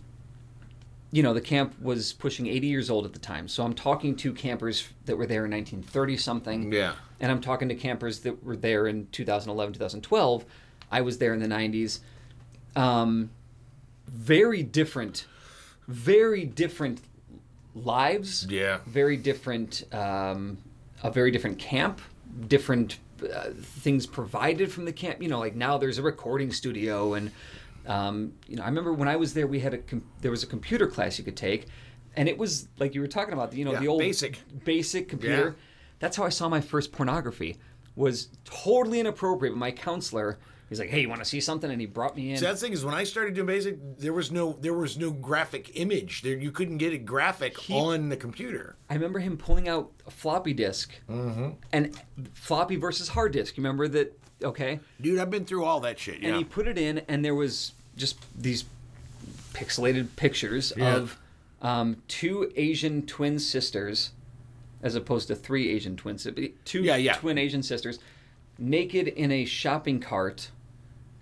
you 1.11 1.23
know, 1.23 1.33
the 1.33 1.41
camp 1.41 1.79
was 1.81 2.11
pushing 2.13 2.47
80 2.47 2.67
years 2.67 2.89
old 2.89 3.05
at 3.05 3.13
the 3.13 3.19
time. 3.19 3.47
So 3.47 3.63
I'm 3.63 3.73
talking 3.75 4.15
to 4.17 4.33
campers 4.33 4.87
that 5.05 5.15
were 5.17 5.25
there 5.27 5.45
in 5.45 5.51
1930 5.51 6.17
something. 6.17 6.71
Yeah. 6.73 6.93
And 7.19 7.31
I'm 7.31 7.39
talking 7.39 7.69
to 7.69 7.75
campers 7.75 8.19
that 8.21 8.43
were 8.43 8.57
there 8.57 8.87
in 8.87 9.07
2011, 9.11 9.73
2012. 9.75 10.43
I 10.91 11.01
was 11.01 11.19
there 11.19 11.33
in 11.33 11.39
the 11.39 11.47
90s. 11.47 11.99
Um, 12.75 13.29
very 14.07 14.63
different, 14.63 15.25
very 15.87 16.45
different 16.45 17.01
lives. 17.75 18.45
Yeah. 18.49 18.79
Very 18.85 19.17
different, 19.17 19.83
um, 19.93 20.57
a 21.01 21.11
very 21.11 21.31
different 21.31 21.59
camp, 21.59 22.01
different 22.47 22.97
uh, 23.23 23.49
things 23.61 24.05
provided 24.05 24.71
from 24.71 24.85
the 24.85 24.93
camp. 24.93 25.21
You 25.21 25.29
know, 25.29 25.39
like 25.39 25.55
now 25.55 25.77
there's 25.77 25.97
a 25.97 26.01
recording 26.03 26.51
studio, 26.51 27.13
and 27.13 27.31
um, 27.87 28.33
you 28.47 28.55
know, 28.55 28.63
I 28.63 28.67
remember 28.67 28.93
when 28.93 29.07
I 29.07 29.15
was 29.15 29.33
there, 29.33 29.47
we 29.47 29.59
had 29.59 29.73
a 29.73 29.77
com- 29.79 30.03
there 30.21 30.31
was 30.31 30.43
a 30.43 30.47
computer 30.47 30.87
class 30.87 31.17
you 31.17 31.23
could 31.23 31.37
take, 31.37 31.65
and 32.15 32.27
it 32.29 32.37
was 32.37 32.67
like 32.79 32.93
you 32.95 33.01
were 33.01 33.07
talking 33.07 33.33
about, 33.33 33.53
you 33.53 33.65
know, 33.65 33.73
Yeah, 33.73 33.79
the 33.79 33.87
old 33.87 33.99
basic. 33.99 34.39
basic 34.65 35.07
computer. 35.09 35.45
Yeah. 35.45 35.63
That's 35.99 36.17
how 36.17 36.23
I 36.23 36.29
saw 36.29 36.49
my 36.49 36.61
first 36.61 36.91
pornography. 36.91 37.57
Was 37.95 38.29
totally 38.43 38.99
inappropriate. 38.99 39.53
But 39.53 39.59
my 39.59 39.71
counselor, 39.71 40.39
he's 40.73 40.79
like, 40.79 40.89
"Hey, 40.89 41.01
you 41.01 41.09
want 41.09 41.21
to 41.21 41.25
see 41.25 41.39
something?" 41.39 41.69
And 41.71 41.79
he 41.79 41.87
brought 41.87 42.15
me 42.15 42.31
in. 42.31 42.37
So 42.37 42.45
that 42.45 42.57
thing 42.59 42.73
is 42.73 42.83
when 42.83 42.93
I 42.93 43.03
started 43.03 43.33
doing 43.35 43.47
basic, 43.47 43.77
there 43.99 44.13
was 44.13 44.31
no 44.31 44.57
there 44.61 44.73
was 44.73 44.97
no 44.97 45.11
graphic 45.11 45.71
image. 45.79 46.21
There 46.23 46.35
you 46.37 46.51
couldn't 46.51 46.77
get 46.79 46.93
a 46.93 46.97
graphic 46.97 47.55
on 47.69 48.09
the 48.09 48.17
computer. 48.17 48.75
I 48.89 48.95
remember 48.95 49.19
him 49.19 49.37
pulling 49.37 49.67
out 49.69 49.91
a 50.07 50.11
floppy 50.11 50.53
disk, 50.53 50.91
Mm-hmm. 51.09 51.49
and 51.71 51.99
floppy 52.33 52.75
versus 52.75 53.09
hard 53.09 53.31
disk. 53.33 53.57
You 53.57 53.63
remember 53.63 53.87
that? 53.89 54.19
Okay, 54.43 54.79
Dude, 54.99 55.19
I've 55.19 55.29
been 55.29 55.45
through 55.45 55.63
all 55.63 55.79
that 55.81 55.97
shit. 55.97 56.19
Yeah. 56.19 56.29
and 56.29 56.37
he 56.37 56.43
put 56.43 56.67
it 56.67 56.77
in, 56.77 56.97
and 57.07 57.23
there 57.23 57.35
was 57.35 57.71
just 57.95 58.17
these 58.37 58.65
pixelated 59.53 60.15
pictures 60.15 60.73
Yeah. 60.75 60.95
of 60.97 61.17
um, 61.61 61.97
two 62.09 62.51
Asian 62.57 63.05
twin 63.05 63.39
sisters, 63.39 64.11
as 64.81 64.95
opposed 64.95 65.27
to 65.29 65.35
three 65.35 65.69
Asian 65.69 65.95
twin 65.95 66.17
sisters. 66.17 66.49
Two 66.65 66.81
Yeah, 66.83 66.97
yeah. 66.97 67.13
twin 67.15 67.37
Asian 67.37 67.63
sisters, 67.63 67.99
naked 68.59 69.07
in 69.07 69.31
a 69.31 69.45
shopping 69.45 69.99
cart, 70.01 70.49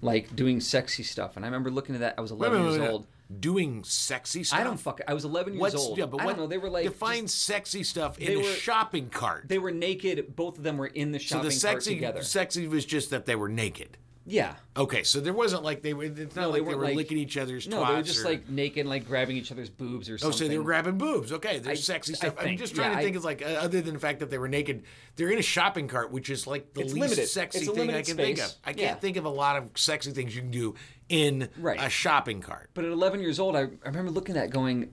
like 0.02 0.36
doing 0.36 0.60
sexy 0.60 1.04
stuff. 1.04 1.36
And 1.36 1.46
I 1.46 1.48
remember 1.48 1.70
looking 1.72 1.96
at 1.96 2.02
that. 2.02 2.16
I 2.18 2.22
was 2.22 2.32
11 2.32 2.58
wait, 2.60 2.64
years 2.66 2.80
wait, 2.80 2.86
wait. 2.88 2.92
old. 2.94 3.08
Doing 3.40 3.84
sexy 3.86 4.44
stuff. 4.44 4.60
I 4.60 4.64
don't 4.66 4.78
fuck. 4.78 5.00
I 5.08 5.14
was 5.14 5.24
11 5.24 5.54
years 5.54 5.62
What's 5.62 5.76
old. 5.76 5.98
yeah, 5.98 6.06
but 6.06 6.20
I 6.20 6.26
what, 6.26 6.32
don't 6.34 6.42
know. 6.42 6.48
They 6.48 6.58
were 6.58 6.70
like 6.70 6.84
define 6.84 7.24
just- 7.24 7.44
sexy 7.44 7.84
stuff 7.84 8.18
in 8.20 8.34
a 8.34 8.38
were- 8.38 8.44
shopping 8.44 9.10
cart. 9.10 9.46
they 9.48 9.58
were 9.58 9.72
naked. 9.72 10.36
Both 10.36 10.58
of 10.58 10.64
them 10.64 10.78
were 10.78 10.88
in 10.88 11.12
the 11.14 11.20
so 11.20 11.36
shopping 11.38 11.50
the 11.52 11.60
cart 11.62 11.82
together. 11.82 12.24
sexy 12.24 12.68
was 12.68 12.84
just 12.86 13.10
that 13.12 13.26
they 13.26 13.36
were 13.38 13.48
naked. 13.50 13.98
Yeah. 14.26 14.56
Okay, 14.78 15.02
so 15.02 15.20
there 15.20 15.34
wasn't 15.34 15.64
like 15.64 15.82
they 15.82 15.94
were. 15.96 16.04
It's 16.04 16.36
not 16.36 16.44
No, 16.44 16.52
they 16.52 16.52
like 16.52 16.54
they, 16.54 16.62
weren't, 16.62 16.78
were 16.78 16.86
like- 16.86 16.96
licking 16.96 17.18
each 17.18 17.38
other's. 17.38 17.68
No, 17.68 17.86
they 17.86 17.96
were 17.96 18.02
just 18.04 18.22
or- 18.24 18.26
like 18.30 18.48
naked, 18.50 18.86
like 18.86 19.08
grabbing 19.08 19.36
each 19.36 19.52
other's 19.52 19.70
boobs 19.70 20.10
or 20.12 20.18
something. 20.20 20.36
Oh, 20.36 20.38
so 20.38 20.48
they 20.48 20.58
were 20.60 20.64
grabbing 20.64 20.98
boobs. 21.00 21.32
Okay, 21.32 21.58
there's 21.58 21.80
I- 21.80 21.94
sexy 21.94 22.14
I 22.14 22.16
stuff. 22.18 22.36
I'm 22.40 22.56
just 22.56 22.76
trying 22.76 22.92
yeah, 22.92 22.98
to 22.98 23.04
think. 23.04 23.16
I- 23.16 23.18
It's 23.18 23.26
like 23.26 23.42
uh, 23.42 23.46
other 23.46 23.82
than 23.82 23.96
the 23.96 24.00
fact 24.00 24.20
that 24.20 24.30
they 24.30 24.38
were 24.38 24.48
naked, 24.48 24.84
they're 25.16 25.32
in 25.32 25.40
a 25.40 25.44
shopping 25.44 25.88
cart, 25.88 26.12
which 26.12 26.30
is 26.30 26.46
like 26.46 26.74
the 26.74 26.82
least 26.84 26.96
limited. 26.96 27.28
sexy 27.28 27.66
thing 27.66 27.90
I 27.94 28.04
can 28.04 28.16
think 28.16 28.40
of. 28.40 28.54
I 28.64 28.74
can't 28.74 28.80
Yeah. 28.80 28.96
think 28.96 29.18
of 29.18 29.26
a 29.26 29.30
lot 29.30 29.58
of 29.58 29.70
sexy 29.76 30.12
things 30.12 30.36
you 30.36 30.42
can 30.44 30.52
do 30.52 30.76
in 31.10 31.50
Right. 31.58 31.80
a 31.82 31.90
shopping 31.90 32.42
cart. 32.42 32.70
But 32.76 32.86
at 32.86 32.92
11 32.92 33.22
years 33.22 33.40
old, 33.40 33.56
I, 33.56 33.62
I 33.62 33.68
remember 33.86 34.12
looking 34.12 34.38
at 34.38 34.52
going, 34.52 34.92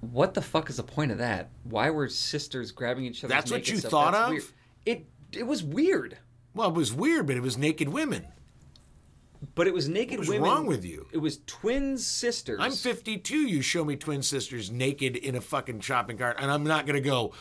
what 0.00 0.34
the 0.34 0.40
fuck 0.42 0.70
is 0.70 0.76
the 0.76 0.84
point 0.84 1.10
of 1.10 1.18
that? 1.18 1.50
Why 1.64 1.90
were 1.90 2.08
sisters 2.08 2.70
grabbing 2.70 3.04
each 3.06 3.24
other? 3.24 3.34
That's 3.34 3.50
what 3.50 3.68
you 3.68 3.78
thought 3.78 4.14
of? 4.14 4.52
It 4.86 5.06
it 5.32 5.46
was 5.48 5.62
weird, 5.64 6.16
Well, 6.54 6.68
it 6.68 6.74
was 6.74 6.94
weird, 6.94 7.26
but 7.26 7.36
it 7.36 7.42
was 7.42 7.58
naked 7.58 7.88
women. 7.88 8.28
But 9.54 9.66
it 9.66 9.74
was 9.74 9.88
naked 9.88 10.18
was 10.18 10.28
women. 10.28 10.42
wrong 10.42 10.66
with 10.66 10.84
you? 10.84 11.06
It 11.12 11.18
was 11.18 11.38
twin 11.46 11.98
sisters. 11.98 12.58
I'm 12.60 12.72
52. 12.72 13.36
You 13.36 13.62
show 13.62 13.84
me 13.84 13.96
twin 13.96 14.22
sisters 14.22 14.70
naked 14.70 15.16
in 15.16 15.34
a 15.36 15.40
fucking 15.40 15.80
shopping 15.80 16.18
cart, 16.18 16.36
and 16.40 16.50
I'm 16.50 16.64
not 16.64 16.86
gonna 16.86 17.00
go. 17.00 17.32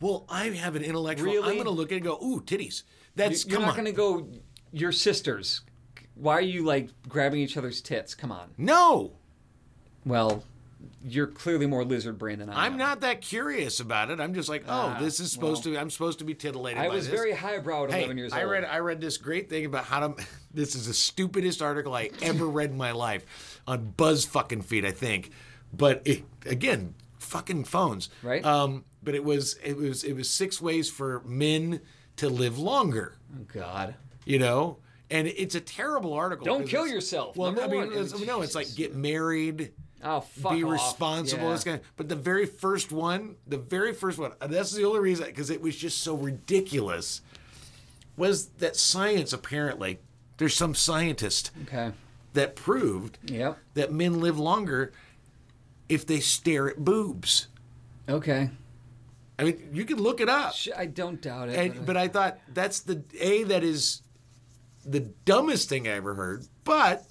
Well, 0.00 0.26
I 0.28 0.46
have 0.50 0.76
an 0.76 0.82
intellectual. 0.82 1.42
I'm 1.44 1.56
gonna 1.56 1.70
look 1.70 1.90
at 1.92 1.96
and 1.96 2.04
go, 2.04 2.18
ooh, 2.22 2.42
titties. 2.42 2.82
That's 3.14 3.46
You're 3.46 3.60
not 3.60 3.70
on. 3.70 3.74
going 3.76 3.86
to 3.86 3.92
go. 3.92 4.28
Your 4.72 4.92
sisters. 4.92 5.62
Why 6.14 6.34
are 6.34 6.40
you 6.42 6.64
like 6.64 6.90
grabbing 7.08 7.40
each 7.40 7.56
other's 7.56 7.80
tits? 7.80 8.14
Come 8.14 8.30
on. 8.30 8.50
No, 8.58 9.12
Well, 10.04 10.44
you're 11.04 11.26
clearly 11.26 11.66
more 11.66 11.84
lizard 11.84 12.18
brain 12.18 12.38
than 12.38 12.48
I 12.50 12.52
am. 12.66 12.72
I'm 12.72 12.78
not 12.78 13.00
that 13.00 13.20
curious 13.20 13.80
about 13.80 14.10
it. 14.10 14.20
I'm 14.20 14.34
just 14.34 14.48
like, 14.48 14.64
oh, 14.66 14.94
Ah, 14.96 14.98
this 15.00 15.20
is 15.20 15.30
supposed 15.32 15.62
to. 15.64 15.70
be 15.70 15.78
I'm 15.78 15.90
supposed 15.90 16.18
to 16.20 16.24
be 16.24 16.34
titillated. 16.34 16.78
I 16.80 16.88
by 16.88 16.94
was 16.94 17.06
this. 17.08 17.14
very 17.18 17.32
highbrow 17.32 17.84
at 17.84 17.90
Hey, 17.90 17.98
11 18.00 18.18
years 18.18 18.32
ago. 18.32 18.40
I 18.40 18.44
old. 18.44 18.52
read 18.52 18.64
I 18.64 18.78
read 18.78 19.00
this 19.00 19.16
great 19.16 19.48
thing 19.50 19.64
about 19.66 19.84
how 19.84 20.08
to. 20.08 20.24
This 20.54 20.74
is 20.74 20.86
the 20.86 20.94
stupidest 20.94 21.60
article 21.60 21.94
I 21.94 22.08
ever 22.22 22.46
read 22.46 22.70
in 22.70 22.78
my 22.78 22.92
life 22.92 23.60
on 23.66 23.92
Buzz 23.94 24.24
fucking 24.24 24.62
feed, 24.62 24.86
I 24.86 24.90
think. 24.90 25.30
But 25.70 26.00
it, 26.06 26.24
again, 26.46 26.94
fucking 27.18 27.64
phones, 27.64 28.08
Right. 28.22 28.42
Um, 28.42 28.84
but 29.02 29.14
it 29.14 29.22
was 29.22 29.58
it 29.62 29.76
was 29.76 30.02
it 30.02 30.14
was 30.14 30.30
six 30.30 30.58
ways 30.60 30.88
for 30.88 31.20
men 31.26 31.80
to 32.16 32.30
live 32.30 32.58
longer. 32.58 33.18
Oh, 33.38 33.44
God. 33.52 33.96
You 34.24 34.38
know. 34.38 34.78
And 35.10 35.28
it's 35.28 35.54
a 35.54 35.60
terrible 35.60 36.14
article. 36.14 36.44
Don't 36.46 36.62
'cause 36.62 36.70
kill 36.70 36.80
it's- 36.84 36.94
yourself, 36.94 37.36
Well, 37.36 37.52
number 37.52 37.76
I 37.76 37.82
mean, 37.82 37.90
one. 37.94 38.02
it's, 38.02 38.18
no, 38.18 38.40
it's 38.40 38.54
like 38.56 38.74
get 38.74 38.96
married, 38.96 39.72
Oh, 40.04 40.20
fuck 40.20 40.52
be 40.52 40.62
off. 40.62 40.70
responsible. 40.72 41.44
Yeah. 41.44 41.52
This 41.52 41.64
kind 41.64 41.80
but 41.96 42.08
the 42.08 42.16
very 42.16 42.46
first 42.46 42.92
one, 42.92 43.36
the 43.46 43.56
very 43.56 43.92
first 43.94 44.18
one, 44.18 44.32
and 44.40 44.52
that's 44.52 44.72
the 44.72 44.84
only 44.84 45.00
reason 45.00 45.26
because 45.26 45.50
it 45.50 45.60
was 45.62 45.74
just 45.76 46.02
so 46.02 46.14
ridiculous. 46.14 47.22
Was 48.16 48.46
that 48.58 48.76
science 48.76 49.32
apparently? 49.32 49.98
There's 50.38 50.54
some 50.54 50.74
scientist 50.74 51.50
Okay. 51.62 51.92
that 52.34 52.56
proved 52.56 53.18
Yep. 53.30 53.58
that 53.74 53.92
men 53.92 54.20
live 54.20 54.38
longer 54.38 54.92
if 55.88 56.06
they 56.06 56.20
stare 56.20 56.68
at 56.68 56.78
boobs. 56.84 57.48
Okay. 58.08 58.50
I 59.38 59.44
mean, 59.44 59.68
you 59.72 59.84
can 59.84 59.98
look 59.98 60.20
it 60.20 60.28
up. 60.28 60.54
I 60.76 60.86
don't 60.86 61.20
doubt 61.20 61.48
it. 61.50 61.58
And, 61.58 61.86
but 61.86 61.96
I 61.96 62.08
thought 62.08 62.38
that's 62.52 62.80
the 62.80 63.02
a 63.20 63.42
that 63.44 63.62
is 63.64 64.02
the 64.84 65.00
dumbest 65.00 65.68
thing 65.68 65.86
I 65.88 65.92
ever 65.92 66.14
heard. 66.14 66.46
But 66.64 67.04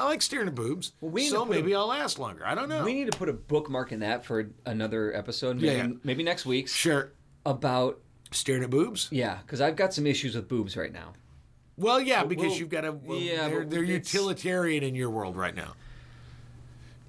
I 0.00 0.04
like 0.04 0.22
staring 0.22 0.48
at 0.48 0.54
boobs, 0.54 0.92
Well, 1.00 1.10
we 1.12 1.22
need 1.22 1.26
to 1.28 1.34
so 1.34 1.44
put 1.44 1.50
maybe 1.50 1.74
I'll 1.74 1.86
last 1.88 2.18
longer. 2.18 2.46
I 2.46 2.54
don't 2.54 2.68
know. 2.68 2.84
we 2.84 2.94
need 2.94 3.10
to 3.12 3.16
put 3.18 3.28
a 3.28 3.32
bookmark 3.32 3.92
in 3.92 4.00
that 4.00 4.24
for 4.24 4.50
another 4.64 5.14
episode, 5.14 5.56
maybe, 5.56 5.66
Yeah, 5.66 5.86
yeah. 5.86 5.92
maybe 6.04 6.22
next 6.22 6.46
week's, 6.46 6.72
sure, 6.74 7.12
about, 7.44 8.00
staring 8.30 8.62
at 8.62 8.70
boobs. 8.70 9.08
yeah, 9.10 9.38
because 9.42 9.60
I've 9.60 9.76
got 9.76 9.92
some 9.92 10.06
issues 10.06 10.34
with 10.36 10.48
boobs 10.48 10.76
right 10.76 10.92
now. 10.92 11.12
Well, 11.76 12.00
yeah, 12.00 12.24
because 12.24 12.46
we'll- 12.48 12.56
you've 12.58 12.68
got 12.68 12.84
a. 12.84 12.92
Well, 12.92 13.18
yeah, 13.18 13.48
they're, 13.48 13.60
but 13.60 13.70
they're 13.70 13.84
it's- 13.84 14.12
utilitarian 14.14 14.82
in 14.84 14.94
your 14.94 15.10
world 15.10 15.36
right 15.36 15.54
now. 15.54 15.74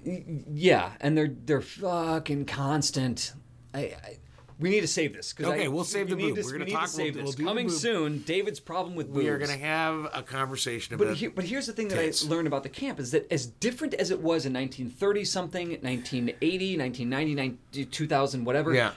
Yeah, 0.04 0.92
and 1.00 1.16
they're 1.16 1.28
they're 1.28 1.60
fucking 1.60 2.46
constant. 2.46 3.32
I, 3.72 3.78
I 3.80 4.18
we 4.62 4.70
need 4.70 4.80
to 4.80 4.86
save 4.88 5.12
this. 5.12 5.34
Okay, 5.38 5.64
I- 5.64 5.68
we'll 5.68 5.84
save 5.84 6.08
the 6.08 6.16
need 6.16 6.34
boob. 6.34 6.36
to- 6.36 6.42
We're 6.44 6.52
gonna 6.52 6.64
we 6.64 6.70
need 6.70 6.72
talk- 6.72 6.84
To 6.86 6.88
save 6.90 7.14
we'll- 7.16 7.26
this. 7.26 7.36
we'll 7.36 7.46
Coming 7.48 7.68
soon, 7.68 8.18
David's 8.20 8.60
problem 8.60 8.94
with 8.94 9.08
boobs. 9.08 9.18
We 9.18 9.28
are 9.28 9.36
going 9.38 9.50
to 9.50 9.56
have 9.58 10.08
a 10.14 10.22
conversation 10.22 10.96
But, 10.96 11.04
about. 11.04 11.16
here, 11.18 11.30
but 11.30 11.44
here's 11.44 11.66
the 11.66 11.72
thing 11.72 11.88
that. 11.88 11.98
I 11.98 12.28
learned 12.28 12.46
about 12.46 12.62
the 12.62 12.68
camp 12.68 12.98
is 13.00 13.10
that 13.10 13.30
as 13.30 13.46
different 13.46 13.94
as 13.94 14.10
it 14.10 14.20
was 14.20 14.46
in 14.46 14.52
1930 14.52 15.24
something, 15.24 15.78
1980, 15.82 16.76
1990, 16.76 17.84
2000, 17.86 18.44
whatever, 18.44 18.74
yeah, 18.74 18.92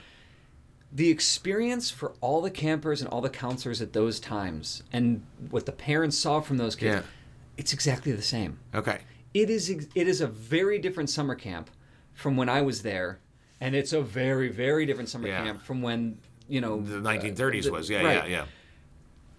the 0.92 1.10
experience 1.10 1.90
for 1.90 2.12
all 2.20 2.40
the 2.40 2.50
campers 2.50 3.00
and 3.00 3.10
all 3.10 3.20
the 3.20 3.28
counselors 3.28 3.82
at 3.82 3.92
those 3.92 4.20
times 4.20 4.82
and 4.92 5.22
what 5.50 5.66
the 5.66 5.72
parents 5.72 6.16
saw 6.16 6.40
from 6.40 6.56
those 6.56 6.76
kids, 6.76 6.94
Yeah. 6.96 7.02
it's 7.56 7.72
exactly 7.72 8.12
the 8.12 8.22
same. 8.22 8.58
okay. 8.74 9.00
It 9.34 9.50
is. 9.50 9.68
It 9.68 9.90
is 10.08 10.22
a 10.22 10.26
very 10.26 10.78
different 10.78 11.10
summer 11.10 11.34
camp 11.34 11.70
from 12.14 12.38
when 12.38 12.48
I 12.48 12.62
was 12.62 12.80
there, 12.80 13.18
and 13.60 13.74
it's 13.74 13.92
a 13.92 14.00
very 14.02 14.48
very 14.48 14.86
different 14.86 15.08
summer 15.08 15.28
Yeah. 15.28 15.42
camp 15.44 15.62
from 15.62 15.82
when 15.82 16.18
you 16.48 16.60
know 16.60 16.80
The 16.80 16.98
uh, 16.98 17.00
1930s 17.00 17.64
the- 17.64 17.72
was 17.72 17.90
yeah, 17.90 18.02
right. 18.02 18.14
yeah, 18.24 18.26
yeah. 18.26 18.44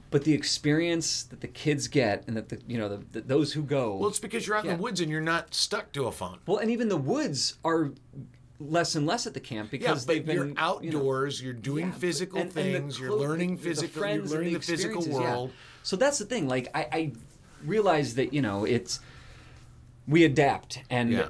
But 0.09 0.23
the 0.23 0.33
experience 0.33 1.23
that 1.23 1.41
the 1.41 1.47
kids 1.49 1.89
get 1.89 2.23
and 2.27 2.37
that 2.37 2.47
the 2.49 2.59
you 2.67 2.77
know 2.77 2.87
the, 2.89 2.99
the, 3.11 3.21
those 3.21 3.53
who 3.53 3.61
go 3.61 3.97
Well, 3.97 4.09
it's 4.09 4.19
because 4.19 4.47
you're 4.47 4.55
out 4.57 4.65
in 4.65 4.77
the 4.77 4.81
woods 4.81 5.01
and 5.01 5.11
you're 5.11 5.19
not 5.21 5.53
stuck 5.53 5.91
to 5.93 6.05
a 6.07 6.11
phone. 6.11 6.39
well, 6.45 6.57
and 6.57 6.71
even 6.71 6.87
the 6.89 6.97
woods 6.97 7.55
are 7.65 7.91
less 8.59 8.95
and 8.95 9.05
less 9.05 9.27
at 9.27 9.33
the 9.33 9.39
camp 9.39 9.67
Yeah, 9.71 9.77
because 9.79 10.05
they've 10.05 10.25
but 10.25 10.33
you're 10.33 10.45
been 10.45 10.49
you 10.49 10.91
know, 10.91 10.97
outdoors. 10.99 11.41
you're 11.43 11.53
doing 11.53 11.87
Yeah, 11.87 11.91
physical 11.91 12.39
and- 12.39 12.45
and 12.47 12.53
things. 12.53 12.99
you're 12.99 13.11
learning 13.13 13.57
physical. 13.57 14.01
You're 14.01 14.11
and 14.21 14.29
learning 14.29 14.53
the, 14.53 14.59
physical 14.61 15.05
yeah. 15.05 15.13
world. 15.13 15.51
So 15.83 15.95
that's 15.95 16.17
the 16.17 16.25
thing. 16.25 16.47
Like 16.47 16.69
I, 16.73 16.87
I 16.91 17.11
realize 17.65 18.15
that 18.15 18.33
you 18.33 18.41
know 18.41 18.63
it's 18.65 18.99
we 20.07 20.23
adapt 20.23 20.79
and 20.89 21.11
Yeah. 21.11 21.27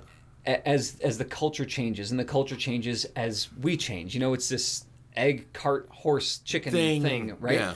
As 0.48 0.98
as 1.02 1.18
the 1.18 1.26
culture 1.26 1.66
changes 1.66 2.12
and 2.12 2.20
the 2.20 2.26
culture 2.26 2.56
changes 2.56 3.06
as 3.16 3.50
we 3.62 3.76
change. 3.78 4.14
You 4.14 4.20
know, 4.22 4.34
it's 4.34 4.50
this 4.50 4.86
egg 5.16 5.52
cart 5.54 5.88
horse 5.92 6.40
chicken 6.40 6.72
Thing, 6.72 7.02
thing, 7.02 7.38
right? 7.40 7.56
Yeah. 7.56 7.74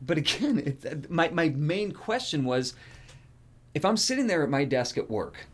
But 0.00 0.18
again, 0.18 0.58
it, 0.66 0.86
uh, 0.86 0.94
my 1.08 1.28
my 1.30 1.48
main 1.50 1.92
question 1.92 2.44
was, 2.44 2.74
if 3.74 3.84
I'm 3.84 3.96
sitting 3.96 4.26
there 4.28 4.42
at 4.42 4.50
my 4.50 4.64
desk 4.64 4.96
at 4.98 5.10
work, 5.10 5.46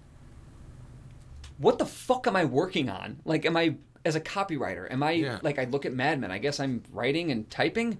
what 1.58 1.78
the 1.78 1.86
fuck 1.86 2.26
am 2.26 2.36
I 2.36 2.44
working 2.44 2.88
on? 2.90 3.20
Like, 3.24 3.46
am 3.46 3.56
I 3.56 3.76
as 4.04 4.14
a 4.16 4.20
copywriter? 4.20 4.90
Am 4.92 5.02
I 5.02 5.12
Yeah. 5.12 5.38
like 5.42 5.58
I 5.58 5.64
look 5.64 5.86
at 5.86 5.94
Mad 5.94 6.20
Men? 6.20 6.30
I 6.30 6.38
guess 6.38 6.60
I'm 6.60 6.82
writing 6.92 7.30
and 7.30 7.48
typing, 7.48 7.96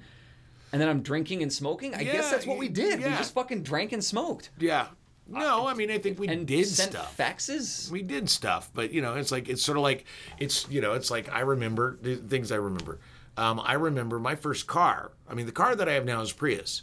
and 0.73 0.81
then 0.83 0.89
I'm 0.91 1.01
drinking 1.01 1.43
and 1.43 1.51
smoking. 1.51 1.95
I 1.95 2.01
Yeah, 2.01 2.13
guess 2.13 2.31
that's 2.31 2.47
what 2.47 2.59
we 2.59 2.69
did. 2.69 2.99
We 2.99 3.05
just 3.11 3.33
fucking 3.33 3.63
drank 3.63 3.93
and 3.93 4.05
smoked 4.05 4.51
Yeah. 4.59 4.89
No, 5.27 5.67
I 5.67 5.75
mean 5.75 5.91
I 5.91 5.99
think 5.99 6.19
we 6.19 6.27
did 6.27 6.67
sent 6.67 6.93
stuff. 6.93 7.17
faxes. 7.17 7.91
we 7.91 8.03
did 8.03 8.29
stuff, 8.29 8.71
but 8.75 8.93
you 8.93 9.01
know, 9.01 9.15
it's 9.15 9.33
like 9.33 9.49
it's 9.49 9.63
sort 9.63 9.79
of 9.79 9.83
like 9.83 10.05
it's 10.39 10.69
you 10.69 10.81
know, 10.81 10.93
it's 10.93 11.11
like 11.11 11.33
I 11.33 11.41
remember 11.41 11.99
the 12.01 12.17
things 12.17 12.53
I 12.53 12.57
remember. 12.57 13.01
Um, 13.37 13.59
I 13.61 13.73
remember 13.75 14.19
my 14.21 14.37
first 14.37 14.67
car. 14.67 15.11
I 15.29 15.35
mean, 15.35 15.47
the 15.47 15.53
car 15.53 15.75
that 15.75 15.89
I 15.89 15.93
have 15.93 16.05
now 16.05 16.21
is 16.21 16.31
Prius. 16.33 16.83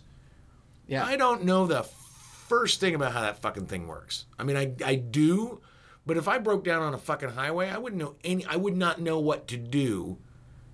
Yeah, 0.88 1.06
I 1.06 1.16
don't 1.16 1.44
know 1.46 1.66
the 1.68 1.84
first 1.84 2.80
thing 2.82 2.96
about 2.96 3.14
how 3.14 3.22
that 3.22 3.42
fucking 3.42 3.68
thing 3.68 3.88
works. 3.88 4.26
I 4.38 4.44
mean, 4.44 4.58
I 4.58 4.74
I 4.84 4.96
do, 4.96 5.62
but 6.06 6.18
if 6.18 6.28
I 6.28 6.40
broke 6.40 6.64
down 6.64 6.82
on 6.82 6.94
a 6.94 6.98
fucking 6.98 7.30
highway, 7.30 7.70
I 7.70 7.78
wouldn't 7.78 8.02
know 8.02 8.16
any. 8.24 8.44
I 8.46 8.56
would 8.58 8.76
not 8.76 9.00
know 9.00 9.20
what 9.20 9.48
to 9.50 9.58
do 9.58 10.18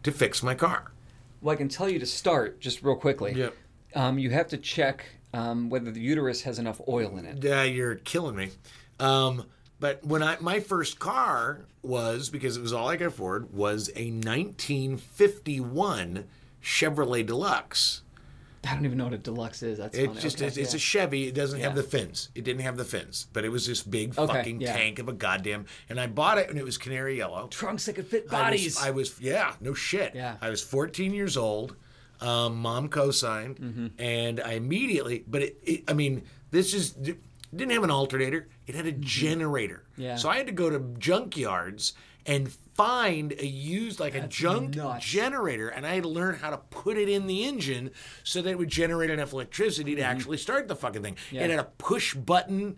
to 0.03 0.11
fix 0.11 0.41
my 0.41 0.55
car. 0.55 0.93
well, 1.41 1.53
I 1.53 1.57
can 1.57 1.67
tell 1.69 1.89
you 1.89 1.99
to 1.99 2.05
start 2.05 2.59
just 2.61 2.81
real 2.81 2.95
quickly. 2.95 3.33
Yep. 3.33 3.55
Um, 3.93 4.17
you 4.17 4.29
have 4.31 4.47
to 4.49 4.57
check 4.57 5.05
um, 5.33 5.69
whether 5.69 5.91
the 5.91 5.99
uterus 5.99 6.41
has 6.43 6.59
enough 6.59 6.79
oil 6.87 7.17
in 7.17 7.25
it. 7.25 7.43
Yeah, 7.43 7.63
you're 7.63 7.95
killing 7.95 8.35
me. 8.35 8.51
Um, 8.99 9.45
but 9.79 10.03
when 10.05 10.23
I 10.23 10.37
my 10.39 10.59
first 10.59 10.99
car 10.99 11.65
was 11.83 12.29
because 12.29 12.57
it 12.57 12.61
was 12.61 12.73
all 12.73 12.87
I 12.87 12.97
could 12.97 13.07
afford 13.07 13.53
was 13.53 13.89
a 13.95 14.11
1951 14.11 16.25
Chevrolet 16.63 17.25
Deluxe. 17.25 18.01
I 18.67 18.73
don't 18.73 18.83
even 18.85 18.97
know 18.97 19.05
what 19.05 19.13
a 19.13 19.17
deluxe 19.17 19.63
is. 19.63 19.77
That's 19.77 19.95
It's 19.97 20.07
funny. 20.07 20.19
just 20.19 20.37
Okay, 20.37 20.47
it's, 20.47 20.57
it's 20.57 20.73
a 20.73 20.79
Chevy. 20.79 21.27
It 21.27 21.35
doesn't 21.35 21.61
have 21.61 21.73
the 21.75 21.83
fins. 21.83 22.29
It 22.35 22.43
didn't 22.43 22.63
have 22.63 22.75
the 22.75 22.83
fins, 22.83 23.27
but 23.31 23.45
it 23.45 23.49
was 23.49 23.65
this 23.65 23.81
big 23.81 24.17
Okay, 24.19 24.33
fucking 24.33 24.59
yeah. 24.59 24.75
tank 24.75 24.99
of 24.99 25.07
a 25.07 25.13
goddamn. 25.13 25.67
And 25.89 25.97
I 25.99 26.07
bought 26.07 26.37
it, 26.37 26.49
and 26.49 26.59
it 26.59 26.65
was 26.65 26.77
canary 26.77 27.17
yellow. 27.17 27.47
trunks 27.47 27.85
that 27.85 27.93
could 27.93 28.07
fit 28.07 28.23
I 28.23 28.25
was- 28.25 28.31
bodies. 28.31 28.83
I 28.83 28.89
was, 28.91 29.21
yeah, 29.21 29.53
no 29.61 29.73
shit. 29.73 30.15
Yeah. 30.15 30.35
I 30.41 30.49
was 30.49 30.61
14 30.61 31.13
years 31.13 31.37
old. 31.37 31.77
Um, 32.21 32.57
mom 32.57 32.89
co-signed, 32.89 33.57
Mm-hmm. 33.59 33.87
and 33.99 34.39
I 34.41 34.53
immediately. 34.53 35.23
But 35.27 35.41
it, 35.43 35.57
it, 35.63 35.83
I 35.87 35.93
mean, 35.93 36.23
this 36.51 36.73
is 36.73 36.91
didn't 36.91 37.71
have 37.71 37.83
an 37.83 37.91
alternator. 37.91 38.47
It 38.65 38.75
had 38.75 38.85
a 38.87 38.91
generator. 38.91 39.83
Mm-hmm. 39.93 40.01
Yeah. 40.01 40.15
So 40.15 40.29
I 40.29 40.37
had 40.37 40.47
to 40.47 40.53
go 40.53 40.69
to 40.69 40.79
junkyards 40.79 41.93
and 42.25 42.51
find 42.75 43.31
a 43.39 43.45
used 43.47 43.99
like 43.99 44.13
a 44.15 44.27
junk 44.27 44.75
nuts. 44.75 45.05
generator, 45.05 45.69
and 45.69 45.85
I 45.87 45.93
had 45.95 46.03
to 46.03 46.09
learn 46.09 46.35
how 46.35 46.49
to 46.49 46.57
put 46.57 46.97
it 46.97 47.07
in 47.09 47.25
the 47.27 47.45
engine 47.45 47.91
so 48.23 48.41
that 48.41 48.49
it 48.49 48.57
would 48.57 48.69
generate 48.69 49.09
enough 49.09 49.31
electricity 49.33 49.95
to 49.95 50.01
actually 50.01 50.37
start 50.37 50.67
the 50.67 50.75
fucking 50.75 51.01
thing. 51.03 51.15
Mm-hmm. 51.15 51.35
Yeah. 51.35 51.43
It 51.43 51.49
had 51.51 51.59
a 51.59 51.63
push 51.77 52.13
button 52.15 52.77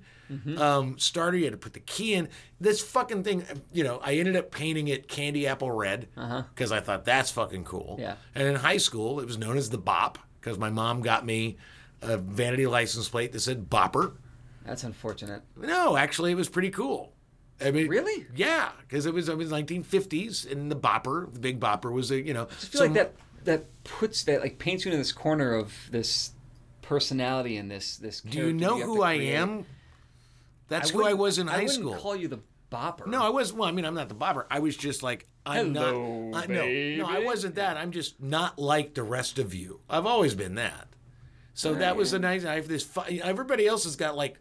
um, 0.58 0.98
starter. 1.00 1.38
You 1.38 1.46
had 1.46 1.54
to 1.54 1.58
put 1.58 1.74
the 1.74 1.80
key 1.80 2.14
in. 2.14 2.30
This 2.60 2.82
fucking 2.82 3.24
thing, 3.24 3.44
you 3.72 3.84
know, 3.84 4.00
I 4.04 4.16
ended 4.16 4.36
up 4.36 4.52
painting 4.52 4.88
it 4.88 5.08
candy 5.08 5.48
apple 5.48 5.72
red 5.72 6.08
because 6.54 6.72
I 6.72 6.80
thought 6.80 7.06
that's 7.06 7.32
fucking 7.32 7.64
cool. 7.64 7.98
Yeah. 8.00 8.16
And 8.36 8.48
in 8.48 8.56
high 8.56 8.78
school, 8.78 9.20
it 9.20 9.26
was 9.26 9.38
known 9.38 9.58
as 9.58 9.70
the 9.70 9.78
Bop 9.78 10.18
because 10.40 10.58
my 10.58 10.70
mom 10.70 11.02
got 11.02 11.26
me 11.26 11.58
a 12.02 12.18
vanity 12.18 12.66
license 12.68 13.10
plate 13.10 13.32
that 13.32 13.40
said 13.42 13.70
Bopper. 13.70 14.14
That's 14.66 14.84
unfortunate. 14.84 15.42
No, 15.58 15.98
actually, 15.98 16.32
it 16.32 16.36
was 16.36 16.50
pretty 16.50 16.70
cool. 16.70 17.14
I 17.62 17.72
mean, 17.72 17.88
Really? 17.88 18.26
Yeah, 18.36 18.70
because 18.82 19.06
it 19.06 19.14
was 19.14 19.28
it 19.28 19.38
was 19.38 19.52
1950s, 19.52 20.50
and 20.50 20.72
the 20.72 20.76
Bopper, 20.76 21.32
the 21.34 21.40
Big 21.40 21.60
Bopper, 21.60 21.92
was 21.92 22.12
a 22.12 22.22
you 22.22 22.34
know. 22.34 22.44
I 22.44 22.54
feel 22.54 22.82
like 22.82 22.94
that 22.94 23.14
that 23.46 23.84
puts 23.84 24.24
that 24.24 24.42
like 24.42 24.60
paints 24.60 24.86
you 24.86 24.92
in 24.92 24.98
this 24.98 25.12
corner 25.12 25.54
of 25.54 25.74
this 25.92 26.32
personality 26.82 27.58
and 27.58 27.70
this 27.70 27.98
this. 27.98 28.22
Do 28.22 28.38
you 28.38 28.54
know 28.54 28.80
who 28.80 29.02
I 29.02 29.14
am? 29.14 29.66
That's 30.70 30.90
who 30.92 31.04
I 31.06 31.14
was 31.14 31.38
in 31.38 31.48
high 31.48 31.66
school. 31.66 31.82
I 31.82 31.86
wouldn't 31.86 32.00
school. 32.00 32.12
call 32.12 32.16
you 32.16 32.28
the 32.30 32.40
bopper. 32.72 33.08
No, 33.08 33.22
I 33.26 33.30
was. 33.30 33.52
Well, 33.52 33.68
I 33.68 33.72
mean, 33.72 33.86
I'm 33.86 33.96
not 33.96 34.08
the 34.10 34.16
bopper. 34.16 34.46
I 34.50 34.60
was 34.60 34.78
just 34.78 35.04
like, 35.04 35.28
I'm 35.46 35.74
Hello, 35.74 36.30
not. 36.30 36.44
I, 36.44 36.46
no, 36.48 36.54
no, 36.56 36.62
I 37.08 37.14
baby. 37.16 37.26
wasn't 37.26 37.56
that. 37.56 37.76
I'm 37.78 37.92
just 37.92 38.22
not 38.22 38.58
like 38.60 38.94
the 38.94 39.04
rest 39.04 39.40
of 39.40 39.54
you. 39.54 39.82
I've 39.90 40.06
always 40.06 40.36
been 40.36 40.56
that. 40.56 40.88
So 41.56 41.74
that 41.74 41.98
was 41.98 42.14
a 42.14 42.20
nice. 42.20 42.46
I 42.46 42.56
have 42.56 42.68
this. 42.70 42.84
fu- 42.84 43.02
Everybody 43.22 43.68
else 43.68 43.84
has 43.84 43.96
got 43.96 44.16
like. 44.16 44.40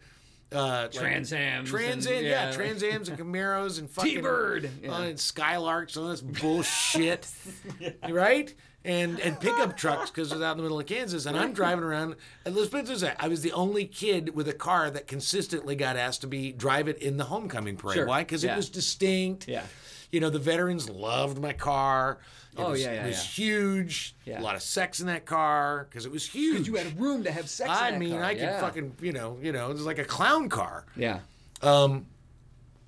Uh, 0.51 0.89
Trans 0.89 1.31
Ams 1.35 1.69
Trans 1.69 2.07
and- 2.07 2.15
Am, 2.17 2.25
yeah, 2.25 2.31
yeah. 2.49 2.53
Trans 2.53 2.83
Ams 2.83 3.11
and 3.11 3.19
Camaros 3.19 3.79
and 3.81 3.91
fucking 3.91 4.15
T-Bird, 4.15 4.71
yeah. 4.83 4.93
uh, 4.93 5.03
and 5.03 5.19
Skylarks 5.19 5.95
and 5.97 6.05
all 6.07 6.11
this 6.11 6.23
bullshit, 6.23 7.27
right? 8.09 8.55
And 8.89 9.21
and 9.21 9.39
pickup 9.39 9.77
trucks 9.77 10.11
because 10.11 10.33
it 10.33 10.37
was 10.37 10.43
out 10.43 10.53
in 10.53 10.57
the 10.59 10.63
middle 10.63 10.81
of 10.81 10.87
Kansas, 10.87 11.27
and 11.27 11.37
I'm 11.37 11.53
driving 11.53 11.85
around. 11.85 12.17
And 12.47 12.57
let's 12.57 12.71
put 12.71 12.81
it 12.81 12.87
this 12.87 13.03
way: 13.03 13.13
I 13.21 13.29
was 13.29 13.43
the 13.43 13.53
only 13.53 13.85
kid 13.85 14.35
with 14.35 14.49
a 14.49 14.55
car 14.55 14.91
that 14.91 15.07
consistently 15.07 15.77
got 15.77 15.97
asked 15.97 16.23
to 16.23 16.27
be 16.27 16.53
drive 16.53 16.89
it 16.89 16.99
in 16.99 17.19
the 17.19 17.25
homecoming 17.25 17.77
parade. 17.77 17.97
Sure. 17.97 18.07
Why? 18.07 18.23
Because 18.23 18.43
Yeah. 18.43 18.55
it 18.55 18.57
was 18.57 18.71
distinct. 18.71 19.47
Yeah. 19.47 19.65
You 20.11 20.21
know, 20.21 20.31
the 20.31 20.39
veterans 20.39 20.89
loved 20.89 21.39
my 21.39 21.53
car. 21.53 22.19
It 22.57 22.61
Oh, 22.63 22.71
was, 22.71 22.81
yeah, 22.81 22.93
yeah, 22.95 23.05
It 23.05 23.09
was 23.09 23.39
yeah. 23.39 23.45
huge. 23.45 24.17
Yeah. 24.25 24.41
A 24.41 24.43
lot 24.43 24.55
of 24.55 24.63
sex 24.63 25.01
in 25.01 25.07
that 25.09 25.27
car 25.27 25.87
because 25.91 26.07
it 26.07 26.11
was 26.11 26.27
huge. 26.27 26.53
Because 26.65 26.69
You 26.69 26.75
had 26.77 26.99
room 26.99 27.25
to 27.25 27.31
have 27.31 27.51
sex. 27.51 27.69
in 27.69 27.77
I 27.77 27.91
that 27.91 28.01
mean, 28.01 28.13
car, 28.13 28.25
I 28.25 28.35
could 28.35 28.55
fucking, 28.55 28.97
you 29.03 29.13
know, 29.13 29.39
you 29.43 29.53
know, 29.53 29.71
it 29.71 29.75
was 29.75 29.85
like 29.85 29.99
a 29.99 30.05
clown 30.05 30.49
car. 30.49 30.87
Yeah. 30.97 31.21
Um, 31.61 32.07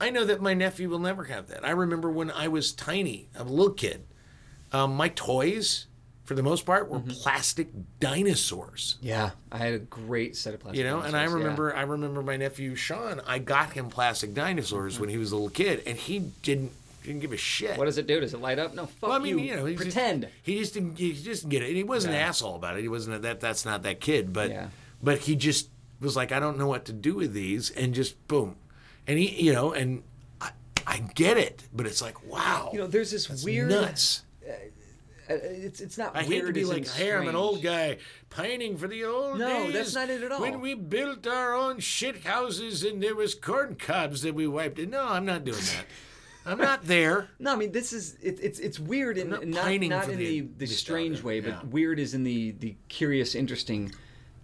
I 0.00 0.08
know 0.08 0.24
that 0.24 0.40
my 0.40 0.54
nephew 0.54 0.88
will 0.88 0.98
never 0.98 1.24
have 1.24 1.48
that. 1.48 1.62
I 1.62 1.72
remember 1.72 2.10
when 2.10 2.30
I 2.30 2.48
was 2.48 2.72
tiny, 2.72 3.28
a 3.36 3.44
little 3.44 3.74
kid, 3.74 4.06
um, 4.72 4.96
my 4.96 5.08
toys, 5.10 5.86
for 6.30 6.36
the 6.36 6.44
most 6.44 6.64
part, 6.64 6.88
were 6.88 7.00
Mm-hmm. 7.00 7.10
plastic 7.10 7.66
dinosaurs. 7.98 8.98
Yeah. 9.00 9.30
I 9.50 9.58
had 9.58 9.74
a 9.74 9.78
great 9.80 10.36
set 10.36 10.54
of 10.54 10.60
plastic. 10.60 10.78
You 10.78 10.84
know, 10.88 11.00
and 11.00 11.08
I 11.16 11.22
dinosaurs, 11.22 11.30
yeah. 11.32 11.38
remember, 11.44 11.76
I 11.76 11.82
remember 11.82 12.22
my 12.22 12.36
nephew 12.36 12.76
Sean. 12.76 13.20
I 13.26 13.40
got 13.40 13.72
him 13.72 13.88
plastic 13.88 14.32
dinosaurs 14.32 15.00
when 15.00 15.08
he 15.08 15.18
was 15.18 15.32
a 15.32 15.34
little 15.34 15.50
kid, 15.50 15.82
and 15.86 15.98
he 15.98 16.20
didn't 16.42 16.70
didn't 17.02 17.20
give 17.20 17.32
a 17.32 17.36
shit. 17.36 17.76
What 17.78 17.86
does 17.86 17.98
it 17.98 18.06
do? 18.06 18.20
Does 18.20 18.32
it 18.32 18.40
light 18.40 18.60
up? 18.60 18.74
No. 18.74 18.86
Fuck 18.86 19.08
Well, 19.08 19.12
I 19.12 19.18
mean, 19.18 19.38
you. 19.40 19.44
you 19.46 19.56
know, 19.56 19.64
he 19.64 19.74
just- 19.74 19.82
pretend. 19.90 20.28
he 20.44 20.58
just 20.60 20.74
didn't. 20.74 20.96
He 20.98 21.12
just 21.14 21.42
didn't 21.42 21.50
get 21.50 21.62
it. 21.62 21.68
And 21.68 21.76
he 21.76 21.82
wasn't 21.82 22.14
an 22.14 22.20
asshole 22.20 22.54
about 22.54 22.76
it. 22.76 22.82
He 22.82 22.88
wasn't 22.88 23.16
a, 23.16 23.18
that. 23.20 23.40
That's 23.40 23.64
not 23.64 23.82
that 23.82 24.00
kid. 24.00 24.32
But 24.32 24.50
Yeah. 24.50 24.68
but 25.02 25.18
he 25.18 25.34
just 25.34 25.68
was 26.00 26.14
like, 26.14 26.30
I 26.30 26.38
don't 26.38 26.58
know 26.58 26.68
what 26.68 26.84
to 26.84 26.92
do 26.92 27.16
with 27.16 27.32
these, 27.32 27.70
and 27.70 27.92
just 27.92 28.14
boom, 28.28 28.54
and 29.08 29.18
he, 29.18 29.42
you 29.42 29.52
know, 29.52 29.72
and 29.72 30.02
I, 30.40 30.50
I 30.86 30.98
get 30.98 31.36
it, 31.36 31.64
but 31.74 31.86
it's 31.86 32.00
like, 32.00 32.24
wow, 32.26 32.70
You 32.72 32.78
know, 32.78 32.86
there's 32.86 33.10
this 33.10 33.28
weird. 33.44 33.68
nuts. 33.68 34.22
Uh, 35.30 35.38
It's 35.42 35.80
it's 35.80 35.96
not 35.96 36.16
I 36.16 36.22
hate 36.22 36.44
to 36.46 36.52
be 36.52 36.64
like, 36.64 36.88
hey, 36.88 37.12
I'm 37.14 37.28
an 37.28 37.36
old 37.36 37.62
guy 37.62 37.98
pining 38.30 38.76
for 38.76 38.88
the 38.88 39.04
old 39.04 39.38
No, 39.38 39.64
days. 39.64 39.72
that's 39.72 39.94
not 39.94 40.10
it 40.10 40.22
at 40.22 40.32
all. 40.32 40.40
When 40.40 40.60
we 40.60 40.74
built 40.74 41.26
our 41.26 41.54
own 41.54 41.78
shit 41.80 42.24
houses 42.24 42.82
and 42.84 43.02
there 43.02 43.14
was 43.14 43.34
corn 43.34 43.76
cobs 43.76 44.22
that 44.22 44.34
we 44.34 44.46
wiped. 44.46 44.78
it. 44.78 44.90
No, 44.90 45.06
I'm 45.06 45.24
not 45.24 45.44
doing 45.44 45.58
that. 45.58 45.86
I'm 46.46 46.58
not 46.58 46.84
there. 46.86 47.28
No, 47.38 47.52
I 47.52 47.56
mean 47.56 47.70
this 47.72 47.92
is 47.92 48.16
it, 48.22 48.38
it's 48.42 48.58
it's 48.58 48.80
weird 48.80 49.18
in 49.18 49.28
not 49.28 49.46
not 49.46 49.80
not 49.82 50.08
in 50.08 50.18
the 50.18 50.40
the, 50.40 50.46
the 50.56 50.66
strange 50.66 51.22
way, 51.22 51.40
but 51.40 51.50
yeah. 51.50 51.62
weird 51.64 51.98
is 51.98 52.14
in 52.14 52.24
the 52.24 52.52
the 52.52 52.76
curious, 52.88 53.34
interesting 53.34 53.92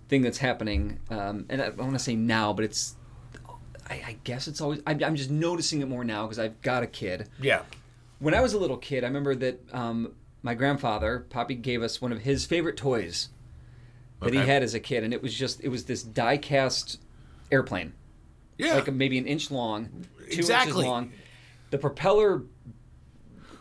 thing 0.09 0.21
that's 0.23 0.39
happening. 0.39 1.01
Um, 1.11 1.47
and 1.49 1.63
I, 1.63 1.67
I 1.67 1.71
want 1.71 1.95
to 1.95 1.99
say 1.99 2.15
now, 2.15 2.53
but 2.53 2.67
it's 2.67 2.97
I, 3.89 3.95
I 3.95 4.17
guess 4.25 4.47
it's 4.47 4.61
always 4.61 4.83
I'm, 4.87 5.03
I'm 5.03 5.17
just 5.17 5.31
noticing 5.31 5.81
it 5.81 5.89
more 5.89 6.05
now 6.05 6.25
because 6.25 6.39
I've 6.39 6.61
got 6.61 6.83
a 6.83 6.87
kid. 6.87 7.29
Yeah. 7.41 7.63
When 8.19 8.35
I 8.35 8.41
was 8.41 8.53
a 8.53 8.59
little 8.59 8.77
kid, 8.79 9.03
I 9.03 9.07
remember 9.07 9.35
that 9.35 9.61
um, 9.73 10.13
my 10.43 10.55
grandfather 10.55 11.27
Poppy 11.31 11.55
gave 11.55 11.83
us 11.83 12.01
one 12.01 12.13
of 12.13 12.21
his 12.23 12.45
favorite 12.47 12.77
toys 12.77 13.29
that 14.23 14.33
he 14.33 14.39
had 14.41 14.63
as 14.63 14.75
a 14.75 14.81
kid, 14.81 15.05
and 15.05 15.13
it 15.13 15.23
was 15.23 15.35
just 15.35 15.63
it 15.63 15.69
was 15.69 15.85
this 15.85 16.03
die 16.03 16.37
cast 16.39 17.01
airplane 17.51 17.93
Yeah. 18.59 18.75
like 18.75 18.89
a, 18.89 18.93
maybe 18.93 19.19
an 19.19 19.27
inch 19.27 19.51
long, 19.51 20.07
two 20.31 20.39
Exactly. 20.41 20.71
inches 20.73 20.85
long. 20.87 21.13
The 21.71 21.79
propeller 21.79 22.43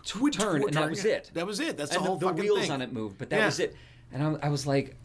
t- 0.06 0.30
turned, 0.32 0.64
tw- 0.64 0.68
and 0.68 0.74
that 0.76 0.90
was 0.90 1.04
yeah. 1.04 1.12
it. 1.14 1.32
That 1.34 1.46
was 1.48 1.60
it. 1.60 1.78
That's 1.78 1.92
the 1.92 1.98
and 1.98 2.06
whole 2.06 2.18
the, 2.18 2.28
fucking 2.28 2.42
wheels 2.44 2.60
thing. 2.62 2.72
on 2.72 2.82
it 2.82 2.94
moved, 2.94 3.18
but 3.18 3.30
that 3.30 3.40
Yeah. 3.40 3.46
was 3.46 3.60
it. 3.60 3.76
And 4.12 4.24
I, 4.42 4.48
I 4.48 4.50
was 4.50 4.66
like, 4.68 4.96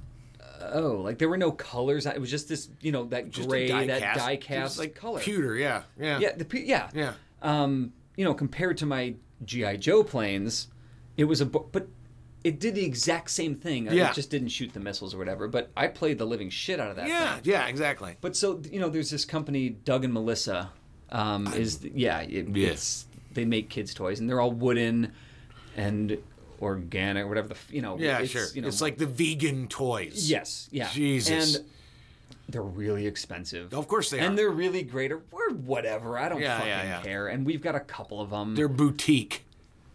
oh, 0.72 1.00
like 1.02 1.18
there 1.18 1.28
were 1.28 1.38
no 1.38 1.50
colors. 1.52 2.06
It 2.06 2.20
was 2.20 2.30
just 2.30 2.48
this, 2.48 2.68
you 2.80 2.92
know, 2.92 3.04
that 3.06 3.30
Just 3.30 3.48
gray, 3.48 3.66
die 3.68 3.86
that 3.86 4.00
cast. 4.02 4.18
die 4.18 4.36
cast 4.36 4.78
like 4.78 4.94
color. 4.94 5.20
pewter. 5.20 5.56
Yeah. 5.56 5.82
Yeah. 5.98 6.18
Yeah, 6.18 6.32
the 6.36 6.60
yeah, 6.60 6.90
Yeah. 6.94 7.12
Um, 7.42 7.92
you 8.16 8.24
know, 8.24 8.34
compared 8.34 8.76
to 8.78 8.86
my 8.86 9.14
GI 9.44 9.78
Joe 9.78 10.04
planes, 10.04 10.68
it 11.20 11.24
was 11.24 11.40
a 11.42 11.46
bu- 11.46 11.66
but 11.70 11.86
it 12.42 12.58
did 12.58 12.74
the 12.74 12.84
exact 12.84 13.30
same 13.30 13.54
thing. 13.54 13.86
Yeah. 13.92 14.08
It 14.10 14.14
just 14.14 14.30
didn't 14.30 14.48
shoot 14.48 14.72
the 14.72 14.80
missiles 14.80 15.14
or 15.14 15.18
whatever. 15.18 15.46
But 15.48 15.70
I 15.76 15.86
played 15.88 16.16
the 16.18 16.24
living 16.24 16.48
shit 16.48 16.80
out 16.80 16.88
of 16.90 16.96
that. 16.96 17.06
Yeah. 17.08 17.34
thing. 17.34 17.42
Yeah. 17.52 17.66
Exactly. 17.66 18.16
But 18.22 18.34
so 18.36 18.62
you 18.72 18.80
know, 18.80 18.88
there's 18.88 19.10
this 19.10 19.26
company, 19.26 19.68
Doug 19.68 20.04
and 20.04 20.14
Melissa. 20.14 20.70
Um, 21.12 21.46
is 21.54 21.84
yeah, 21.84 22.20
it, 22.20 22.48
Yeah. 22.48 22.68
it's 22.68 23.04
they 23.34 23.44
make 23.44 23.68
kids 23.68 23.92
toys 23.92 24.20
and 24.20 24.28
they're 24.28 24.40
all 24.40 24.52
wooden 24.52 25.12
and 25.76 26.16
organic, 26.62 27.26
whatever 27.28 27.48
the 27.48 27.56
you 27.70 27.82
know. 27.82 27.98
Yeah. 27.98 28.20
it's, 28.20 28.30
sure. 28.30 28.46
You 28.54 28.62
know, 28.62 28.68
it's 28.68 28.80
like 28.80 28.96
the 28.96 29.06
vegan 29.06 29.68
toys. 29.68 30.30
yes, 30.30 30.68
yeah. 30.72 30.88
Jesus. 30.88 31.56
and 31.56 31.64
they're 32.48 32.62
really 32.62 33.06
expensive. 33.06 33.74
Of 33.74 33.86
course 33.88 34.10
they 34.10 34.18
and 34.18 34.24
are. 34.24 34.28
And 34.30 34.38
they're 34.38 34.50
really 34.50 34.82
great 34.82 35.12
or, 35.12 35.18
whatever. 35.66 36.16
I 36.18 36.28
don't 36.28 36.40
Yeah, 36.40 36.56
fucking 36.58 36.68
yeah. 36.70 37.02
care. 37.02 37.28
And 37.28 37.44
we've 37.44 37.60
got 37.60 37.74
a 37.74 37.80
couple 37.80 38.20
of 38.20 38.30
them. 38.30 38.54
They're 38.56 38.68
boutique. 38.68 39.44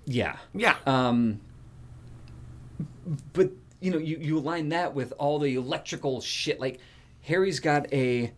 Yeah. 0.05 0.37
Yeah. 0.53 0.75
Um, 0.85 1.39
but 3.33 3.51
you 3.81 3.91
know, 3.91 3.97
you 3.97 4.17
you 4.17 4.37
align 4.37 4.69
that 4.69 4.93
with 4.93 5.13
all 5.17 5.39
the 5.39 5.55
electrical 5.55 6.21
shit. 6.21 6.59
Like 6.59 6.79
Harry's 7.23 7.59
got 7.59 7.91
a 7.93 8.31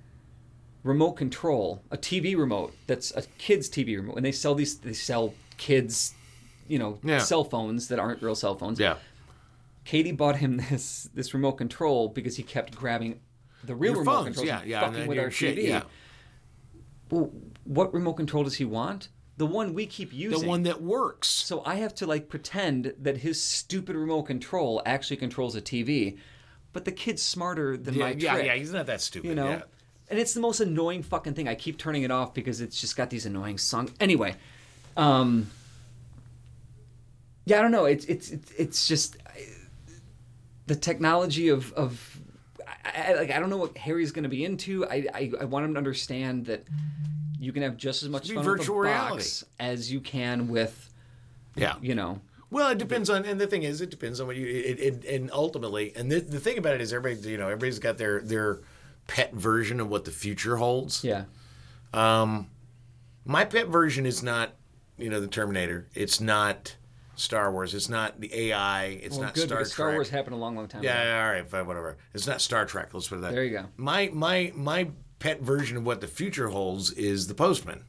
remote 0.84 1.14
control, 1.14 1.82
a 1.92 1.98
TV 1.98 2.38
remote 2.38 2.74
that's 2.88 3.12
a 3.16 3.22
kid's 3.38 3.70
TV 3.70 3.96
remote, 3.98 4.16
and 4.18 4.26
they 4.26 4.32
sell 4.32 4.56
these. 4.56 4.78
They 4.78 4.94
sell 4.94 5.34
kids, 5.58 6.14
you 6.68 6.80
know, 6.80 7.00
Yeah. 7.04 7.20
cell 7.20 7.44
phones 7.44 7.88
that 7.90 8.00
aren't 8.00 8.22
real 8.22 8.36
cell 8.36 8.56
phones. 8.56 8.80
yeah. 8.80 8.96
Katie 9.86 10.12
bought 10.12 10.38
him 10.38 10.58
this 10.70 11.10
this 11.14 11.34
remote 11.34 11.54
control 11.54 12.10
because 12.10 12.36
he 12.36 12.44
kept 12.44 12.76
grabbing 12.76 13.20
the 13.64 13.76
real 13.76 13.94
Your 13.94 14.00
remote 14.02 14.26
control, 14.26 14.46
controls 14.46 14.66
Yeah. 14.68 14.82
Yeah. 14.82 14.90
fucking 14.92 15.08
with 15.08 15.18
our 15.20 15.32
shit. 15.32 15.58
TV. 15.58 15.68
Yeah. 15.70 15.84
Well, 17.10 17.32
what 17.64 17.94
remote 17.94 18.14
control 18.14 18.44
does 18.44 18.56
he 18.56 18.66
want? 18.66 19.08
The 19.38 19.46
one 19.46 19.74
we 19.76 19.86
keep 19.86 20.12
using. 20.14 20.42
The 20.42 20.48
one 20.48 20.64
that 20.64 20.82
works. 20.82 21.28
So 21.30 21.62
I 21.66 21.76
have 21.76 21.94
to 21.96 22.08
like 22.08 22.28
pretend 22.28 22.94
that 23.00 23.18
his 23.18 23.42
stupid 23.42 23.96
remote 23.96 24.24
control 24.24 24.82
actually 24.86 25.18
controls 25.18 25.56
a 25.56 25.62
TV, 25.62 26.18
but 26.74 26.86
the 26.86 26.92
kid's 26.92 27.22
smarter 27.22 27.78
than 27.78 27.94
Yeah. 27.94 28.04
my 28.04 28.12
Yeah. 28.18 28.34
trick. 28.34 28.46
Yeah. 28.48 28.56
He's 28.56 28.74
not 28.74 28.88
that 28.88 29.00
stupid. 29.02 29.28
you 29.28 29.36
know. 29.36 29.50
Yeah. 29.50 29.62
And 30.10 30.18
it's 30.20 30.34
the 30.34 30.40
most 30.40 30.60
annoying 30.60 31.04
fucking 31.04 31.34
thing. 31.36 31.48
I 31.48 31.56
keep 31.56 31.78
turning 31.78 32.04
it 32.04 32.12
off 32.12 32.34
because 32.34 32.62
it's 32.62 32.80
just 32.82 32.96
got 32.96 33.10
these 33.10 33.26
annoying 33.26 33.58
songs. 33.58 33.92
Anyway, 34.00 34.36
um, 34.96 35.52
yeah, 37.46 37.60
I 37.60 37.62
don't 37.62 37.72
know. 37.72 37.86
It's 37.86 38.06
it's 38.06 38.32
it's, 38.58 38.88
just 38.88 39.18
I, 39.28 39.46
the 40.66 40.76
technology 40.76 41.50
of 41.50 41.74
of 41.74 42.20
I, 42.86 43.10
I, 43.10 43.14
like 43.16 43.32
I 43.32 43.40
don't 43.40 43.50
know 43.50 43.58
what 43.58 43.78
Harry's 43.78 44.12
going 44.12 44.24
to 44.24 44.30
be 44.30 44.44
into. 44.46 44.86
I, 44.88 45.08
I 45.14 45.32
I 45.42 45.46
want 45.46 45.66
him 45.66 45.74
to 45.74 45.78
understand 45.78 46.46
that 46.48 46.66
you 47.40 47.52
can 47.52 47.64
have 47.64 47.78
just 47.78 48.04
as 48.04 48.10
much 48.10 48.32
fun 48.32 48.46
with 48.46 48.68
a 48.68 48.72
box 48.72 49.46
as 49.60 49.92
you 49.92 50.00
can 50.00 50.48
with 50.48 50.90
Yeah. 51.56 51.76
you 51.82 51.96
know. 51.96 52.22
Well, 52.50 52.70
it 52.70 52.78
depends 52.78 53.10
on, 53.10 53.26
and 53.26 53.42
the 53.42 53.48
thing 53.48 53.64
is, 53.64 53.82
it 53.82 53.90
depends 53.90 54.22
on 54.22 54.28
what 54.28 54.38
you, 54.38 54.46
it, 54.46 54.80
it, 54.80 55.06
and 55.06 55.30
ultimately, 55.34 55.92
and 55.98 56.10
the, 56.10 56.22
the 56.22 56.40
thing 56.40 56.58
about 56.58 56.76
it 56.76 56.82
is, 56.82 56.94
everybody, 56.94 57.30
you 57.30 57.38
know, 57.38 57.48
everybody's 57.48 57.80
got 57.80 57.98
their 57.98 58.22
their 58.22 58.60
pet 59.08 59.34
version 59.34 59.80
of 59.82 59.90
what 59.90 60.06
the 60.06 60.12
future 60.12 60.56
holds. 60.56 61.04
Yeah. 61.04 61.26
Um, 61.94 62.48
my 63.26 63.44
pet 63.44 63.68
version 63.68 64.06
is 64.06 64.24
not, 64.24 64.52
you 64.98 65.10
know, 65.10 65.20
the 65.20 65.28
Terminator. 65.28 65.88
It's 65.94 66.22
not 66.22 66.76
Star 67.18 67.52
Wars. 67.52 67.74
It's 67.74 67.90
not 67.90 68.20
the 68.22 68.34
AI. 68.34 68.86
It's 68.86 69.16
Well, 69.18 69.24
not 69.26 69.34
good 69.34 69.48
Star 69.48 69.58
Trek. 69.60 69.68
Star 69.68 69.92
Wars 69.94 70.10
happened 70.10 70.36
a 70.36 70.38
long, 70.38 70.56
long 70.56 70.70
time 70.70 70.84
Yeah, 70.84 71.02
ago. 71.02 71.10
yeah, 71.10 71.26
all 71.26 71.32
right, 71.34 71.50
fine, 71.50 71.68
whatever. 71.68 71.98
It's 72.14 72.28
not 72.28 72.40
Star 72.42 72.66
Trek. 72.66 72.94
Let's 72.94 73.10
put 73.10 73.18
it 73.18 73.22
that. 73.22 73.34
There 73.34 73.44
you 73.44 73.52
go. 73.52 73.66
My 73.76 74.10
my 74.14 74.54
my 74.56 74.88
pet 75.20 75.42
version 75.42 75.78
of 75.78 75.86
what 75.86 76.02
the 76.02 76.08
future 76.08 76.50
holds 76.50 76.92
is 76.92 77.28
the 77.28 77.34
Postman. 77.34 77.84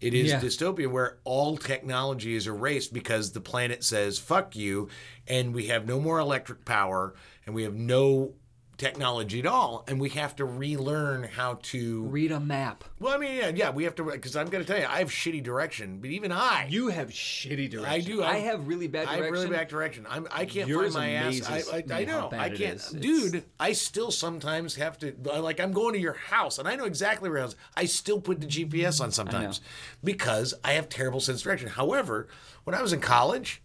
It 0.00 0.12
is 0.12 0.30
Yeah. 0.30 0.40
dystopia 0.40 0.88
where 0.90 1.18
all 1.24 1.56
technology 1.56 2.34
is 2.34 2.46
erased 2.46 2.92
because 2.92 3.32
the 3.32 3.40
planet 3.40 3.82
says 3.82 4.18
"fuck 4.18 4.54
you," 4.54 4.88
and 5.26 5.54
we 5.54 5.66
have 5.68 5.86
no 5.86 5.98
more 6.00 6.18
electric 6.18 6.64
power, 6.66 7.14
and 7.46 7.54
we 7.54 7.62
have 7.62 7.74
no 7.74 8.34
technology 8.78 9.38
at 9.40 9.46
all, 9.46 9.84
and 9.88 10.00
we 10.00 10.10
have 10.10 10.36
to 10.36 10.44
relearn 10.44 11.24
how 11.24 11.58
to. 11.62 12.02
Read 12.04 12.32
a 12.32 12.40
map. 12.40 12.84
Well, 13.00 13.14
I 13.14 13.18
mean, 13.18 13.34
yeah, 13.34 13.52
yeah 13.54 13.70
we 13.70 13.84
have 13.84 13.94
to 13.96 14.04
because 14.04 14.36
I'm 14.36 14.48
going 14.48 14.64
to 14.64 14.70
tell 14.70 14.80
you, 14.80 14.86
I 14.88 14.98
have 14.98 15.10
shitty 15.10 15.42
direction, 15.42 15.98
but 16.00 16.10
even 16.10 16.32
I, 16.32 16.66
You 16.68 16.88
have 16.88 17.08
shitty 17.10 17.70
direction. 17.70 17.84
I 17.84 18.00
do. 18.00 18.22
I 18.22 18.34
I'm- 18.34 18.44
have 18.44 18.68
really 18.68 18.86
bad 18.86 19.08
I 19.08 19.16
direction. 19.16 19.24
have 19.24 19.32
really 19.32 19.56
bad 19.56 19.68
direction. 19.68 20.06
I'm, 20.08 20.26
I 20.30 20.44
can't 20.44 20.68
Yours 20.68 20.94
find 20.94 21.06
my 21.06 21.10
ass. 21.12 21.42
I, 21.72 21.76
I, 21.78 22.00
I 22.00 22.04
know. 22.04 22.28
I 22.32 22.48
can't, 22.50 22.76
is. 22.76 22.90
Dude. 22.90 23.44
I 23.58 23.72
still 23.72 24.10
sometimes 24.10 24.76
have 24.76 24.98
to. 24.98 25.14
Uh, 25.30 25.40
like 25.40 25.60
I'm 25.60 25.72
going 25.72 25.94
to 25.94 26.00
your 26.00 26.14
house, 26.14 26.58
and 26.58 26.68
I 26.68 26.76
know 26.76 26.84
exactly 26.84 27.30
where 27.30 27.40
I 27.40 27.44
was. 27.44 27.56
I 27.76 27.86
still 27.86 28.20
put 28.20 28.40
the 28.40 28.46
GPS 28.46 29.00
on 29.00 29.10
sometimes 29.12 29.60
because 30.04 30.54
I 30.64 30.72
have 30.72 30.88
terrible 30.88 31.20
sense 31.20 31.40
of 31.40 31.44
direction. 31.44 31.68
However, 31.68 32.28
when 32.64 32.74
I 32.74 32.82
was 32.82 32.92
in 32.92 33.00
college, 33.00 33.62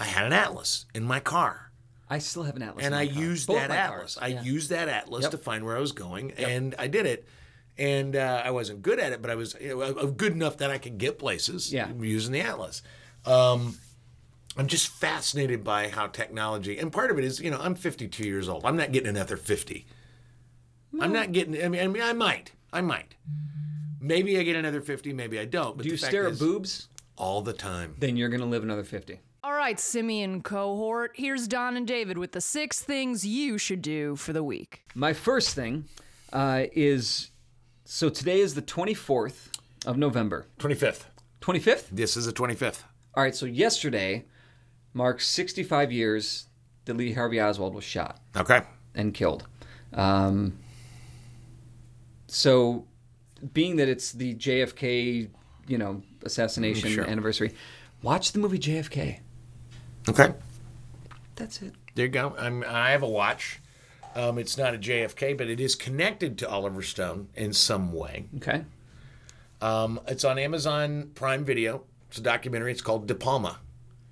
I 0.00 0.04
had 0.04 0.24
an 0.26 0.32
atlas 0.32 0.86
in 0.94 1.04
my 1.04 1.20
car. 1.20 1.67
I 2.10 2.18
still 2.18 2.42
have 2.44 2.56
an 2.56 2.62
atlas. 2.62 2.84
and 2.84 2.94
I 2.94 3.02
used 3.02 3.48
that 3.48 3.70
atlas. 3.70 4.16
I 4.20 4.28
Yeah. 4.28 4.42
used 4.42 4.70
that 4.70 4.88
atlas 4.88 5.22
Yep. 5.22 5.30
to 5.32 5.38
find 5.38 5.64
where 5.64 5.76
I 5.76 5.80
was 5.80 5.92
going, 5.92 6.32
and 6.32 6.74
I 6.78 6.86
did 6.88 7.06
it. 7.06 7.26
And 7.76 8.16
uh, 8.16 8.42
I 8.44 8.50
wasn't 8.50 8.82
good 8.82 8.98
at 8.98 9.12
it, 9.12 9.22
but 9.22 9.30
I 9.30 9.34
was 9.36 9.54
you 9.60 9.78
know, 9.78 10.06
good 10.08 10.32
enough 10.32 10.56
that 10.56 10.70
I 10.70 10.78
could 10.78 10.98
get 10.98 11.18
places 11.18 11.72
Yeah. 11.72 11.88
using 12.00 12.32
the 12.32 12.40
atlas. 12.40 12.82
Um, 13.24 13.78
I'm 14.56 14.66
just 14.66 14.88
fascinated 14.88 15.62
by 15.62 15.88
how 15.88 16.08
technology, 16.08 16.78
and 16.78 16.90
part 16.92 17.10
of 17.12 17.18
it 17.18 17.24
is, 17.24 17.38
you 17.40 17.50
know, 17.50 17.58
I'm 17.60 17.74
52 17.76 18.24
years 18.26 18.48
old. 18.48 18.64
I'm 18.64 18.76
not 18.76 18.90
getting 18.90 19.08
another 19.08 19.36
50. 19.36 19.86
I'm 21.00 21.12
not 21.12 21.30
getting. 21.32 21.62
I 21.62 21.68
mean, 21.68 21.80
I 21.82 21.86
mean, 21.86 22.02
I 22.02 22.12
might. 22.14 22.52
I 22.72 22.80
might. 22.80 23.14
Maybe 24.00 24.38
I 24.38 24.42
get 24.42 24.56
another 24.56 24.80
50. 24.80 25.12
Maybe 25.12 25.38
I 25.38 25.44
don't. 25.44 25.76
But 25.76 25.84
Do 25.84 25.90
you 25.90 25.96
stare 25.96 26.26
at 26.26 26.38
boobs? 26.38 26.88
all 27.16 27.42
the 27.42 27.52
time? 27.52 27.94
Then 27.98 28.16
you're 28.16 28.28
gonna 28.30 28.46
live 28.46 28.62
another 28.62 28.84
fifty. 28.84 29.20
All 29.44 29.52
right, 29.52 29.78
Simian 29.78 30.42
cohort, 30.42 31.12
here's 31.14 31.46
Don 31.46 31.76
and 31.76 31.86
David 31.86 32.18
with 32.18 32.32
the 32.32 32.40
six 32.40 32.80
things 32.80 33.24
you 33.24 33.56
should 33.56 33.82
do 33.82 34.16
for 34.16 34.32
the 34.32 34.42
week. 34.42 34.82
My 34.94 35.12
first 35.12 35.54
thing 35.54 35.84
uh, 36.32 36.64
is 36.72 37.30
so 37.84 38.08
today 38.08 38.40
is 38.40 38.54
the 38.54 38.62
24th 38.62 39.48
of 39.86 39.96
November. 39.96 40.46
25th. 40.58 41.04
25th? 41.40 41.84
This 41.92 42.16
is 42.16 42.26
the 42.26 42.32
25th. 42.32 42.82
All 43.14 43.22
right, 43.22 43.34
so 43.34 43.46
yesterday 43.46 44.24
marks 44.92 45.26
65 45.28 45.92
years 45.92 46.46
that 46.86 46.94
Lee 46.96 47.12
Harvey 47.12 47.40
Oswald 47.40 47.74
was 47.74 47.84
shot 47.84 48.20
Okay. 48.36 48.62
and 48.96 49.14
killed. 49.14 49.46
Um, 49.92 50.58
so, 52.26 52.86
being 53.54 53.76
that 53.76 53.88
it's 53.88 54.12
the 54.12 54.34
JFK, 54.34 55.30
you 55.68 55.78
know, 55.78 56.02
assassination 56.24 56.90
Sure. 56.90 57.04
anniversary, 57.08 57.54
watch 58.02 58.32
the 58.32 58.38
movie 58.40 58.58
JFK. 58.58 59.20
Okay. 60.08 60.32
That's 61.36 61.62
it. 61.62 61.74
There 61.94 62.06
you 62.06 62.10
go. 62.12 62.34
I'm, 62.38 62.64
I 62.66 62.90
have 62.90 63.02
a 63.02 63.08
watch. 63.08 63.60
Um, 64.14 64.38
it's 64.38 64.56
not 64.56 64.74
a 64.74 64.78
JFK, 64.78 65.36
but 65.36 65.48
it 65.48 65.60
is 65.60 65.74
connected 65.74 66.38
to 66.38 66.48
Oliver 66.48 66.82
Stone 66.82 67.28
in 67.36 67.52
some 67.52 67.92
way. 67.92 68.26
Okay. 68.36 68.64
Um, 69.60 70.00
it's 70.08 70.24
on 70.24 70.38
Amazon 70.38 71.10
Prime 71.14 71.44
Video. 71.44 71.82
It's 72.08 72.18
a 72.18 72.22
documentary. 72.22 72.72
It's 72.72 72.82
called 72.82 73.06
De 73.06 73.14
Palma, 73.14 73.58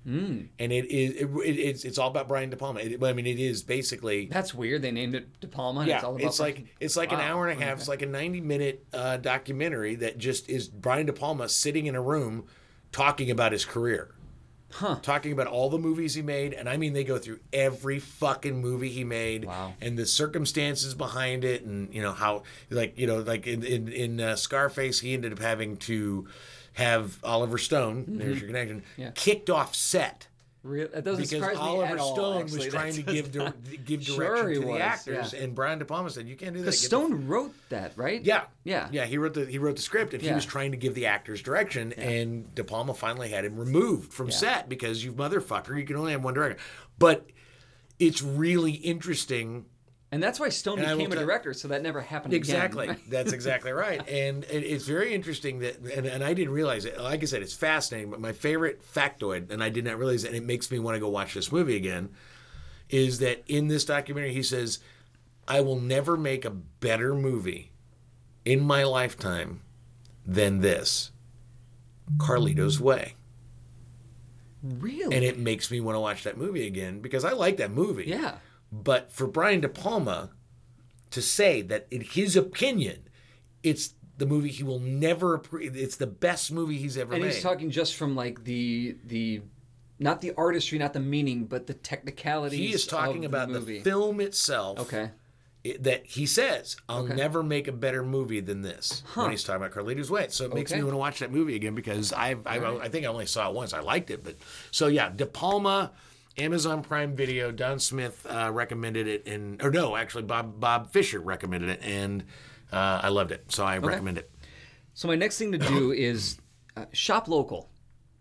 Mm. 0.07 0.47
and 0.57 0.71
it 0.71 0.85
is 0.89 1.15
it, 1.15 1.25
it, 1.25 1.59
it's 1.59 1.83
it's 1.83 1.97
all 1.97 2.07
about 2.07 2.29
Brian 2.29 2.49
De 2.49 2.55
Palma. 2.55 2.79
It, 2.79 3.03
I 3.03 3.11
mean, 3.11 3.25
it 3.25 3.39
is 3.39 3.61
basically 3.63 4.27
That's 4.27 4.53
weird. 4.53 4.81
They 4.81 4.91
named 4.91 5.15
it 5.15 5.39
De 5.41 5.47
Palma. 5.47 5.81
And 5.81 5.89
yeah. 5.89 5.95
it's 5.95 6.03
all 6.05 6.15
about 6.15 6.25
It's 6.25 6.39
like 6.39 6.65
it's 6.79 6.95
like 6.95 7.11
an 7.11 7.19
hour 7.19 7.47
and 7.47 7.61
a 7.61 7.65
half. 7.65 7.79
It's 7.79 7.89
like 7.89 8.01
a 8.01 8.05
ninety 8.05 8.39
minute 8.39 8.85
uh, 8.93 9.17
documentary 9.17 9.95
that 9.95 10.17
just 10.17 10.49
is 10.49 10.69
Brian 10.69 11.07
De 11.07 11.13
Palma 11.13 11.49
sitting 11.49 11.87
in 11.87 11.95
a 11.95 12.01
room 12.01 12.45
talking 12.93 13.29
about 13.29 13.51
his 13.51 13.65
career. 13.65 14.11
Huh. 14.69 14.97
Talking 15.01 15.31
about 15.31 15.47
all 15.47 15.69
the 15.69 15.77
movies 15.79 16.13
he 16.13 16.21
made, 16.21 16.53
and 16.53 16.67
I 16.67 16.75
mean 16.77 16.91
they 16.93 17.05
go 17.05 17.17
through 17.17 17.39
every 17.53 17.99
fucking 17.99 18.59
movie 18.61 18.89
he 18.89 19.03
made, 19.05 19.45
Wow. 19.45 19.73
and 19.81 19.97
the 19.97 20.05
circumstances 20.05 20.93
behind 20.93 21.45
it, 21.45 21.63
and 21.63 21.93
you 21.93 22.01
know 22.01 22.11
how, 22.11 22.43
like 22.69 22.97
you 22.99 23.07
know, 23.07 23.19
like 23.19 23.47
in 23.47 23.63
in, 23.63 23.87
in 23.87 24.19
uh, 24.19 24.35
Scarface, 24.35 24.99
he 24.99 25.13
ended 25.13 25.31
up 25.31 25.39
having 25.39 25.77
to 25.77 26.27
have 26.73 27.17
Oliver 27.23 27.57
Stone. 27.57 28.05
There's 28.07 28.39
your 28.39 28.47
connection. 28.47 28.81
Mm-hmm. 28.81 29.01
Yeah. 29.01 29.11
Kicked 29.15 29.49
off 29.49 29.73
set 29.73 30.27
Real, 30.67 30.87
that 30.93 31.03
doesn't 31.03 31.23
because 31.23 31.29
surprise 31.39 31.55
me 31.55 31.61
Oliver 31.61 31.93
at 31.95 31.99
Stone 32.01 32.41
actually. 32.41 32.57
was 32.57 32.67
trying 32.67 32.93
to 32.93 33.01
give 33.03 33.33
not- 33.35 33.55
give 33.85 34.01
direction 34.05 34.47
he 34.49 34.53
to 34.55 34.59
the 34.61 34.67
was, 34.67 34.81
actors, 34.81 35.33
yeah. 35.33 35.39
and 35.43 35.55
Brian 35.55 35.79
De 35.79 35.85
Palma 35.85 36.09
said, 36.09 36.27
"You 36.27 36.35
can't 36.35 36.53
do 36.53 36.59
that." 36.59 36.65
Because 36.65 36.81
Get 36.81 36.81
the 36.81 36.87
Stone 36.87 37.27
wrote 37.27 37.53
that, 37.69 37.93
right? 37.95 38.23
yeah, 38.23 38.43
Yeah. 38.63 38.89
yeah. 38.91 39.05
He 39.05 39.17
wrote 39.17 39.33
the 39.33 39.45
he 39.45 39.57
wrote 39.57 39.77
the 39.77 39.81
script, 39.81 40.13
and 40.13 40.21
he 40.21 40.31
was 40.33 40.45
trying 40.45 40.71
to 40.71 40.77
give 40.77 40.93
the 40.93 41.05
actors 41.05 41.41
direction. 41.41 41.93
And 41.93 42.53
De 42.53 42.63
Palma 42.63 42.93
finally 42.93 43.29
had 43.29 43.45
him 43.45 43.57
removed 43.57 44.11
from 44.13 44.27
Yeah. 44.27 44.35
set 44.35 44.69
because 44.69 45.03
you 45.03 45.13
motherfucker, 45.13 45.77
you 45.77 45.85
can 45.85 45.95
only 45.95 46.11
have 46.11 46.23
one 46.23 46.33
director. 46.33 46.57
But 46.99 47.27
it's 47.99 48.21
really 48.21 48.73
interesting. 48.73 49.65
And 50.11 50.23
that's 50.23 50.39
why 50.39 50.47
Stone 50.47 50.79
And 50.79 50.97
became 50.97 51.11
a 51.11 51.15
director, 51.15 51.53
so 51.53 51.67
that 51.67 51.81
never 51.81 51.99
happened 51.99 52.33
Exactly, 52.33 52.87
again. 52.87 53.01
that's 53.09 53.33
exactly 53.33 53.73
right. 53.73 54.07
And 54.07 54.45
it, 54.45 54.63
it's 54.63 54.85
very 54.85 55.13
interesting 55.13 55.59
that, 55.59 55.79
and, 55.79 56.05
and 56.05 56.23
I 56.23 56.33
didn't 56.33 56.53
realize 56.53 56.85
it. 56.85 56.97
Like 56.97 57.21
I 57.23 57.25
said, 57.25 57.41
it's 57.41 57.53
fascinating. 57.53 58.09
But 58.11 58.21
my 58.21 58.31
favorite 58.31 58.81
factoid, 58.81 59.51
and 59.51 59.61
I 59.61 59.67
did 59.67 59.83
not 59.83 59.97
realize 59.97 60.23
it, 60.23 60.27
and 60.29 60.37
it 60.37 60.43
makes 60.45 60.71
me 60.71 60.79
want 60.79 60.95
to 60.95 60.99
go 61.01 61.09
watch 61.09 61.33
this 61.33 61.51
movie 61.51 61.75
again, 61.75 62.09
is 62.89 63.19
that 63.19 63.43
in 63.47 63.67
this 63.67 63.83
documentary 63.83 64.33
he 64.33 64.43
says, 64.43 64.79
"I 65.45 65.59
will 65.59 65.79
never 65.79 66.15
make 66.15 66.45
a 66.45 66.51
better 66.51 67.13
movie 67.13 67.73
in 68.45 68.61
my 68.61 68.85
lifetime 68.85 69.59
than 70.25 70.61
this, 70.61 71.11
Carlito's 72.15 72.79
Way." 72.79 73.15
Really? 74.63 75.13
And 75.15 75.25
it 75.25 75.37
makes 75.37 75.69
me 75.69 75.81
want 75.81 75.95
to 75.95 75.99
watch 75.99 76.23
that 76.23 76.37
movie 76.37 76.65
again 76.65 76.99
because 77.01 77.25
I 77.25 77.33
like 77.33 77.57
that 77.57 77.71
movie. 77.71 78.05
yeah. 78.07 78.37
But 78.71 79.11
for 79.11 79.27
Brian 79.27 79.61
De 79.61 79.69
Palma 79.69 80.31
to 81.11 81.21
say 81.21 81.61
that, 81.63 81.87
in 81.89 82.01
his 82.01 82.35
opinion, 82.35 83.07
it's 83.63 83.93
the 84.17 84.25
movie 84.25 84.49
he 84.49 84.63
will 84.63 84.79
never. 84.79 85.41
It's 85.53 85.95
the 85.95 86.07
best 86.07 86.51
movie 86.51 86.77
he's 86.77 86.97
ever 86.97 87.13
And 87.13 87.21
made. 87.21 87.27
And 87.27 87.33
he's 87.35 87.43
talking 87.43 87.69
just 87.71 87.95
from 87.95 88.15
like 88.15 88.43
the 88.43 88.97
the 89.05 89.41
not 89.99 90.21
the 90.21 90.33
artistry, 90.37 90.77
not 90.77 90.93
the 90.93 90.99
meaning, 90.99 91.45
but 91.45 91.65
the 91.67 91.73
technicalities. 91.73 92.59
he 92.59 92.73
is 92.73 92.85
talking 92.85 93.25
about 93.25 93.51
the, 93.51 93.59
the, 93.59 93.79
film 93.79 94.19
itself. 94.21 94.79
Okay. 94.79 95.11
it- 95.63 95.83
that 95.83 96.05
he 96.05 96.25
says, 96.25 96.77
"I'll 96.87 97.03
Okay. 97.05 97.15
never 97.15 97.41
make 97.41 97.67
a 97.67 97.71
better 97.71 98.03
movie 98.03 98.39
than 98.41 98.61
this." 98.61 99.01
When 99.15 99.31
he's 99.31 99.43
talking 99.43 99.63
about 99.63 99.71
Carlito's 99.75 100.11
Way, 100.11 100.27
so 100.29 100.45
it 100.45 100.53
makes 100.53 100.71
Okay. 100.71 100.79
me 100.79 100.83
want 100.83 100.93
to 100.93 100.97
watch 100.99 101.19
that 101.19 101.31
movie 101.31 101.55
again 101.55 101.73
because 101.73 102.13
I've, 102.13 102.45
I've 102.45 102.63
I 102.63 102.89
think 102.89 103.05
I 103.05 103.09
only 103.09 103.25
saw 103.25 103.49
it 103.49 103.55
once. 103.55 103.73
I 103.73 103.79
liked 103.79 104.11
it, 104.11 104.23
but 104.23 104.35
so 104.71 104.87
yeah, 104.87 105.09
De 105.09 105.25
Palma. 105.25 105.91
Amazon 106.37 106.81
Prime 106.83 107.15
Video. 107.15 107.51
Don 107.51 107.79
Smith 107.79 108.25
uh, 108.29 108.51
recommended 108.53 109.07
it, 109.07 109.27
and 109.27 109.61
or 109.63 109.71
no, 109.71 109.95
actually 109.95 110.23
Bob 110.23 110.59
Bob 110.59 110.91
Fisher 110.91 111.19
recommended 111.19 111.69
it, 111.69 111.79
and 111.81 112.23
uh, 112.71 113.01
I 113.03 113.09
loved 113.09 113.31
it, 113.31 113.51
so 113.51 113.65
I 113.65 113.77
recommend 113.79 114.17
it. 114.17 114.31
So 114.93 115.07
my 115.07 115.15
next 115.15 115.37
thing 115.37 115.51
to 115.51 115.57
do 115.57 115.91
is 115.97 116.37
uh, 116.75 116.85
shop 116.91 117.27
local. 117.27 117.69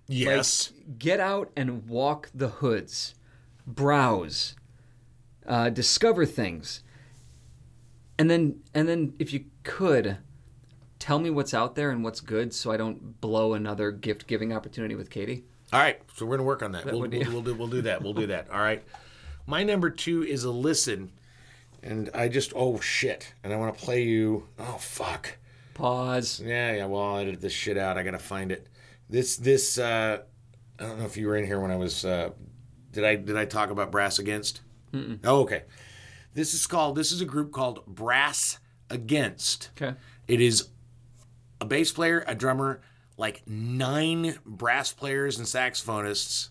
Like, 0.08 0.18
Yes. 0.18 0.72
get 0.98 1.18
out 1.18 1.50
and 1.56 1.88
walk 1.88 2.30
the 2.32 2.48
hoods, 2.48 3.14
browse, 3.66 4.54
uh, 5.46 5.68
discover 5.70 6.24
things, 6.24 6.82
and 8.18 8.30
then 8.30 8.60
and 8.72 8.88
then 8.88 9.14
if 9.18 9.32
you 9.32 9.46
could, 9.64 10.18
tell 11.00 11.18
me 11.18 11.28
what's 11.28 11.52
out 11.52 11.74
there 11.74 11.90
and 11.90 12.04
what's 12.04 12.20
good, 12.20 12.54
so 12.54 12.70
I 12.70 12.76
don't 12.76 13.20
blow 13.20 13.52
another 13.52 13.90
gift 13.90 14.26
giving 14.26 14.52
opportunity 14.52 14.94
with 14.94 15.10
Katie. 15.10 15.44
All 15.76 15.82
right, 15.82 16.00
so 16.14 16.24
we're 16.24 16.38
gonna 16.38 16.46
work 16.46 16.62
on 16.62 16.72
that. 16.72 16.86
We'll, 16.86 17.00
would 17.00 17.12
we'll, 17.12 17.30
we'll 17.30 17.42
do 17.42 17.54
we'll 17.54 17.68
do 17.68 17.82
that. 17.82 18.02
We'll 18.02 18.14
do 18.14 18.28
that. 18.28 18.48
All 18.50 18.60
right. 18.60 18.82
My 19.46 19.62
number 19.62 19.90
two 19.90 20.22
is 20.22 20.44
a 20.44 20.50
listen, 20.50 21.12
and 21.82 22.08
I 22.14 22.28
just 22.28 22.54
oh 22.56 22.80
shit, 22.80 23.34
and 23.44 23.52
I 23.52 23.56
want 23.56 23.76
to 23.76 23.84
play 23.84 24.02
you. 24.04 24.48
Oh 24.58 24.78
fuck. 24.80 25.36
Pause. 25.74 26.40
Yeah, 26.46 26.72
yeah. 26.76 26.86
Well, 26.86 27.02
I'll 27.02 27.18
edit 27.18 27.42
this 27.42 27.52
shit 27.52 27.76
out. 27.76 27.98
I 27.98 28.04
gotta 28.04 28.18
find 28.18 28.50
it. 28.50 28.68
This 29.10 29.36
this 29.36 29.76
uh, 29.76 30.20
I 30.80 30.82
don't 30.82 30.98
know 30.98 31.04
if 31.04 31.18
you 31.18 31.26
were 31.26 31.36
in 31.36 31.44
here 31.44 31.60
when 31.60 31.70
I 31.70 31.76
was. 31.76 32.06
Uh, 32.06 32.30
did 32.92 33.04
I 33.04 33.16
did 33.16 33.36
I 33.36 33.44
talk 33.44 33.68
about 33.68 33.92
Brass 33.92 34.18
Against? 34.18 34.62
Oh, 35.24 35.40
okay. 35.42 35.64
This 36.32 36.54
is 36.54 36.66
called. 36.66 36.96
This 36.96 37.12
is 37.12 37.20
a 37.20 37.26
group 37.26 37.52
called 37.52 37.84
Brass 37.84 38.60
Against. 38.88 39.68
Okay. 39.76 39.94
It 40.26 40.40
is 40.40 40.68
a 41.60 41.66
bass 41.66 41.92
player, 41.92 42.24
a 42.26 42.34
drummer, 42.34 42.80
like 43.16 43.42
nine 43.46 44.38
brass 44.44 44.92
players 44.92 45.38
and 45.38 45.46
saxophonists, 45.46 46.50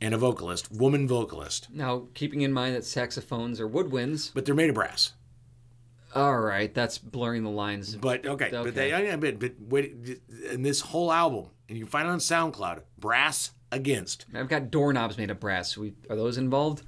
and 0.00 0.14
a 0.14 0.18
vocalist, 0.18 0.70
woman 0.72 1.06
vocalist. 1.06 1.68
Now, 1.72 2.08
keeping 2.14 2.40
in 2.40 2.52
mind 2.52 2.74
that 2.74 2.84
saxophones 2.84 3.60
are 3.60 3.68
woodwinds. 3.68 4.32
But 4.32 4.44
they're 4.46 4.54
made 4.54 4.68
of 4.70 4.74
brass. 4.74 5.12
All 6.14 6.38
right, 6.40 6.72
that's 6.74 6.98
blurring 6.98 7.44
the 7.44 7.50
lines. 7.50 7.94
But 7.94 8.26
okay, 8.26 8.48
but 8.50 8.74
they, 8.74 8.92
Okay. 8.92 9.06
yeah, 9.06 9.16
but, 9.16 9.38
but 9.38 9.52
wait, 9.60 10.20
and 10.50 10.64
this 10.64 10.80
whole 10.80 11.12
album, 11.12 11.50
and 11.68 11.78
you 11.78 11.84
can 11.84 11.90
find 11.90 12.08
it 12.08 12.10
on 12.10 12.18
SoundCloud, 12.18 12.82
Brass 12.98 13.52
Against. 13.72 14.26
I've 14.34 14.48
got 14.48 14.72
doorknobs 14.72 15.16
made 15.16 15.30
of 15.30 15.38
brass. 15.38 15.76
We 15.76 15.92
are 16.08 16.16
those 16.16 16.36
involved? 16.36 16.82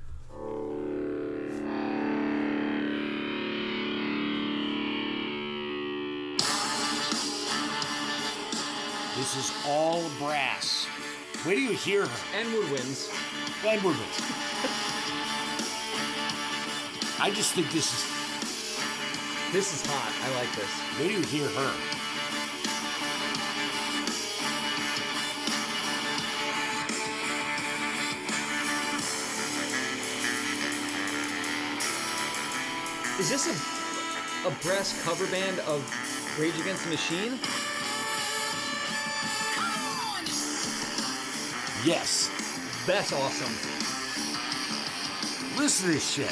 This 9.23 9.37
is 9.37 9.53
all 9.69 10.03
brass. 10.19 10.89
Wait 11.47 11.55
do 11.55 11.61
you 11.61 11.75
hear 11.75 12.05
her. 12.05 12.39
And 12.41 12.49
woodwinds. 12.49 13.09
Glenn 13.63 13.81
Woodward. 13.85 14.09
I 17.21 17.31
just 17.31 17.53
think 17.55 17.71
this 17.71 17.87
is. 17.87 19.53
This 19.53 19.73
is 19.75 19.87
hot. 19.87 20.13
I 20.25 20.35
like 20.41 20.53
this. 20.57 20.69
Wait 20.99 21.07
do 21.07 21.15
you 21.15 21.23
hear 21.23 21.49
her. 21.51 21.73
Is 33.21 33.31
this 33.31 33.47
a, 33.47 34.49
a 34.49 34.51
brass 34.65 35.01
cover 35.05 35.29
band 35.29 35.61
of 35.61 35.81
Rage 36.41 36.59
Against 36.59 36.83
the 36.83 36.91
Machine? 36.91 37.39
Yes. 41.85 42.31
That's 42.87 43.13
awesome. 43.13 43.53
Listen 45.59 45.89
to 45.89 45.95
this 45.95 46.09
shit. 46.09 46.31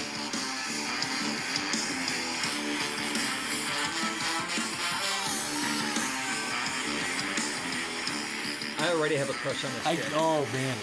I 8.79 8.93
already 8.95 9.17
have 9.17 9.29
a 9.29 9.33
crush 9.33 9.65
on 9.65 9.73
this 9.73 9.87
I, 9.87 9.97
chick. 9.97 10.07
oh 10.15 10.47
man. 10.53 10.77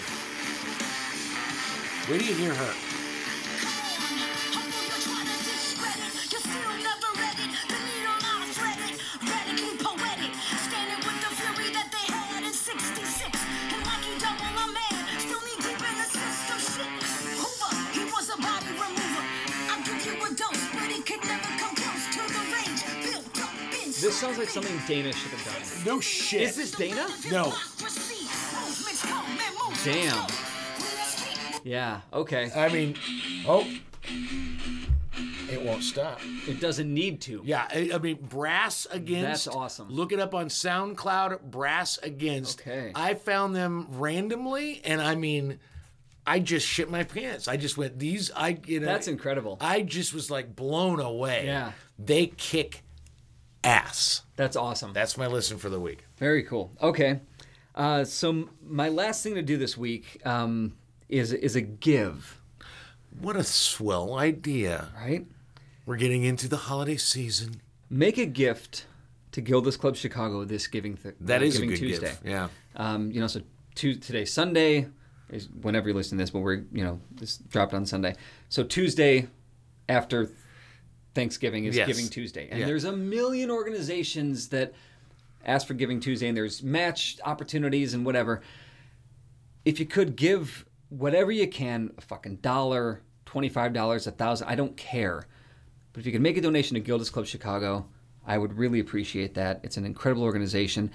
Wait 2.10 2.20
till 2.20 2.28
you 2.28 2.34
hear 2.34 2.54
her. 2.54 2.87
Like 24.56 24.64
something 24.64 24.86
Dana 24.86 25.12
should 25.12 25.30
have 25.32 25.44
done. 25.44 25.84
No 25.84 26.00
shit. 26.00 26.42
Is 26.42 26.56
this 26.56 26.72
Dana? 26.72 27.06
No. 27.30 27.52
Damn. 29.84 30.26
Yeah, 31.64 32.00
okay. 32.12 32.50
I 32.54 32.68
mean, 32.72 32.96
oh. 33.46 33.66
It 35.50 35.62
won't 35.62 35.82
stop. 35.82 36.20
It 36.46 36.60
doesn't 36.60 36.92
need 36.92 37.22
to. 37.22 37.40
Yeah, 37.44 37.66
I, 37.70 37.90
I 37.94 37.98
mean, 37.98 38.18
Brass 38.20 38.86
Against. 38.90 39.46
That's 39.46 39.56
awesome. 39.56 39.88
Look 39.88 40.12
it 40.12 40.20
up 40.20 40.34
on 40.34 40.48
SoundCloud, 40.48 41.42
Brass 41.42 41.98
Against. 41.98 42.60
Okay. 42.60 42.92
I 42.94 43.14
found 43.14 43.56
them 43.56 43.86
randomly, 43.92 44.82
and 44.84 45.00
I 45.00 45.14
mean, 45.14 45.58
I 46.26 46.40
just 46.40 46.66
shit 46.66 46.90
my 46.90 47.04
pants. 47.04 47.48
I 47.48 47.56
just 47.56 47.78
went, 47.78 47.98
these, 47.98 48.30
I, 48.36 48.58
you 48.66 48.80
know. 48.80 48.86
That's 48.86 49.08
incredible. 49.08 49.56
I 49.60 49.82
just 49.82 50.12
was 50.12 50.30
like 50.30 50.54
blown 50.54 51.00
away. 51.00 51.46
Yeah. 51.46 51.72
They 51.98 52.26
kick 52.26 52.82
ass. 53.68 54.22
That's 54.36 54.56
awesome. 54.56 54.92
That's 54.92 55.16
my 55.16 55.26
listen 55.26 55.58
for 55.58 55.68
the 55.68 55.80
week. 55.80 56.04
Very 56.16 56.42
cool. 56.42 56.70
Okay. 56.80 57.20
Uh, 57.74 58.04
so 58.04 58.48
my 58.66 58.88
last 58.88 59.22
thing 59.22 59.34
to 59.34 59.42
do 59.42 59.56
this 59.56 59.76
week 59.76 60.20
um, 60.24 60.74
is 61.08 61.32
is 61.32 61.54
a 61.54 61.60
give, 61.60 62.40
What 63.20 63.36
a 63.36 63.44
swell 63.44 64.14
idea. 64.18 64.88
right? 64.96 65.26
We're 65.86 65.96
getting 65.96 66.24
into 66.24 66.48
the 66.48 66.56
holiday 66.56 66.96
season. 66.96 67.60
Make 67.88 68.18
a 68.18 68.26
gift 68.26 68.86
to 69.32 69.40
Gilda's 69.40 69.76
Club 69.76 69.96
Chicago 69.96 70.44
this 70.44 70.66
Giving 70.66 70.96
th- 70.96 71.14
That 71.20 71.40
uh, 71.42 71.44
is 71.44 71.54
Giving 71.54 71.70
a 71.70 71.72
good 71.72 71.78
Tuesday. 71.78 72.06
gift. 72.06 72.22
Yeah. 72.26 72.48
Um, 72.76 73.10
you 73.12 73.20
know, 73.20 73.26
so 73.26 73.40
today's 73.74 74.32
Sunday 74.32 74.88
is 75.30 75.48
whenever 75.62 75.88
you 75.88 75.94
listen 75.94 76.18
to 76.18 76.22
this, 76.22 76.30
but 76.30 76.40
we're 76.40 76.64
you 76.72 76.84
know 76.84 77.00
this 77.12 77.36
dropped 77.38 77.74
on 77.74 77.86
Sunday. 77.86 78.14
So 78.48 78.64
Tuesday 78.64 79.28
after 79.88 80.30
Thanksgiving 81.14 81.64
is 81.64 81.76
Yes. 81.76 81.86
Giving 81.86 82.08
Tuesday, 82.08 82.48
and 82.50 82.60
Yeah. 82.60 82.66
there's 82.66 82.84
a 82.84 82.92
million 82.96 83.50
organizations 83.50 84.48
that 84.48 84.72
ask 85.44 85.66
for 85.66 85.74
Giving 85.74 86.00
Tuesday, 86.00 86.28
and 86.28 86.36
there's 86.36 86.62
match 86.62 87.18
opportunities 87.24 87.94
and 87.94 88.04
whatever. 88.04 88.42
If 89.64 89.80
you 89.80 89.86
could 89.86 90.16
give 90.16 90.64
whatever 90.88 91.30
you 91.32 91.48
can, 91.48 91.92
a 91.98 92.00
fucking 92.00 92.36
dollar, 92.36 93.02
twenty 93.24 93.48
five 93.48 93.72
dollars, 93.72 94.06
a 94.06 94.10
thousand, 94.10 94.48
I 94.48 94.54
don't 94.54 94.76
care. 94.76 95.26
But 95.92 96.00
if 96.00 96.06
you 96.06 96.12
could 96.12 96.22
make 96.22 96.36
a 96.36 96.40
donation 96.40 96.74
to 96.74 96.80
Gilda's 96.80 97.10
Club 97.10 97.26
Chicago, 97.26 97.86
I 98.26 98.38
would 98.38 98.56
really 98.56 98.78
appreciate 98.80 99.34
that. 99.34 99.60
It's 99.62 99.76
an 99.76 99.84
incredible 99.84 100.22
organization. 100.22 100.90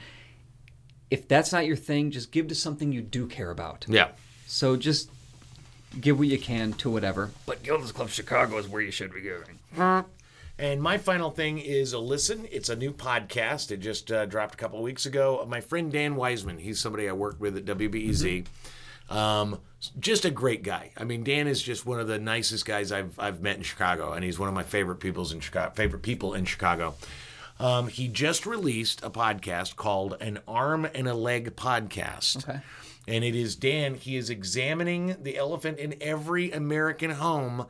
If 1.09 1.27
that's 1.27 1.51
not 1.51 1.65
your 1.67 1.75
thing, 1.75 2.09
just 2.11 2.31
give 2.31 2.47
to 2.47 2.55
something 2.55 2.91
you 2.91 3.01
do 3.01 3.27
care 3.27 3.51
about. 3.51 3.85
Yeah. 3.89 4.11
So 4.47 4.75
just 4.75 5.09
give 5.99 6.17
what 6.19 6.27
you 6.27 6.39
can 6.39 6.73
to 6.73 6.89
whatever. 6.89 7.31
But 7.45 7.63
Gilda's 7.63 7.91
Club 7.91 8.09
Chicago 8.09 8.57
is 8.57 8.67
where 8.67 8.81
you 8.81 8.91
should 8.91 9.13
be 9.13 9.21
giving. 9.21 9.59
And 10.59 10.81
my 10.81 10.97
final 10.99 11.31
thing 11.31 11.57
is 11.57 11.93
a 11.93 11.99
listen. 11.99 12.47
It's 12.51 12.69
a 12.69 12.75
new 12.75 12.91
podcast. 12.93 13.71
It 13.71 13.77
just 13.77 14.11
uh, 14.11 14.25
dropped 14.27 14.53
a 14.53 14.57
couple 14.57 14.77
of 14.77 14.83
weeks 14.83 15.05
ago. 15.05 15.43
My 15.47 15.61
friend 15.61 15.91
Dan 15.91 16.15
Weissmann, 16.15 16.59
he's 16.59 16.79
somebody 16.79 17.09
I 17.09 17.13
worked 17.13 17.39
with 17.39 17.57
at 17.57 17.65
WBEZ. 17.65 18.45
Um, 19.09 19.59
just 19.99 20.25
a 20.25 20.29
great 20.29 20.63
guy. 20.63 20.91
I 20.95 21.03
mean, 21.03 21.23
Dan 21.23 21.47
is 21.47 21.61
just 21.61 21.85
one 21.85 21.99
of 21.99 22.07
the 22.07 22.19
nicest 22.19 22.65
guys 22.65 22.91
I've 22.91 23.19
I've 23.19 23.41
met 23.41 23.57
in 23.57 23.63
Chicago, 23.63 24.13
and 24.13 24.23
he's 24.23 24.39
one 24.39 24.47
of 24.47 24.55
my 24.55 24.63
favorite 24.63 24.97
people's 24.97 25.31
in 25.33 25.39
Chicago. 25.39 25.71
Favorite 25.75 26.03
people 26.03 26.33
in 26.33 26.45
Chicago. 26.45 26.95
Um, 27.59 27.87
he 27.87 28.07
just 28.07 28.45
released 28.45 29.03
a 29.03 29.09
podcast 29.09 29.75
called 29.75 30.17
An 30.21 30.39
Arm 30.47 30.85
and 30.85 31.07
a 31.07 31.13
Leg 31.13 31.55
Podcast. 31.55 32.47
Okay. 32.47 32.61
And 33.07 33.23
it 33.23 33.35
is 33.35 33.55
Dan. 33.55 33.95
He 33.95 34.15
is 34.15 34.29
examining 34.29 35.17
the 35.21 35.37
elephant 35.37 35.77
in 35.77 35.95
every 36.01 36.51
American 36.51 37.11
home, 37.11 37.67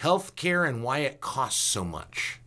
healthcare, 0.00 0.68
and 0.68 0.82
why 0.82 0.98
it 0.98 1.20
costs 1.20 1.60
so 1.60 1.84
much. 1.84 2.40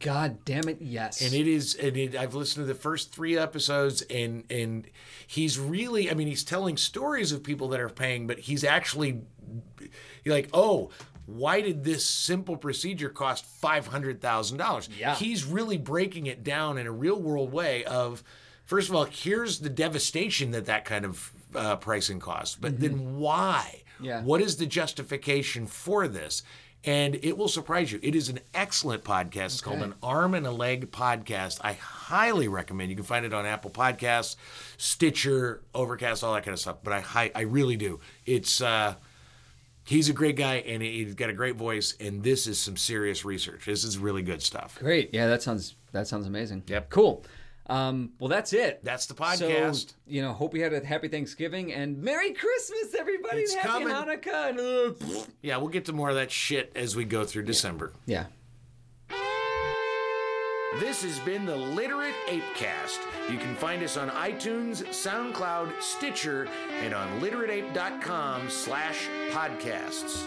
God 0.00 0.44
damn 0.44 0.68
it, 0.68 0.82
yes. 0.82 1.22
And 1.22 1.32
it 1.32 1.46
is, 1.46 1.74
and 1.74 1.96
it, 1.96 2.14
I've 2.14 2.34
listened 2.34 2.66
to 2.66 2.72
the 2.72 2.78
first 2.78 3.10
three 3.10 3.38
episodes, 3.38 4.02
and 4.02 4.44
and 4.50 4.86
he's 5.26 5.58
really, 5.58 6.10
I 6.10 6.14
mean, 6.14 6.28
he's 6.28 6.44
telling 6.44 6.76
stories 6.76 7.32
of 7.32 7.42
people 7.42 7.68
that 7.68 7.80
are 7.80 7.88
paying, 7.88 8.26
but 8.26 8.38
he's 8.38 8.64
actually, 8.64 9.22
you're 10.22 10.34
like, 10.34 10.50
oh, 10.52 10.90
why 11.26 11.62
did 11.62 11.84
this 11.84 12.04
simple 12.04 12.56
procedure 12.56 13.08
cost 13.08 13.46
five 13.46 13.86
hundred 13.86 14.20
thousand 14.20 14.58
dollars? 14.58 14.90
Yeah. 14.98 15.14
he's 15.14 15.44
really 15.44 15.78
breaking 15.78 16.26
it 16.26 16.44
down 16.44 16.76
in 16.76 16.86
a 16.86 16.92
real 16.92 17.18
world 17.18 17.50
way. 17.50 17.84
Of 17.84 18.22
first 18.64 18.88
of 18.88 18.94
all, 18.94 19.04
here's 19.04 19.60
the 19.60 19.70
devastation 19.70 20.50
that 20.52 20.66
that 20.66 20.84
kind 20.84 21.04
of 21.04 21.32
uh, 21.54 21.76
pricing 21.76 22.20
costs, 22.20 22.56
but 22.56 22.80
then 22.80 23.16
why? 23.16 23.82
Yeah. 24.00 24.22
What 24.22 24.40
is 24.40 24.56
the 24.56 24.66
justification 24.66 25.66
for 25.66 26.08
this? 26.08 26.42
And 26.86 27.14
it 27.22 27.38
will 27.38 27.48
surprise 27.48 27.90
you. 27.92 27.98
It 28.02 28.14
is 28.14 28.28
an 28.28 28.40
excellent 28.52 29.04
podcast. 29.04 29.46
It's 29.46 29.60
called 29.62 29.80
an 29.80 29.94
Arm 30.02 30.34
and 30.34 30.46
a 30.46 30.50
Leg 30.50 30.90
podcast. 30.90 31.58
I 31.62 31.72
highly 31.72 32.46
recommend. 32.46 32.90
You 32.90 32.96
can 32.96 33.06
find 33.06 33.24
it 33.24 33.32
on 33.32 33.46
Apple 33.46 33.70
Podcasts, 33.70 34.36
Stitcher, 34.76 35.62
Overcast, 35.74 36.22
all 36.22 36.34
that 36.34 36.44
kind 36.44 36.52
of 36.52 36.60
stuff. 36.60 36.78
But 36.84 36.92
I 36.92 37.30
I 37.34 37.40
really 37.42 37.76
do. 37.76 38.00
It's 38.26 38.60
uh, 38.60 38.96
he's 39.86 40.10
a 40.10 40.12
great 40.12 40.36
guy 40.36 40.56
and 40.56 40.82
he's 40.82 41.14
got 41.14 41.30
a 41.30 41.32
great 41.32 41.56
voice. 41.56 41.94
And 42.00 42.22
this 42.22 42.46
is 42.46 42.58
some 42.58 42.76
serious 42.76 43.24
research. 43.24 43.64
This 43.64 43.82
is 43.84 43.96
really 43.96 44.22
good 44.22 44.42
stuff. 44.42 44.78
Great. 44.78 45.14
Yeah, 45.14 45.26
that 45.28 45.42
sounds 45.42 45.76
that 45.92 46.06
sounds 46.06 46.26
amazing. 46.26 46.64
Yep. 46.66 46.90
Cool. 46.90 47.24
Um, 47.66 48.12
well, 48.18 48.28
that's 48.28 48.52
it. 48.52 48.80
That's 48.84 49.06
the 49.06 49.14
So, 49.14 49.48
podcast. 49.48 49.94
you 50.06 50.20
know, 50.20 50.32
hope 50.34 50.54
you 50.54 50.62
had 50.62 50.72
a 50.74 50.84
happy 50.84 51.08
Thanksgiving 51.08 51.72
and 51.72 51.96
Merry 52.02 52.32
Christmas, 52.34 52.94
everybody. 52.98 53.40
It's 53.40 53.54
happy 53.54 53.84
coming. 53.84 53.88
Hanukkah. 53.88 54.50
And, 54.50 54.60
uh, 54.60 55.24
yeah, 55.42 55.56
we'll 55.56 55.68
get 55.68 55.86
to 55.86 55.92
more 55.94 56.10
of 56.10 56.16
that 56.16 56.30
shit 56.30 56.72
as 56.76 56.94
we 56.94 57.04
go 57.06 57.24
through 57.24 57.44
December. 57.44 57.92
yeah. 58.06 58.26
This 60.80 61.04
has 61.04 61.20
been 61.20 61.46
the 61.46 61.54
Literate 61.56 62.16
Apecast. 62.26 62.98
You 63.30 63.38
can 63.38 63.54
find 63.54 63.80
us 63.84 63.96
on 63.96 64.10
iTunes, 64.10 64.82
SoundCloud, 64.88 65.80
Stitcher, 65.80 66.48
and 66.82 66.92
on 66.92 67.20
literateape.com 67.20 68.50
slash 68.50 69.06
podcasts. 69.30 70.26